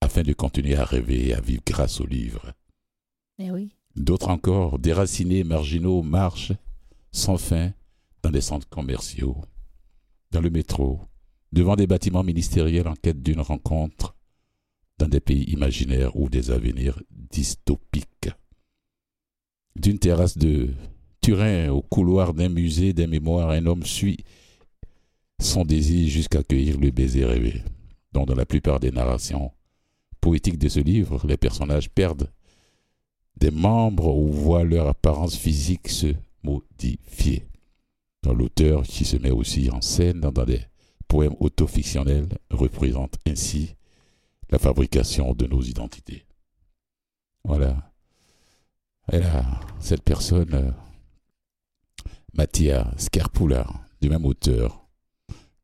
afin 0.01 0.23
de 0.23 0.33
continuer 0.33 0.75
à 0.75 0.85
rêver 0.85 1.29
et 1.29 1.35
à 1.35 1.41
vivre 1.41 1.63
grâce 1.65 2.01
aux 2.01 2.07
livres. 2.07 2.53
Eh 3.39 3.53
oui. 3.53 3.77
D'autres 3.95 4.29
encore, 4.29 4.81
déracinés, 4.81 5.45
marginaux, 5.45 6.03
marchent 6.03 6.53
sans 7.13 7.37
fin 7.37 7.73
dans 8.25 8.33
des 8.33 8.41
centres 8.41 8.69
commerciaux, 8.69 9.37
dans 10.33 10.41
le 10.41 10.51
métro, 10.51 11.01
devant 11.53 11.77
des 11.77 11.87
bâtiments 11.87 12.25
ministériels 12.25 12.89
en 12.89 12.97
quête 12.97 13.23
d'une 13.23 13.41
rencontre, 13.41 14.17
dans 14.99 15.07
des 15.07 15.21
pays 15.21 15.45
imaginaires 15.45 16.17
ou 16.17 16.29
des 16.29 16.51
avenirs 16.51 17.01
dystopiques. 17.13 18.31
D'une 19.77 20.01
terrasse 20.01 20.37
de 20.37 20.71
Turin 21.21 21.69
au 21.69 21.83
couloir 21.83 22.35
d'un 22.35 22.49
musée 22.49 22.93
des 22.93 23.07
mémoires, 23.07 23.51
un 23.51 23.67
homme 23.67 23.85
suit 23.85 24.25
son 25.41 25.65
désir 25.65 26.09
jusqu'à 26.09 26.43
cueillir 26.43 26.79
le 26.79 26.91
baiser 26.91 27.25
rêvé, 27.25 27.63
dans 28.13 28.25
la 28.35 28.47
plupart 28.47 28.81
des 28.81 28.91
narrations 28.91 29.53
poétiques 30.21 30.59
de 30.59 30.69
ce 30.69 30.81
livre, 30.81 31.27
les 31.27 31.37
personnages 31.37 31.91
perdent 31.91 32.31
des 33.37 33.51
membres 33.51 34.17
ou 34.17 34.33
voient 34.33 34.65
leur 34.65 34.89
apparence 34.89 35.37
physique 35.37 35.89
se 35.89 36.15
modifier. 36.43 37.47
L'auteur 38.25 38.85
qui 38.85 39.05
se 39.05 39.17
met 39.17 39.31
aussi 39.31 39.71
en 39.71 39.81
scène 39.81 40.21
dans 40.21 40.45
des 40.45 40.63
poèmes 41.09 41.35
autofictionnels 41.41 42.29
représente 42.51 43.17
ainsi 43.27 43.75
la 44.51 44.59
fabrication 44.59 45.35
de 45.35 45.47
nos 45.47 45.61
identités. 45.61 46.25
Voilà. 47.45 47.93
Et 49.13 49.19
là, 49.19 49.61
cette 49.81 50.03
personne, 50.03 50.55
euh, 50.55 50.71
Mattia 52.33 52.91
Scarpula, 52.97 53.67
du 54.01 54.09
même 54.09 54.25
auteur, 54.25 54.84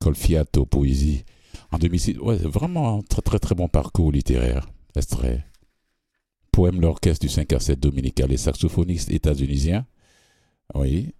Colfiato 0.00 0.66
Poésie, 0.66 1.24
en 1.70 1.78
2006. 1.78 2.18
Ouais, 2.18 2.36
vraiment 2.36 2.98
un 2.98 3.02
très 3.02 3.22
très 3.22 3.38
très 3.38 3.54
bon 3.54 3.68
parcours 3.68 4.10
littéraire. 4.10 4.68
Poème 6.50 6.80
l'orchestre 6.80 7.26
du 7.26 7.32
5 7.32 7.52
à 7.52 7.60
7 7.60 7.78
dominical 7.78 8.32
et 8.32 8.36
saxophoniste 8.36 9.10
états-unisien. 9.10 9.86
Oui. 10.74 11.14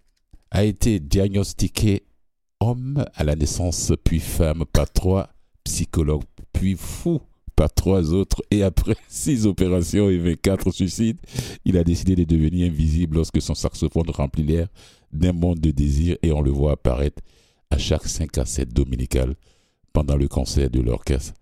A 0.49 0.65
été 0.65 0.99
diagnostiqué 0.99 2.03
homme 2.59 3.05
à 3.15 3.23
la 3.23 3.35
naissance, 3.35 3.93
puis 4.03 4.19
femme 4.19 4.65
par 4.71 4.91
trois 4.91 5.29
psychologues, 5.63 6.23
puis 6.51 6.75
fou 6.75 7.21
par 7.55 7.71
trois 7.73 8.13
autres, 8.13 8.41
et 8.51 8.63
après 8.63 8.95
six 9.07 9.45
opérations 9.45 10.09
et 10.09 10.17
24 10.17 10.71
suicides, 10.71 11.19
il 11.63 11.77
a 11.77 11.83
décidé 11.83 12.15
de 12.15 12.23
devenir 12.23 12.69
invisible 12.69 13.17
lorsque 13.17 13.41
son 13.41 13.55
saxophone 13.55 14.09
remplit 14.09 14.43
l'air 14.43 14.67
d'un 15.13 15.33
monde 15.33 15.59
de 15.59 15.71
désir 15.71 16.17
et 16.23 16.31
on 16.31 16.41
le 16.41 16.51
voit 16.51 16.73
apparaître 16.73 17.21
à 17.71 17.77
chaque 17.77 18.05
5 18.07 18.37
à 18.37 18.45
7 18.45 18.69
dominical 18.73 19.35
pendant 19.93 20.15
le 20.15 20.27
concert 20.27 20.69
de 20.69 20.81
l'orchestre. 20.81 21.33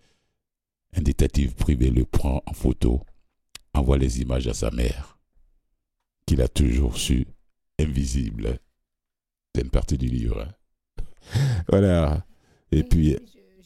Un 0.95 1.01
détective 1.01 1.53
privé 1.55 1.89
le 1.91 2.05
prend 2.05 2.41
en 2.45 2.53
photo, 2.53 3.01
envoie 3.73 3.97
les 3.97 4.21
images 4.21 4.47
à 4.47 4.53
sa 4.53 4.71
mère, 4.71 5.19
qu'il 6.25 6.41
a 6.41 6.47
toujours 6.47 6.97
su 6.97 7.27
invisible. 7.79 8.59
C'est 9.55 9.61
une 9.63 9.69
partie 9.69 9.97
du 9.97 10.07
livre. 10.07 10.41
hein. 10.47 11.03
voilà. 11.69 12.25
Et 12.71 12.83
puis, 12.83 13.17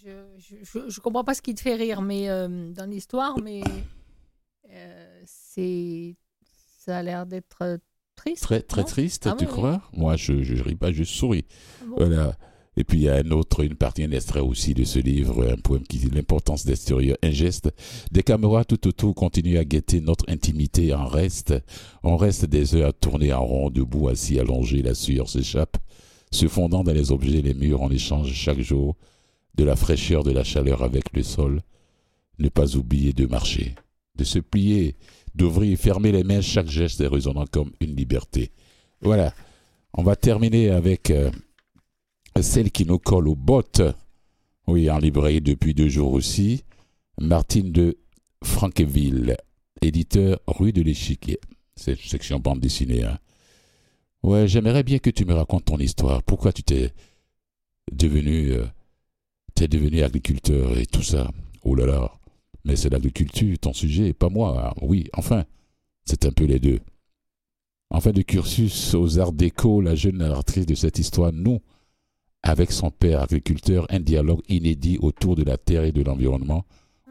Je, 0.03 0.09
je, 0.37 0.55
je, 0.63 0.89
je 0.89 0.99
comprends 0.99 1.23
pas 1.23 1.33
ce 1.33 1.41
qui 1.41 1.55
te 1.55 1.61
fait 1.61 1.75
rire, 1.75 2.01
mais 2.01 2.29
euh, 2.29 2.71
dans 2.71 2.85
l'histoire, 2.89 3.37
mais 3.39 3.61
euh, 4.71 5.21
c'est 5.25 6.15
ça 6.79 6.97
a 6.97 7.03
l'air 7.03 7.25
d'être 7.25 7.61
euh, 7.61 7.77
triste. 8.15 8.43
très 8.43 8.61
très 8.61 8.83
triste, 8.83 9.27
Ah 9.27 9.35
tu 9.37 9.45
oui, 9.45 9.51
oui. 9.51 9.57
crois? 9.57 9.81
Moi, 9.93 10.17
je 10.17 10.33
ne 10.33 10.61
ris 10.61 10.75
pas, 10.75 10.91
je 10.91 11.03
souris. 11.05 11.45
Ah 11.81 11.85
bon? 11.87 11.95
Voilà. 11.97 12.37
Et 12.75 12.83
puis 12.83 12.99
il 12.99 13.03
y 13.03 13.09
a 13.09 13.15
un 13.15 13.31
autre, 13.31 13.63
une 13.63 13.75
partie, 13.75 14.03
un 14.03 14.11
extrait 14.11 14.39
aussi 14.39 14.73
de 14.73 14.83
ce 14.83 14.99
livre, 14.99 15.47
un 15.47 15.57
poème 15.57 15.83
qui 15.83 15.97
dit 15.97 16.09
l'importance 16.09 16.65
d'extérieur, 16.65 17.17
un 17.21 17.31
geste. 17.31 17.71
Des 18.11 18.23
caméras 18.23 18.65
tout 18.65 18.87
autour 18.87 19.13
continuent 19.13 19.59
à 19.59 19.65
guetter 19.65 20.01
notre 20.01 20.25
intimité 20.29 20.93
en 20.93 21.05
reste. 21.05 21.53
On 22.01 22.17
reste 22.17 22.45
des 22.45 22.75
heures 22.75 22.89
à 22.89 22.93
tourner 22.93 23.31
en 23.31 23.45
rond, 23.45 23.69
debout, 23.69 24.09
assis, 24.09 24.39
allongé, 24.39 24.81
la 24.81 24.95
sueur 24.95 25.29
s'échappe. 25.29 25.77
Se 26.31 26.47
fondant 26.47 26.83
dans 26.83 26.93
les 26.93 27.11
objets, 27.11 27.41
les 27.41 27.53
murs, 27.53 27.81
on 27.81 27.91
échange 27.91 28.33
chaque 28.33 28.61
jour 28.61 28.95
de 29.55 29.63
la 29.63 29.75
fraîcheur, 29.75 30.23
de 30.23 30.31
la 30.31 30.43
chaleur 30.43 30.81
avec 30.81 31.13
le 31.13 31.21
sol. 31.21 31.61
Ne 32.39 32.49
pas 32.49 32.75
oublier 32.75 33.13
de 33.13 33.27
marcher, 33.27 33.75
de 34.15 34.23
se 34.23 34.39
plier, 34.39 34.95
d'ouvrir 35.35 35.77
fermer 35.77 36.11
les 36.11 36.23
mains, 36.23 36.41
chaque 36.41 36.69
geste 36.69 37.01
est 37.01 37.07
résonnant 37.07 37.45
comme 37.45 37.71
une 37.79 37.95
liberté. 37.95 38.51
Voilà. 39.01 39.31
On 39.93 40.01
va 40.01 40.15
terminer 40.15 40.71
avec 40.71 41.11
euh, 41.11 41.29
celle 42.41 42.71
qui 42.71 42.85
nous 42.85 42.99
colle 42.99 43.27
aux 43.27 43.35
bottes. 43.35 43.81
Oui, 44.67 44.89
en 44.89 44.97
librairie 44.97 45.41
depuis 45.41 45.73
deux 45.73 45.89
jours 45.89 46.13
aussi. 46.13 46.63
Martine 47.19 47.71
de 47.71 47.97
Franqueville, 48.43 49.37
éditeur 49.81 50.39
rue 50.47 50.73
de 50.73 50.81
l'Échiquier. 50.81 51.39
C'est 51.75 51.99
section 51.99 52.39
bande 52.39 52.59
dessinée. 52.59 53.03
Hein. 53.03 53.19
Ouais, 54.23 54.47
j'aimerais 54.47 54.83
bien 54.83 54.99
que 54.99 55.09
tu 55.09 55.25
me 55.25 55.33
racontes 55.33 55.65
ton 55.65 55.77
histoire. 55.77 56.23
Pourquoi 56.23 56.53
tu 56.53 56.63
t'es 56.63 56.91
devenu, 57.91 58.53
euh, 58.53 58.65
t'es 59.53 59.67
agriculteur 60.03 60.77
et 60.77 60.85
tout 60.85 61.03
ça? 61.03 61.29
Oh 61.63 61.75
là 61.75 61.85
là. 61.85 62.11
Mais 62.65 62.75
c'est 62.75 62.89
l'agriculture, 62.89 63.59
ton 63.59 63.73
sujet, 63.73 64.13
pas 64.13 64.29
moi. 64.29 64.73
Oui, 64.81 65.09
enfin, 65.13 65.43
c'est 66.05 66.25
un 66.25 66.31
peu 66.31 66.45
les 66.45 66.59
deux. 66.59 66.79
En 67.89 67.99
fin 67.99 68.11
de 68.11 68.21
cursus 68.21 68.95
aux 68.95 69.19
arts 69.19 69.33
déco, 69.33 69.81
la 69.81 69.95
jeune 69.95 70.17
narratrice 70.17 70.65
de 70.65 70.75
cette 70.75 70.99
histoire 70.99 71.33
nous 71.33 71.59
avec 72.43 72.71
son 72.71 72.91
père 72.91 73.21
agriculteur 73.21 73.85
un 73.89 73.99
dialogue 73.99 74.41
inédit 74.49 74.97
autour 75.01 75.35
de 75.35 75.43
la 75.43 75.57
terre 75.57 75.83
et 75.85 75.91
de 75.91 76.01
l'environnement 76.03 76.65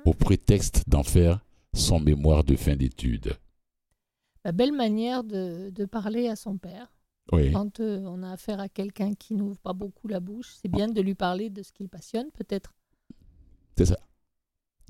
au 0.04 0.12
prétexte 0.14 0.84
d'en 0.88 1.02
faire 1.02 1.40
son 1.74 1.98
mémoire 2.00 2.44
de 2.44 2.54
fin 2.56 2.76
d'études. 2.76 3.32
La 4.44 4.52
belle 4.52 4.72
manière 4.72 5.24
de, 5.24 5.70
de 5.70 5.84
parler 5.84 6.28
à 6.28 6.36
son 6.36 6.58
père. 6.58 6.92
Oui, 7.30 7.52
Quand 7.52 7.78
euh, 7.80 8.00
on 8.04 8.22
a 8.24 8.32
affaire 8.32 8.58
à 8.58 8.68
quelqu'un 8.68 9.14
qui 9.14 9.34
n'ouvre 9.34 9.56
pas 9.58 9.72
beaucoup 9.72 10.08
la 10.08 10.18
bouche, 10.18 10.48
c'est 10.60 10.68
bien 10.68 10.88
de 10.88 11.00
lui 11.00 11.14
parler 11.14 11.50
de 11.50 11.62
ce 11.62 11.72
qu'il 11.72 11.88
passionne, 11.88 12.26
peut-être. 12.36 12.74
c'est 13.78 13.86
ça. 13.86 13.96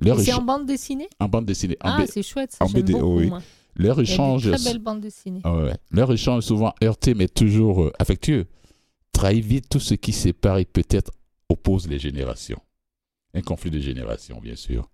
Leur, 0.00 0.18
c'est 0.18 0.32
en 0.32 0.40
bande 0.42 0.64
dessinée? 0.66 1.08
En 1.20 1.28
bande 1.28 1.44
dessinée, 1.44 1.76
en 1.82 1.90
Ah, 1.90 2.04
c'est 2.08 2.22
chouette, 2.22 2.52
ça 2.52 2.64
en 2.64 2.68
j'aime 2.68 2.82
beaucoup, 2.86 3.18
oui. 3.18 3.28
moi. 3.28 3.42
leur 3.76 4.00
échange 4.00 4.50
très 4.50 4.64
belles 4.72 4.80
bandes 4.82 5.02
dessinées. 5.02 5.42
Ah 5.44 5.54
ouais. 5.54 5.74
Leur 5.90 6.10
échange 6.10 6.44
souvent 6.44 6.72
heurté 6.82 7.12
mais 7.14 7.28
toujours 7.28 7.82
euh, 7.82 7.92
affectueux 7.98 8.46
trahit 9.12 9.44
vite 9.44 9.68
tout 9.68 9.80
ce 9.80 9.94
qui 9.94 10.12
sépare 10.12 10.58
et 10.58 10.64
peut-être 10.64 11.10
oppose 11.48 11.86
les 11.88 11.98
générations. 11.98 12.60
Un 13.34 13.42
conflit 13.42 13.70
de 13.70 13.80
générations, 13.80 14.40
bien 14.40 14.56
sûr. 14.56 14.88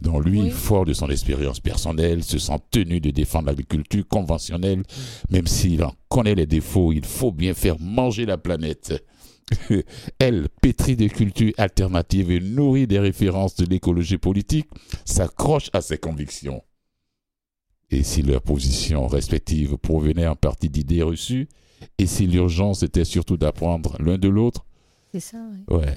dont 0.00 0.20
lui, 0.20 0.40
Oui. 0.40 0.50
fort 0.50 0.86
de 0.86 0.94
son 0.94 1.10
expérience 1.10 1.60
personnelle, 1.60 2.24
se 2.24 2.38
sent 2.38 2.58
tenu 2.70 2.98
de 2.98 3.10
défendre 3.10 3.48
l'agriculture 3.48 4.08
conventionnelle, 4.08 4.82
même 5.28 5.46
s'il 5.46 5.84
en 5.84 5.94
connaît 6.08 6.34
les 6.34 6.46
défauts, 6.46 6.92
il 6.92 7.04
faut 7.04 7.30
bien 7.30 7.52
faire 7.52 7.78
manger 7.78 8.24
la 8.24 8.38
planète. 8.38 9.04
Elle, 10.18 10.48
pétrie 10.62 10.96
de 10.96 11.08
cultures 11.08 11.52
alternatives 11.58 12.30
et 12.30 12.40
nourrie 12.40 12.86
des 12.86 12.98
références 13.00 13.54
de 13.56 13.66
l'écologie 13.66 14.16
politique, 14.16 14.66
s'accroche 15.04 15.68
à 15.74 15.82
ses 15.82 15.98
convictions. 15.98 16.62
Et 17.90 18.02
si 18.02 18.22
leurs 18.22 18.40
positions 18.42 19.06
respectives 19.06 19.76
provenaient 19.76 20.26
en 20.26 20.36
partie 20.36 20.70
d'idées 20.70 21.02
reçues, 21.02 21.48
et 21.98 22.06
si 22.06 22.26
l'urgence 22.26 22.82
était 22.82 23.04
surtout 23.04 23.36
d'apprendre 23.36 23.96
l'un 24.00 24.18
de 24.18 24.28
l'autre, 24.28 24.64
C'est 25.12 25.20
ça, 25.20 25.38
oui. 25.52 25.76
ouais, 25.76 25.96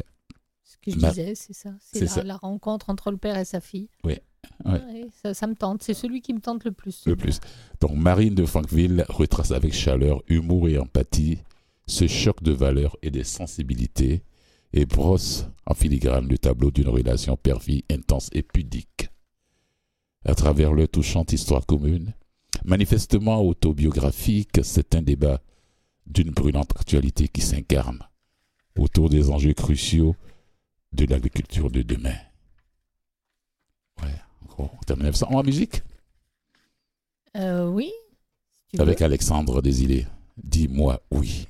Ce 0.63 0.77
que 0.77 0.91
je 0.91 0.97
Ma- 0.99 1.09
disais, 1.09 1.35
c'est 1.35 1.53
ça. 1.53 1.71
C'est 1.79 2.15
la, 2.17 2.23
la 2.23 2.37
rencontre 2.37 2.89
entre 2.89 3.11
le 3.11 3.17
père 3.17 3.37
et 3.37 3.45
sa 3.45 3.59
fille. 3.61 3.89
Ouais, 4.03 4.21
ouais. 4.65 4.71
Ouais, 4.73 5.07
ça, 5.21 5.33
ça 5.33 5.47
me 5.47 5.55
tente. 5.55 5.83
C'est 5.83 5.93
celui 5.93 6.21
qui 6.21 6.33
me 6.33 6.39
tente 6.39 6.63
le 6.65 6.71
plus. 6.71 7.03
le 7.05 7.15
plus. 7.15 7.39
Donc 7.81 7.93
Marine 7.95 8.35
de 8.35 8.45
Franqueville 8.45 9.05
retrace 9.09 9.51
avec 9.51 9.73
chaleur, 9.73 10.21
humour 10.27 10.67
et 10.69 10.77
empathie 10.77 11.39
ce 11.87 12.07
choc 12.07 12.41
de 12.43 12.51
valeurs 12.51 12.97
et 13.03 13.11
de 13.11 13.21
sensibilités 13.23 14.23
et 14.73 14.85
brosse 14.85 15.45
en 15.67 15.73
filigrane 15.75 16.27
le 16.27 16.37
tableau 16.37 16.71
d'une 16.71 16.89
relation 16.89 17.37
père-fille 17.37 17.83
intense 17.91 18.29
et 18.33 18.41
pudique. 18.43 19.09
À 20.25 20.33
travers 20.33 20.73
leur 20.73 20.89
touchante 20.89 21.31
histoire 21.31 21.65
commune, 21.67 22.13
manifestement 22.65 23.41
autobiographique, 23.41 24.59
c'est 24.63 24.95
un 24.95 25.01
débat 25.03 25.39
d'une 26.05 26.31
brûlante 26.31 26.71
actualité 26.75 27.27
qui 27.27 27.41
s'incarne 27.41 27.99
autour 28.77 29.09
des 29.09 29.29
enjeux 29.29 29.53
cruciaux 29.53 30.15
de 30.93 31.05
l'agriculture 31.05 31.71
de 31.71 31.81
demain. 31.81 32.15
Ouais, 34.01 34.15
on 34.57 34.67
termine 34.85 35.13
ça. 35.13 35.27
En 35.27 35.43
musique? 35.43 35.81
Euh, 37.35 37.67
oui. 37.67 37.91
si 38.69 38.79
avec 38.79 38.99
veux. 38.99 39.05
Alexandre 39.05 39.61
Désilé. 39.61 40.07
Dis-moi 40.37 41.01
oui. 41.11 41.47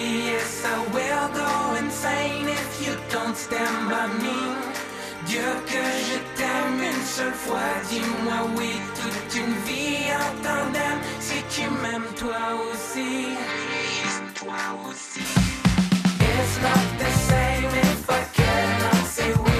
Yes, 0.00 0.64
I 0.64 0.78
will 0.94 1.28
go 1.34 1.74
insane 1.76 2.48
if 2.48 2.86
you 2.86 2.96
don't 3.10 3.36
stand 3.36 3.90
by 3.90 4.06
me. 4.24 4.40
Dieu 5.26 5.44
que 5.66 5.84
je 6.08 6.18
t'aime 6.36 6.80
une 6.82 7.04
seule 7.04 7.34
fois, 7.34 7.68
dis-moi 7.90 8.48
oui, 8.56 8.72
toute 8.94 9.34
une 9.36 9.54
vie 9.66 10.08
en 10.16 10.42
tandem. 10.42 10.98
Si 11.20 11.42
tu 11.50 11.68
m'aimes 11.82 12.12
toi 12.16 12.40
aussi, 12.72 13.36
toi 14.34 14.56
aussi. 14.88 15.20
It's 16.18 16.56
not 16.62 16.98
the 16.98 17.10
same 17.28 17.70
if 17.84 18.08
I 18.08 18.24
cannot 18.32 19.06
say 19.06 19.32
oui. 19.44 19.59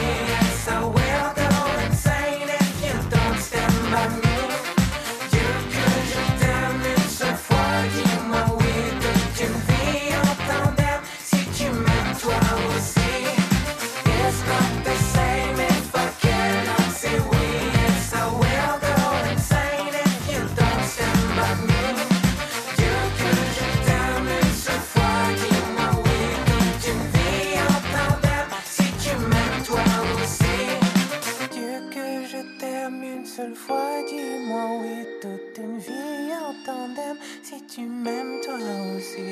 Tu 37.75 37.81
m'aimes 37.83 38.41
toi 38.45 38.57
aussi. 38.97 39.23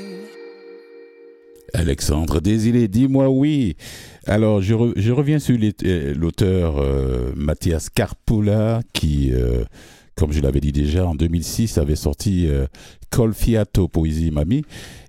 Alexandre 1.74 2.41
Désilé, 2.41 2.89
dis-moi 2.89 3.28
oui. 3.28 3.76
Alors, 4.26 4.62
je, 4.62 4.74
re- 4.74 4.93
je 4.97 5.12
reviens 5.12 5.39
sur 5.39 5.57
euh, 5.84 6.14
l'auteur 6.14 6.78
euh, 6.78 7.32
Mathias 7.36 7.91
Carpula, 7.91 8.80
qui, 8.93 9.32
euh, 9.32 9.64
comme 10.14 10.32
je 10.32 10.41
l'avais 10.41 10.61
dit 10.61 10.72
déjà, 10.72 11.07
en 11.07 11.14
2006, 11.14 11.78
avait 11.78 11.97
sorti 11.97 12.47
euh, 12.49 12.66
Col 13.11 13.34
Fiato, 13.34 13.89
Poésie 13.89 14.30
Mamie, 14.30 14.64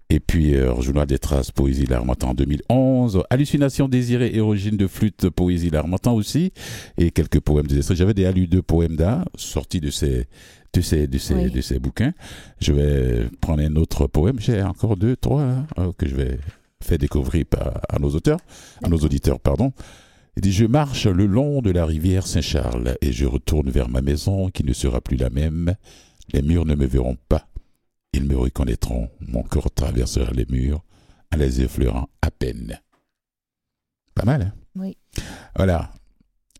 et 0.10 0.20
puis 0.20 0.56
Journal 0.82 1.06
des 1.06 1.20
Traces, 1.20 1.52
Poésie 1.52 1.86
Larmatan 1.86 2.30
en 2.30 2.34
2011, 2.34 3.22
Hallucination 3.30 3.88
désirée, 3.88 4.32
Érogène 4.34 4.76
de 4.76 4.88
flûte, 4.88 5.30
Poésie 5.30 5.70
Larmatan 5.70 6.16
aussi, 6.16 6.52
et 6.98 7.12
quelques 7.12 7.40
poèmes 7.40 7.68
des. 7.68 7.82
J'avais 7.94 8.16
déjà 8.16 8.32
lu 8.32 8.48
deux 8.48 8.64
poèmes 8.64 8.96
d'art 8.96 9.26
sortis 9.36 9.80
de 9.80 9.92
ces, 9.92 10.26
de 10.74 10.82
ces, 10.82 11.08
de 11.08 11.18
ces, 11.18 11.34
Oui. 11.34 11.52
de 11.52 11.62
ces 11.62 11.80
bouquins. 11.80 12.14
Je 12.62 12.74
vais 12.74 13.30
prendre 13.42 13.62
un 13.64 13.76
autre 13.76 14.08
poème. 14.08 14.40
J'ai 14.40 14.62
encore 14.64 14.98
deux, 14.98 15.16
trois 15.16 15.42
hein, 15.42 15.68
euh, 15.78 15.92
que 15.98 16.08
je 16.08 16.16
vais 16.16 16.40
faire 16.82 16.98
découvrir 16.98 17.46
à 17.90 18.00
nos 18.00 18.10
auteurs, 18.10 18.40
à 18.84 18.90
nos 18.90 18.98
auditeurs, 18.98 19.40
pardon. 19.40 19.74
Il 20.38 20.42
dit 20.44 20.52
Je 20.54 20.66
marche 20.66 21.08
le 21.08 21.26
long 21.26 21.62
de 21.62 21.72
la 21.72 21.86
rivière 21.86 22.26
Saint-Charles 22.28 22.96
et 23.02 23.12
je 23.12 23.26
retourne 23.26 23.70
vers 23.70 23.90
ma 23.90 24.02
maison 24.02 24.50
qui 24.50 24.64
ne 24.64 24.74
sera 24.74 25.02
plus 25.02 25.18
la 25.18 25.30
même. 25.30 25.76
Les 26.32 26.42
murs 26.42 26.66
ne 26.66 26.76
me 26.76 26.86
verront 26.86 27.18
pas. 27.28 27.48
Ils 28.14 28.24
me 28.26 28.38
reconnaîtront. 28.38 29.10
Mon 29.20 29.44
corps 29.44 29.72
traversera 29.72 30.32
les 30.32 30.46
murs 30.50 30.84
en 31.34 31.38
les 31.38 31.62
effleurant 31.62 32.08
à 32.22 32.32
peine. 32.32 32.80
Pas 34.16 34.26
mal, 34.26 34.42
hein? 34.42 34.54
Oui. 34.76 34.98
Voilà. 35.56 35.92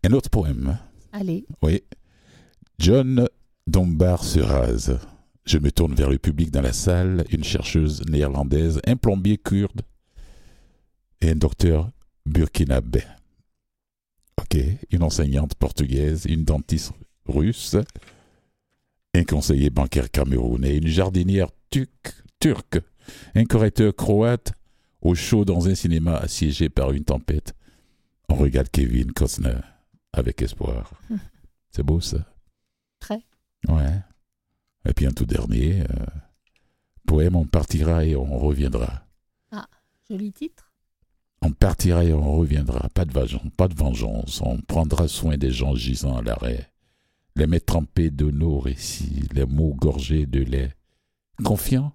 Un 0.04 0.12
autre 0.12 0.30
poème. 0.30 0.78
Allez, 1.12 1.44
Oui. 1.62 1.82
John 2.78 3.26
Dombar 3.66 4.24
se 4.24 4.40
rase. 4.40 4.98
Je 5.44 5.58
me 5.58 5.70
tourne 5.70 5.94
vers 5.94 6.10
le 6.10 6.18
public 6.18 6.50
dans 6.50 6.60
la 6.60 6.72
salle, 6.72 7.24
une 7.30 7.44
chercheuse 7.44 8.04
néerlandaise, 8.06 8.80
un 8.86 8.96
plombier 8.96 9.38
kurde 9.38 9.82
et 11.20 11.30
un 11.30 11.36
docteur 11.36 11.90
burkinabé. 12.26 13.02
Ok, 14.40 14.58
une 14.90 15.02
enseignante 15.02 15.54
portugaise, 15.54 16.24
une 16.26 16.44
dentiste 16.44 16.92
russe, 17.26 17.76
un 19.14 19.24
conseiller 19.24 19.70
bancaire 19.70 20.10
camerounais, 20.10 20.76
une 20.78 20.86
jardinière 20.86 21.48
turque, 22.40 22.80
un 23.34 23.44
correcteur 23.44 23.94
croate, 23.94 24.52
au 25.02 25.14
chaud 25.14 25.44
dans 25.44 25.68
un 25.68 25.74
cinéma 25.74 26.16
assiégé 26.16 26.68
par 26.68 26.92
une 26.92 27.04
tempête. 27.04 27.54
On 28.28 28.34
regarde 28.34 28.68
Kevin 28.70 29.12
Costner 29.12 29.58
avec 30.12 30.42
espoir. 30.42 30.92
C'est 31.70 31.82
beau 31.82 32.00
ça. 32.00 32.18
Très. 32.98 33.22
Ouais. 33.68 33.98
Et 34.88 34.92
puis 34.94 35.06
un 35.06 35.12
tout 35.12 35.26
dernier, 35.26 35.82
euh, 35.82 36.06
poème 37.06 37.36
On 37.36 37.46
partira 37.46 38.04
et 38.04 38.16
on 38.16 38.38
reviendra. 38.38 39.04
joli 40.08 40.32
titre. 40.32 40.70
On 41.42 41.52
partira 41.52 42.04
et 42.04 42.12
on 42.12 42.36
reviendra. 42.36 42.88
Pas 42.90 43.04
de 43.04 43.12
vengeance, 43.12 43.42
pas 43.56 43.68
de 43.68 43.74
vengeance. 43.74 44.40
On 44.42 44.58
prendra 44.58 45.08
soin 45.08 45.36
des 45.38 45.50
gens 45.50 45.74
gisant 45.74 46.16
à 46.16 46.22
l'arrêt. 46.22 46.70
Les 47.36 47.46
mains 47.46 47.60
trempées 47.64 48.10
de 48.10 48.30
nos 48.30 48.58
récits, 48.58 49.26
les 49.32 49.46
mots 49.46 49.74
gorgés 49.74 50.26
de 50.26 50.40
lait. 50.42 50.74
Confiant, 51.44 51.92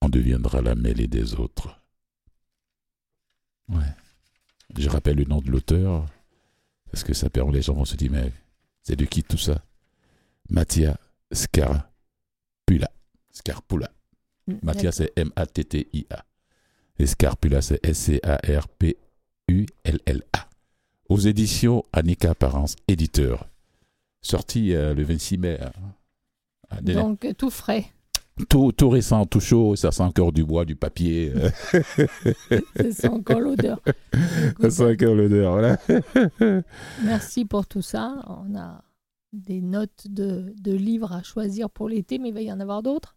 on 0.00 0.08
deviendra 0.08 0.62
la 0.62 0.74
mêlée 0.74 1.08
des 1.08 1.34
autres. 1.34 1.80
Ouais. 3.68 3.84
Je 4.76 4.88
rappelle 4.88 5.16
le 5.16 5.24
nom 5.24 5.40
de 5.40 5.50
l'auteur, 5.50 6.06
parce 6.90 7.04
que 7.04 7.14
ça 7.14 7.28
permet, 7.30 7.52
les 7.52 7.62
gens 7.62 7.74
vont 7.74 7.84
se 7.84 7.96
dire, 7.96 8.10
mais 8.10 8.32
c'est 8.82 8.96
de 8.96 9.04
qui 9.04 9.22
tout 9.22 9.38
ça? 9.38 9.62
Mattia 10.50 10.96
Scarpula. 11.32 12.88
Scarpula. 13.32 13.90
Mm, 14.46 14.54
Mathias, 14.62 14.96
c'est 14.96 15.12
M-A-T-T-I-A. 15.16 16.24
Et 16.98 17.06
Scarpula, 17.06 17.62
c'est 17.62 17.84
S-C-A-R-P-U-L-L-A. 17.84 18.98
Aux 21.08 21.18
éditions 21.18 21.84
Annika 21.92 22.30
Apparence, 22.30 22.76
éditeur. 22.88 23.46
Sorti 24.22 24.74
euh, 24.74 24.94
le 24.94 25.02
26 25.02 25.38
mai. 25.38 25.58
hein. 25.60 25.72
Ah, 26.70 26.80
Donc, 26.80 27.26
tout 27.36 27.50
frais. 27.50 27.86
tout, 28.48 28.72
tout 28.72 28.88
récent, 28.88 29.26
tout 29.26 29.40
chaud, 29.40 29.76
ça 29.76 29.92
sent 29.92 30.02
encore 30.02 30.32
du 30.32 30.44
bois, 30.44 30.64
du 30.64 30.76
papier. 30.76 31.32
euh, 31.34 31.50
C'est 32.92 33.08
encore 33.08 33.40
l'odeur. 33.40 33.80
ça 34.60 34.70
sent 34.70 34.92
encore 34.92 35.14
l'odeur, 35.14 35.52
voilà. 35.52 35.78
Merci 37.02 37.44
pour 37.44 37.66
tout 37.66 37.82
ça. 37.82 38.24
On 38.28 38.54
a 38.56 38.82
des 39.34 39.60
notes 39.60 40.06
de, 40.08 40.54
de 40.60 40.72
livres 40.72 41.12
à 41.12 41.22
choisir 41.22 41.68
pour 41.70 41.88
l'été, 41.88 42.18
mais 42.18 42.28
il 42.28 42.34
va 42.34 42.42
y 42.42 42.52
en 42.52 42.60
avoir 42.60 42.82
d'autres? 42.82 43.16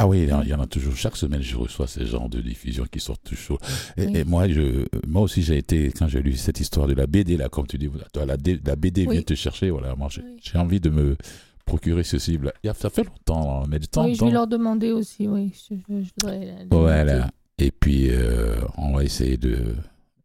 Ah 0.00 0.06
oui, 0.06 0.22
il 0.22 0.28
y 0.28 0.54
en- 0.54 0.60
a 0.60 0.66
toujours. 0.66 0.94
Chaque 0.94 1.16
semaine, 1.16 1.42
je 1.42 1.56
reçois 1.56 1.88
ces 1.88 2.06
genres 2.06 2.28
de 2.28 2.40
diffusions 2.40 2.84
qui 2.90 3.00
sortent 3.00 3.34
chaud. 3.34 3.58
Et, 3.96 4.06
Oui. 4.06 4.16
et 4.16 4.24
moi, 4.24 4.48
je, 4.48 4.86
moi 5.06 5.22
aussi, 5.22 5.42
j'ai 5.42 5.58
été, 5.58 5.90
quand 5.90 6.06
j'ai 6.06 6.22
lu 6.22 6.34
cette 6.36 6.60
histoire 6.60 6.86
de 6.86 6.94
la 6.94 7.08
BD, 7.08 7.36
là, 7.36 7.48
comme 7.48 7.66
tu 7.66 7.78
dis, 7.78 7.88
toi, 8.12 8.24
la, 8.24 8.36
la 8.64 8.76
BD 8.76 9.06
Oui. 9.06 9.14
vient 9.14 9.22
te 9.22 9.34
chercher, 9.34 9.70
voilà, 9.70 9.96
moi, 9.96 10.08
j'ai 10.10 10.22
Oui. 10.22 10.60
envie 10.60 10.78
de 10.78 10.90
me 10.90 11.16
procurer 11.64 12.02
y 12.62 12.68
a- 12.68 12.74
Ça 12.74 12.90
fait 12.90 13.04
longtemps, 13.04 13.62
hein, 13.62 13.66
mais 13.68 13.78
de 13.80 13.86
temps 13.86 14.04
oui, 14.06 14.14
je 14.14 14.24
vais 14.24 14.30
leur 14.30 14.46
demander 14.46 14.92
aussi. 14.92 15.26
Oui, 15.26 15.52
je, 15.68 15.74
je- 15.74 16.02
je 16.04 16.10
voudrais 16.20 16.38
les 16.40 16.66
Voilà. 16.70 17.30
Et 17.58 17.72
puis, 17.72 18.10
euh, 18.10 18.56
on 18.76 18.94
va 18.94 19.02
essayer 19.04 19.36
de. 19.36 19.74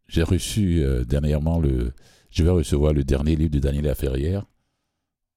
J'ai 0.06 0.22
reçu 0.22 0.82
euh, 0.84 1.04
dernièrement 1.04 1.58
le. 1.58 1.92
Je 2.30 2.44
vais 2.44 2.50
recevoir 2.50 2.92
le 2.92 3.02
dernier 3.02 3.34
livre 3.34 3.50
de 3.50 3.58
Daniel 3.58 3.84
Laferrière. 3.86 4.44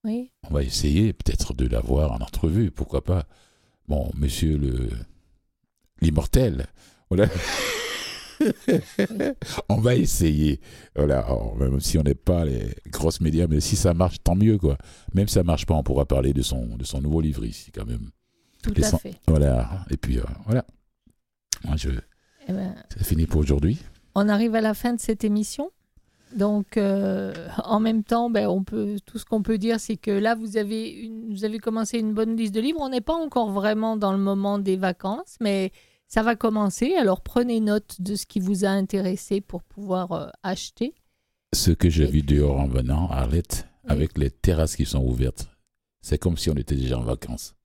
Oui, 0.08 0.32
On 0.50 0.54
va 0.54 0.64
essayer 0.64 1.12
peut-être 1.12 1.54
de 1.54 1.68
l'avoir 1.68 2.14
en 2.14 2.22
entrevue, 2.22 2.72
pourquoi 2.72 3.04
pas. 3.04 3.26
Bon, 3.90 4.10
monsieur 4.16 4.58
le 4.58 4.90
l'immortel, 6.02 6.66
voilà. 7.10 7.28
on 9.70 9.78
va 9.78 9.96
essayer. 9.96 10.62
Voilà, 10.96 11.20
Alors, 11.20 11.58
même 11.58 11.80
si 11.80 11.98
on 11.98 12.04
n'est 12.04 12.14
pas 12.16 12.46
les 12.46 12.74
grosses 12.90 13.20
médias, 13.20 13.48
mais 13.48 13.60
si 13.60 13.76
ça 13.76 13.94
marche, 13.94 14.18
tant 14.24 14.36
mieux 14.36 14.58
quoi. 14.58 14.78
Même 15.14 15.28
si 15.28 15.34
ça 15.34 15.44
marche 15.44 15.66
pas, 15.66 15.74
on 15.74 15.84
pourra 15.84 16.06
parler 16.06 16.34
de 16.34 16.42
son 16.42 16.78
de 16.78 16.86
son 16.86 17.02
nouveau 17.02 17.20
livre 17.22 17.44
ici 17.46 17.72
quand 17.72 17.86
même. 17.86 18.10
tout 18.64 18.74
Les 18.76 18.86
à 18.86 18.98
fait. 18.98 19.16
Voilà. 19.28 19.86
Et 19.90 19.98
puis 19.98 20.20
euh, 20.20 20.24
voilà. 20.46 20.66
Moi, 21.66 21.76
je 21.76 21.90
Eh 22.48 22.54
ben, 22.54 22.76
c'est 22.96 23.06
fini 23.06 23.26
pour 23.26 23.42
aujourd'hui. 23.42 23.80
on 24.16 24.30
arrive 24.30 24.56
à 24.56 24.62
la 24.62 24.74
fin 24.74 24.94
de 24.94 25.00
cette 25.02 25.24
émission. 25.24 25.72
Donc, 26.36 26.78
euh, 26.78 27.34
en 27.64 27.80
même 27.80 28.04
temps, 28.04 28.30
ben, 28.30 28.48
on 28.48 28.64
peut, 28.64 28.98
tout 29.06 29.18
ce 29.18 29.26
qu'on 29.26 29.42
peut 29.42 29.58
dire, 29.58 29.80
c'est 29.80 29.98
que 29.98 30.12
là, 30.12 30.36
vous 30.36 30.58
avez, 30.58 30.90
une, 30.92 31.34
vous 31.34 31.46
avez 31.46 31.60
commencé 31.60 32.00
une 32.00 32.14
bonne 32.14 32.36
liste 32.36 32.54
de 32.54 32.60
livres. 32.60 32.80
On 32.82 32.90
n'est 32.90 33.02
pas 33.02 33.16
encore 33.16 33.52
vraiment 33.52 33.96
dans 33.98 34.12
le 34.12 34.18
moment 34.18 34.60
des 34.60 34.76
vacances, 34.76 35.38
mais 35.40 35.72
ça 36.08 36.24
va 36.24 36.36
commencer. 36.36 36.96
Alors, 36.96 37.22
prenez 37.22 37.60
note 37.60 38.02
de 38.02 38.16
ce 38.16 38.26
qui 38.26 38.40
vous 38.40 38.66
a 38.66 38.70
intéressé 38.70 39.42
pour 39.42 39.64
pouvoir 39.64 40.12
euh, 40.12 40.28
acheter. 40.44 40.94
Ce 41.56 41.72
que 41.72 41.90
j'ai 41.90 42.04
Et 42.04 42.08
vu 42.08 42.24
puis- 42.24 42.36
dehors 42.38 42.60
en 42.60 42.68
venant, 42.68 43.10
Arlette, 43.10 43.68
Oui. 43.86 43.92
avec 43.92 44.18
les 44.18 44.30
terrasses 44.30 44.76
qui 44.76 44.86
sont 44.86 45.04
ouvertes, 45.04 45.48
c'est 46.02 46.18
comme 46.18 46.38
si 46.38 46.50
on 46.50 46.56
était 46.56 46.76
déjà 46.76 46.98
en 47.00 47.04
vacances. 47.04 47.56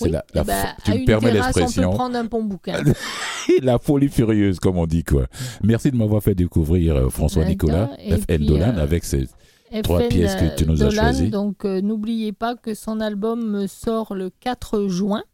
Oui, 0.00 0.10
la, 0.10 0.24
la 0.32 0.42
à 0.42 0.76
tu 0.84 0.92
me 0.92 1.04
permets 1.04 1.32
l'expression, 1.32 1.90
prendre 1.90 2.16
un 2.16 2.24
bon 2.24 2.44
bouquin. 2.44 2.82
la 3.62 3.78
folie 3.78 4.08
furieuse, 4.08 4.60
comme 4.60 4.78
on 4.78 4.86
dit 4.86 5.02
quoi. 5.02 5.26
Merci 5.62 5.90
de 5.90 5.96
m'avoir 5.96 6.22
fait 6.22 6.34
découvrir 6.34 6.96
euh, 6.96 7.08
François 7.10 7.44
D'accord. 7.44 7.70
Nicolas, 7.70 8.16
FN 8.28 8.44
Dolan, 8.46 8.76
euh, 8.76 8.82
avec 8.82 9.04
ses 9.04 9.28
Trois 9.82 10.02
FN, 10.02 10.08
pièces 10.08 10.34
que 10.36 10.56
tu 10.56 10.66
nous 10.66 10.82
as 10.82 10.88
Dolan, 10.88 11.02
choisies. 11.02 11.30
Donc, 11.30 11.64
euh, 11.64 11.80
n'oubliez 11.80 12.32
pas 12.32 12.54
que 12.54 12.74
son 12.74 13.00
album 13.00 13.66
sort 13.66 14.14
le 14.14 14.30
4 14.30 14.86
juin. 14.88 15.24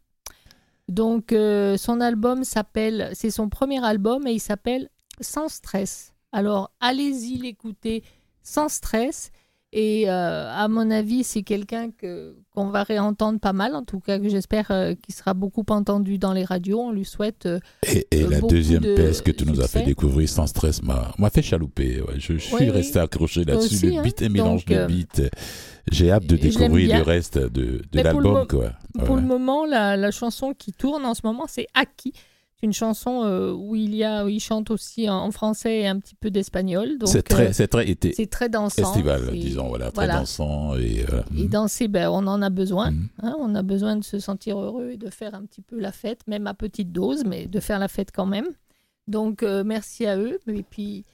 Donc, 0.89 1.33
euh, 1.33 1.77
son 1.77 2.01
album 2.01 2.45
s'appelle, 2.45 3.11
c'est 3.15 3.31
son 3.31 3.49
premier 3.49 3.83
album 3.85 4.27
et 4.27 4.33
il 4.33 4.41
s'appelle 4.41 4.89
Sans 5.21 5.49
stress. 5.49 6.13
Alors, 6.33 6.73
allez-y 6.81 7.37
l'écouter 7.37 8.03
sans 8.43 8.69
stress. 8.69 9.31
Et 9.77 10.09
euh, 10.09 10.49
à 10.55 10.69
mon 10.69 10.89
avis, 10.93 11.25
c'est 11.25 11.43
quelqu'un 11.43 11.91
que 11.91 12.37
qu'on 12.55 12.69
va 12.69 12.85
réentendre 12.85 13.41
pas 13.41 13.53
mal, 13.53 13.75
en 13.75 13.83
tout 13.83 13.99
cas 13.99 14.21
que 14.21 14.29
j'espère 14.29 14.71
euh, 14.71 14.95
qu'il 14.95 15.13
sera 15.13 15.35
beaucoup 15.35 15.65
entendu 15.69 16.17
dans 16.17 16.33
les 16.33 16.45
radios. 16.45 16.79
On 16.81 16.93
lui 16.93 17.05
souhaite 17.05 17.47
euh, 17.47 17.59
Et, 17.85 18.07
et 18.13 18.23
la 18.25 18.41
deuxième 18.41 18.83
de 18.85 18.95
pièce 18.95 19.21
que 19.21 19.33
tu 19.33 19.45
nous 19.45 19.61
as 19.61 19.67
fait 19.67 19.83
découvrir 19.83 20.29
sans 20.29 20.47
stress 20.47 20.81
m'a 20.81 21.11
m'a 21.19 21.29
fait 21.29 21.43
chalouper. 21.43 22.01
ouais. 22.03 22.15
Je, 22.19 22.35
je 22.35 22.39
suis 22.39 22.55
Oui, 22.55 22.71
resté 22.71 23.01
accroché 23.01 23.45
là-dessus. 23.45 23.75
aussi, 23.75 23.87
Le 23.91 23.99
hein. 23.99 24.03
beat 24.03 24.23
et 24.23 24.29
mélange 24.29 24.65
de 24.65 24.75
euh, 24.77 24.87
beats. 24.87 25.29
J'ai 25.91 26.13
hâte 26.13 26.27
de 26.27 26.37
découvrir 26.37 26.97
le 26.97 27.03
reste 27.03 27.37
de, 27.39 27.49
de 27.49 27.83
le 27.95 28.03
l'album. 28.03 28.23
mo- 28.33 28.47
quoi. 28.47 28.71
Pour 29.05 29.17
le 29.17 29.23
moment, 29.23 29.67
la, 29.67 29.97
la 29.97 30.11
chanson 30.13 30.55
qui 30.57 30.73
tourne 30.73 31.05
en 31.05 31.15
ce 31.15 31.23
moment, 31.25 31.47
c'est 31.49 31.67
Aki. 31.75 32.13
Une 32.65 32.73
chanson 32.73 33.25
euh, 33.25 33.53
où 33.53 33.75
il 33.77 33.95
y 33.95 34.03
a, 34.05 34.25
où 34.25 34.29
il 34.29 34.41
chante 34.41 34.71
aussi 34.71 35.09
en, 35.11 35.17
en 35.17 35.31
français 35.31 35.81
et 35.81 35.87
un 35.87 35.99
petit 35.99 36.15
peu 36.15 36.31
d'espagnol. 36.31 36.97
Donc 36.99 37.11
C'est 37.11 37.23
très, 37.23 37.49
euh, 37.49 37.53
c'est 37.53 37.69
très 37.69 37.87
été 37.89 38.13
c'est 38.17 38.27
très 38.31 38.49
dansant. 38.49 38.83
estival, 38.83 39.23
C'est- 39.31 39.37
disons, 39.37 39.69
voilà, 39.69 39.87
très 39.93 40.07
voilà. 40.07 40.21
dansant 40.21 40.75
et. 40.77 41.05
euh, 41.13 41.21
Et 41.37 41.47
danser, 41.47 41.89
ben, 41.89 42.09
on 42.09 42.27
en 42.27 42.41
a 42.41 42.49
besoin. 42.51 42.91
mhm. 42.91 43.09
hein. 43.23 43.37
on 43.39 43.55
a 43.55 43.63
besoin 43.63 43.97
de 43.97 44.03
se 44.05 44.19
sentir 44.19 44.59
heureux 44.59 44.91
et 44.93 44.97
de 44.97 45.11
faire 45.11 45.35
un 45.35 45.43
petit 45.45 45.61
peu 45.61 45.79
la 45.79 45.93
fête, 45.93 46.21
même 46.27 46.47
à 46.47 46.55
petite 46.55 46.91
dose, 46.91 47.25
mais 47.27 47.47
de 47.47 47.61
faire 47.61 47.79
la 47.79 47.89
fête 47.89 48.09
quand 48.15 48.27
même. 48.27 48.47
Donc 49.09 49.43
euh, 49.43 49.63
merci 49.65 50.07
à 50.07 50.17
eux. 50.17 50.39
Et 50.49 50.63
puis, 50.63 51.05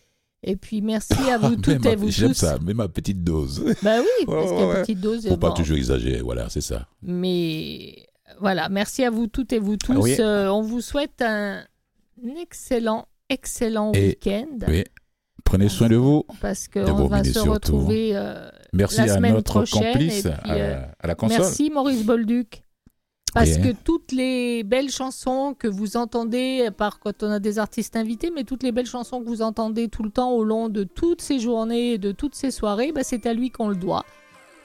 et 0.45 0.55
puis 0.55 0.81
merci 0.83 1.15
à 1.31 1.37
vous 1.39 1.57
toutes 1.63 1.85
et 1.85 1.97
vous 1.97 2.11
J'aime 2.11 2.29
tous. 2.29 2.35
ça, 2.35 2.59
mais 2.65 2.75
ma 2.75 2.87
petite 2.89 3.25
dose. 3.25 3.65
Bah 3.83 3.97
oui, 4.01 4.25
parce 4.27 4.51
qu'à 4.53 4.69
ouais. 4.69 4.81
petite 4.83 5.01
dose, 5.01 5.27
Faut 5.27 5.37
pas 5.37 5.51
toujours 5.51 5.77
exagérer, 5.77 6.21
voilà, 6.23 6.49
c'est 6.49 6.61
ça. 6.61 6.87
mais 7.03 8.07
Voilà, 8.41 8.69
merci 8.69 9.05
à 9.05 9.11
vous 9.11 9.27
toutes 9.27 9.53
et 9.53 9.59
vous 9.59 9.77
tous. 9.77 9.93
Ah 9.97 10.01
oui. 10.01 10.17
Euh, 10.19 10.51
on 10.53 10.63
vous 10.63 10.81
souhaite 10.81 11.21
un 11.23 11.63
excellent, 12.39 13.07
excellent 13.29 13.93
week-end. 13.93 14.59
Oui. 14.69 14.85
Prenez 15.45 15.69
soin 15.69 15.89
de 15.89 15.97
vous. 15.97 16.25
Parce 16.41 16.69
qu'on 16.69 17.07
va 17.07 17.25
se 17.25 17.33
surtout. 17.33 17.51
retrouver 17.53 18.13
euh, 18.15 18.49
Merci 18.73 18.99
la 18.99 19.03
à 19.05 19.09
semaine 19.17 19.35
notre 19.35 19.53
prochaine, 19.53 19.93
complice 19.93 20.25
et 20.27 20.31
puis, 20.31 20.51
à, 20.51 20.55
euh, 20.55 20.87
à 21.01 21.07
la 21.07 21.15
console. 21.15 21.39
Merci 21.41 21.71
Maurice 21.71 22.05
Bolduc. 22.05 22.63
Parce 23.33 23.51
Oui, 23.57 23.63
que 23.63 23.73
toutes 23.85 24.11
les 24.13 24.65
belles 24.65 24.91
chansons 24.91 25.55
que 25.57 25.69
vous 25.69 25.97
entendez, 25.97 26.65
à 26.67 26.73
part 26.73 26.99
quand 26.99 27.23
on 27.23 27.31
a 27.31 27.39
des 27.39 27.59
artistes 27.61 27.95
invités, 27.97 28.31
mais 28.35 28.43
toutes 28.45 28.63
les 28.65 28.73
belles 28.73 28.87
chansons 28.87 29.21
que 29.23 29.27
vous 29.29 29.43
entendez 29.43 29.89
tout 29.89 30.03
le 30.03 30.11
temps 30.11 30.33
au 30.33 30.43
long 30.43 30.69
de 30.69 30.83
toutes 30.83 31.21
ces 31.23 31.39
journées 31.39 31.93
et 31.93 31.99
de 31.99 32.11
toutes 32.11 32.35
ces 32.35 32.51
soirées, 32.51 32.91
bah, 32.93 33.03
c'est 33.05 33.27
à 33.27 33.33
lui 33.35 33.51
qu'on 33.51 33.69
le 33.69 33.77
doit. 33.77 34.05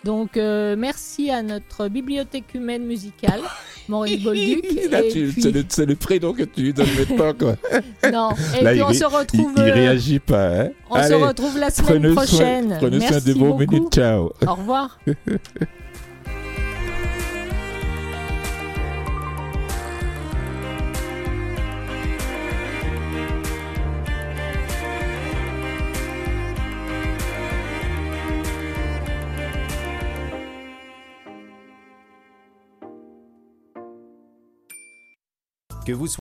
Donc 0.06 0.38
euh, 0.38 0.76
merci 0.78 1.30
à 1.32 1.41
notre 1.41 1.88
bibliothèque 1.89 2.53
humaine 2.53 2.86
musicale, 2.86 3.41
Maurice 3.89 4.24
Bolduc. 4.24 4.62
Puis- 4.62 4.80
c'est, 5.41 5.51
le, 5.51 5.86
le 5.86 5.95
prénom 5.95 6.32
que 6.32 6.43
tu 6.43 6.62
lui 6.62 6.74
donnes 6.74 6.88
maintenant. 6.97 7.34
Quoi. 7.34 7.56
non, 8.14 8.30
et 8.58 8.64
Là, 8.64 8.70
puis 8.72 8.80
il 8.80 8.84
on 8.84 8.88
ré- 8.88 8.93
se 8.93 8.99
Il, 9.03 9.06
retrouve, 9.08 9.51
il 9.58 9.62
euh, 9.64 9.74
réagit 9.74 10.20
pas. 10.20 10.62
Hein? 10.62 10.70
on 10.91 10.95
Allez, 10.95 11.10
se 11.10 11.14
retrouve 11.16 11.58
la 11.58 11.70
semaine 11.72 12.01
prenez 12.01 12.14
prochaine. 12.16 12.70
Soin, 12.70 12.78
prenez 12.78 12.99
soin 12.99 13.10
Merci 13.12 13.26
de 13.28 13.34
vos 13.34 13.53
beaucoup. 13.53 13.72
minutes. 13.72 13.93
Ciao. 13.93 14.32
Au 14.47 14.53
revoir. 14.53 14.99
Que 35.86 35.92
vous 35.92 36.24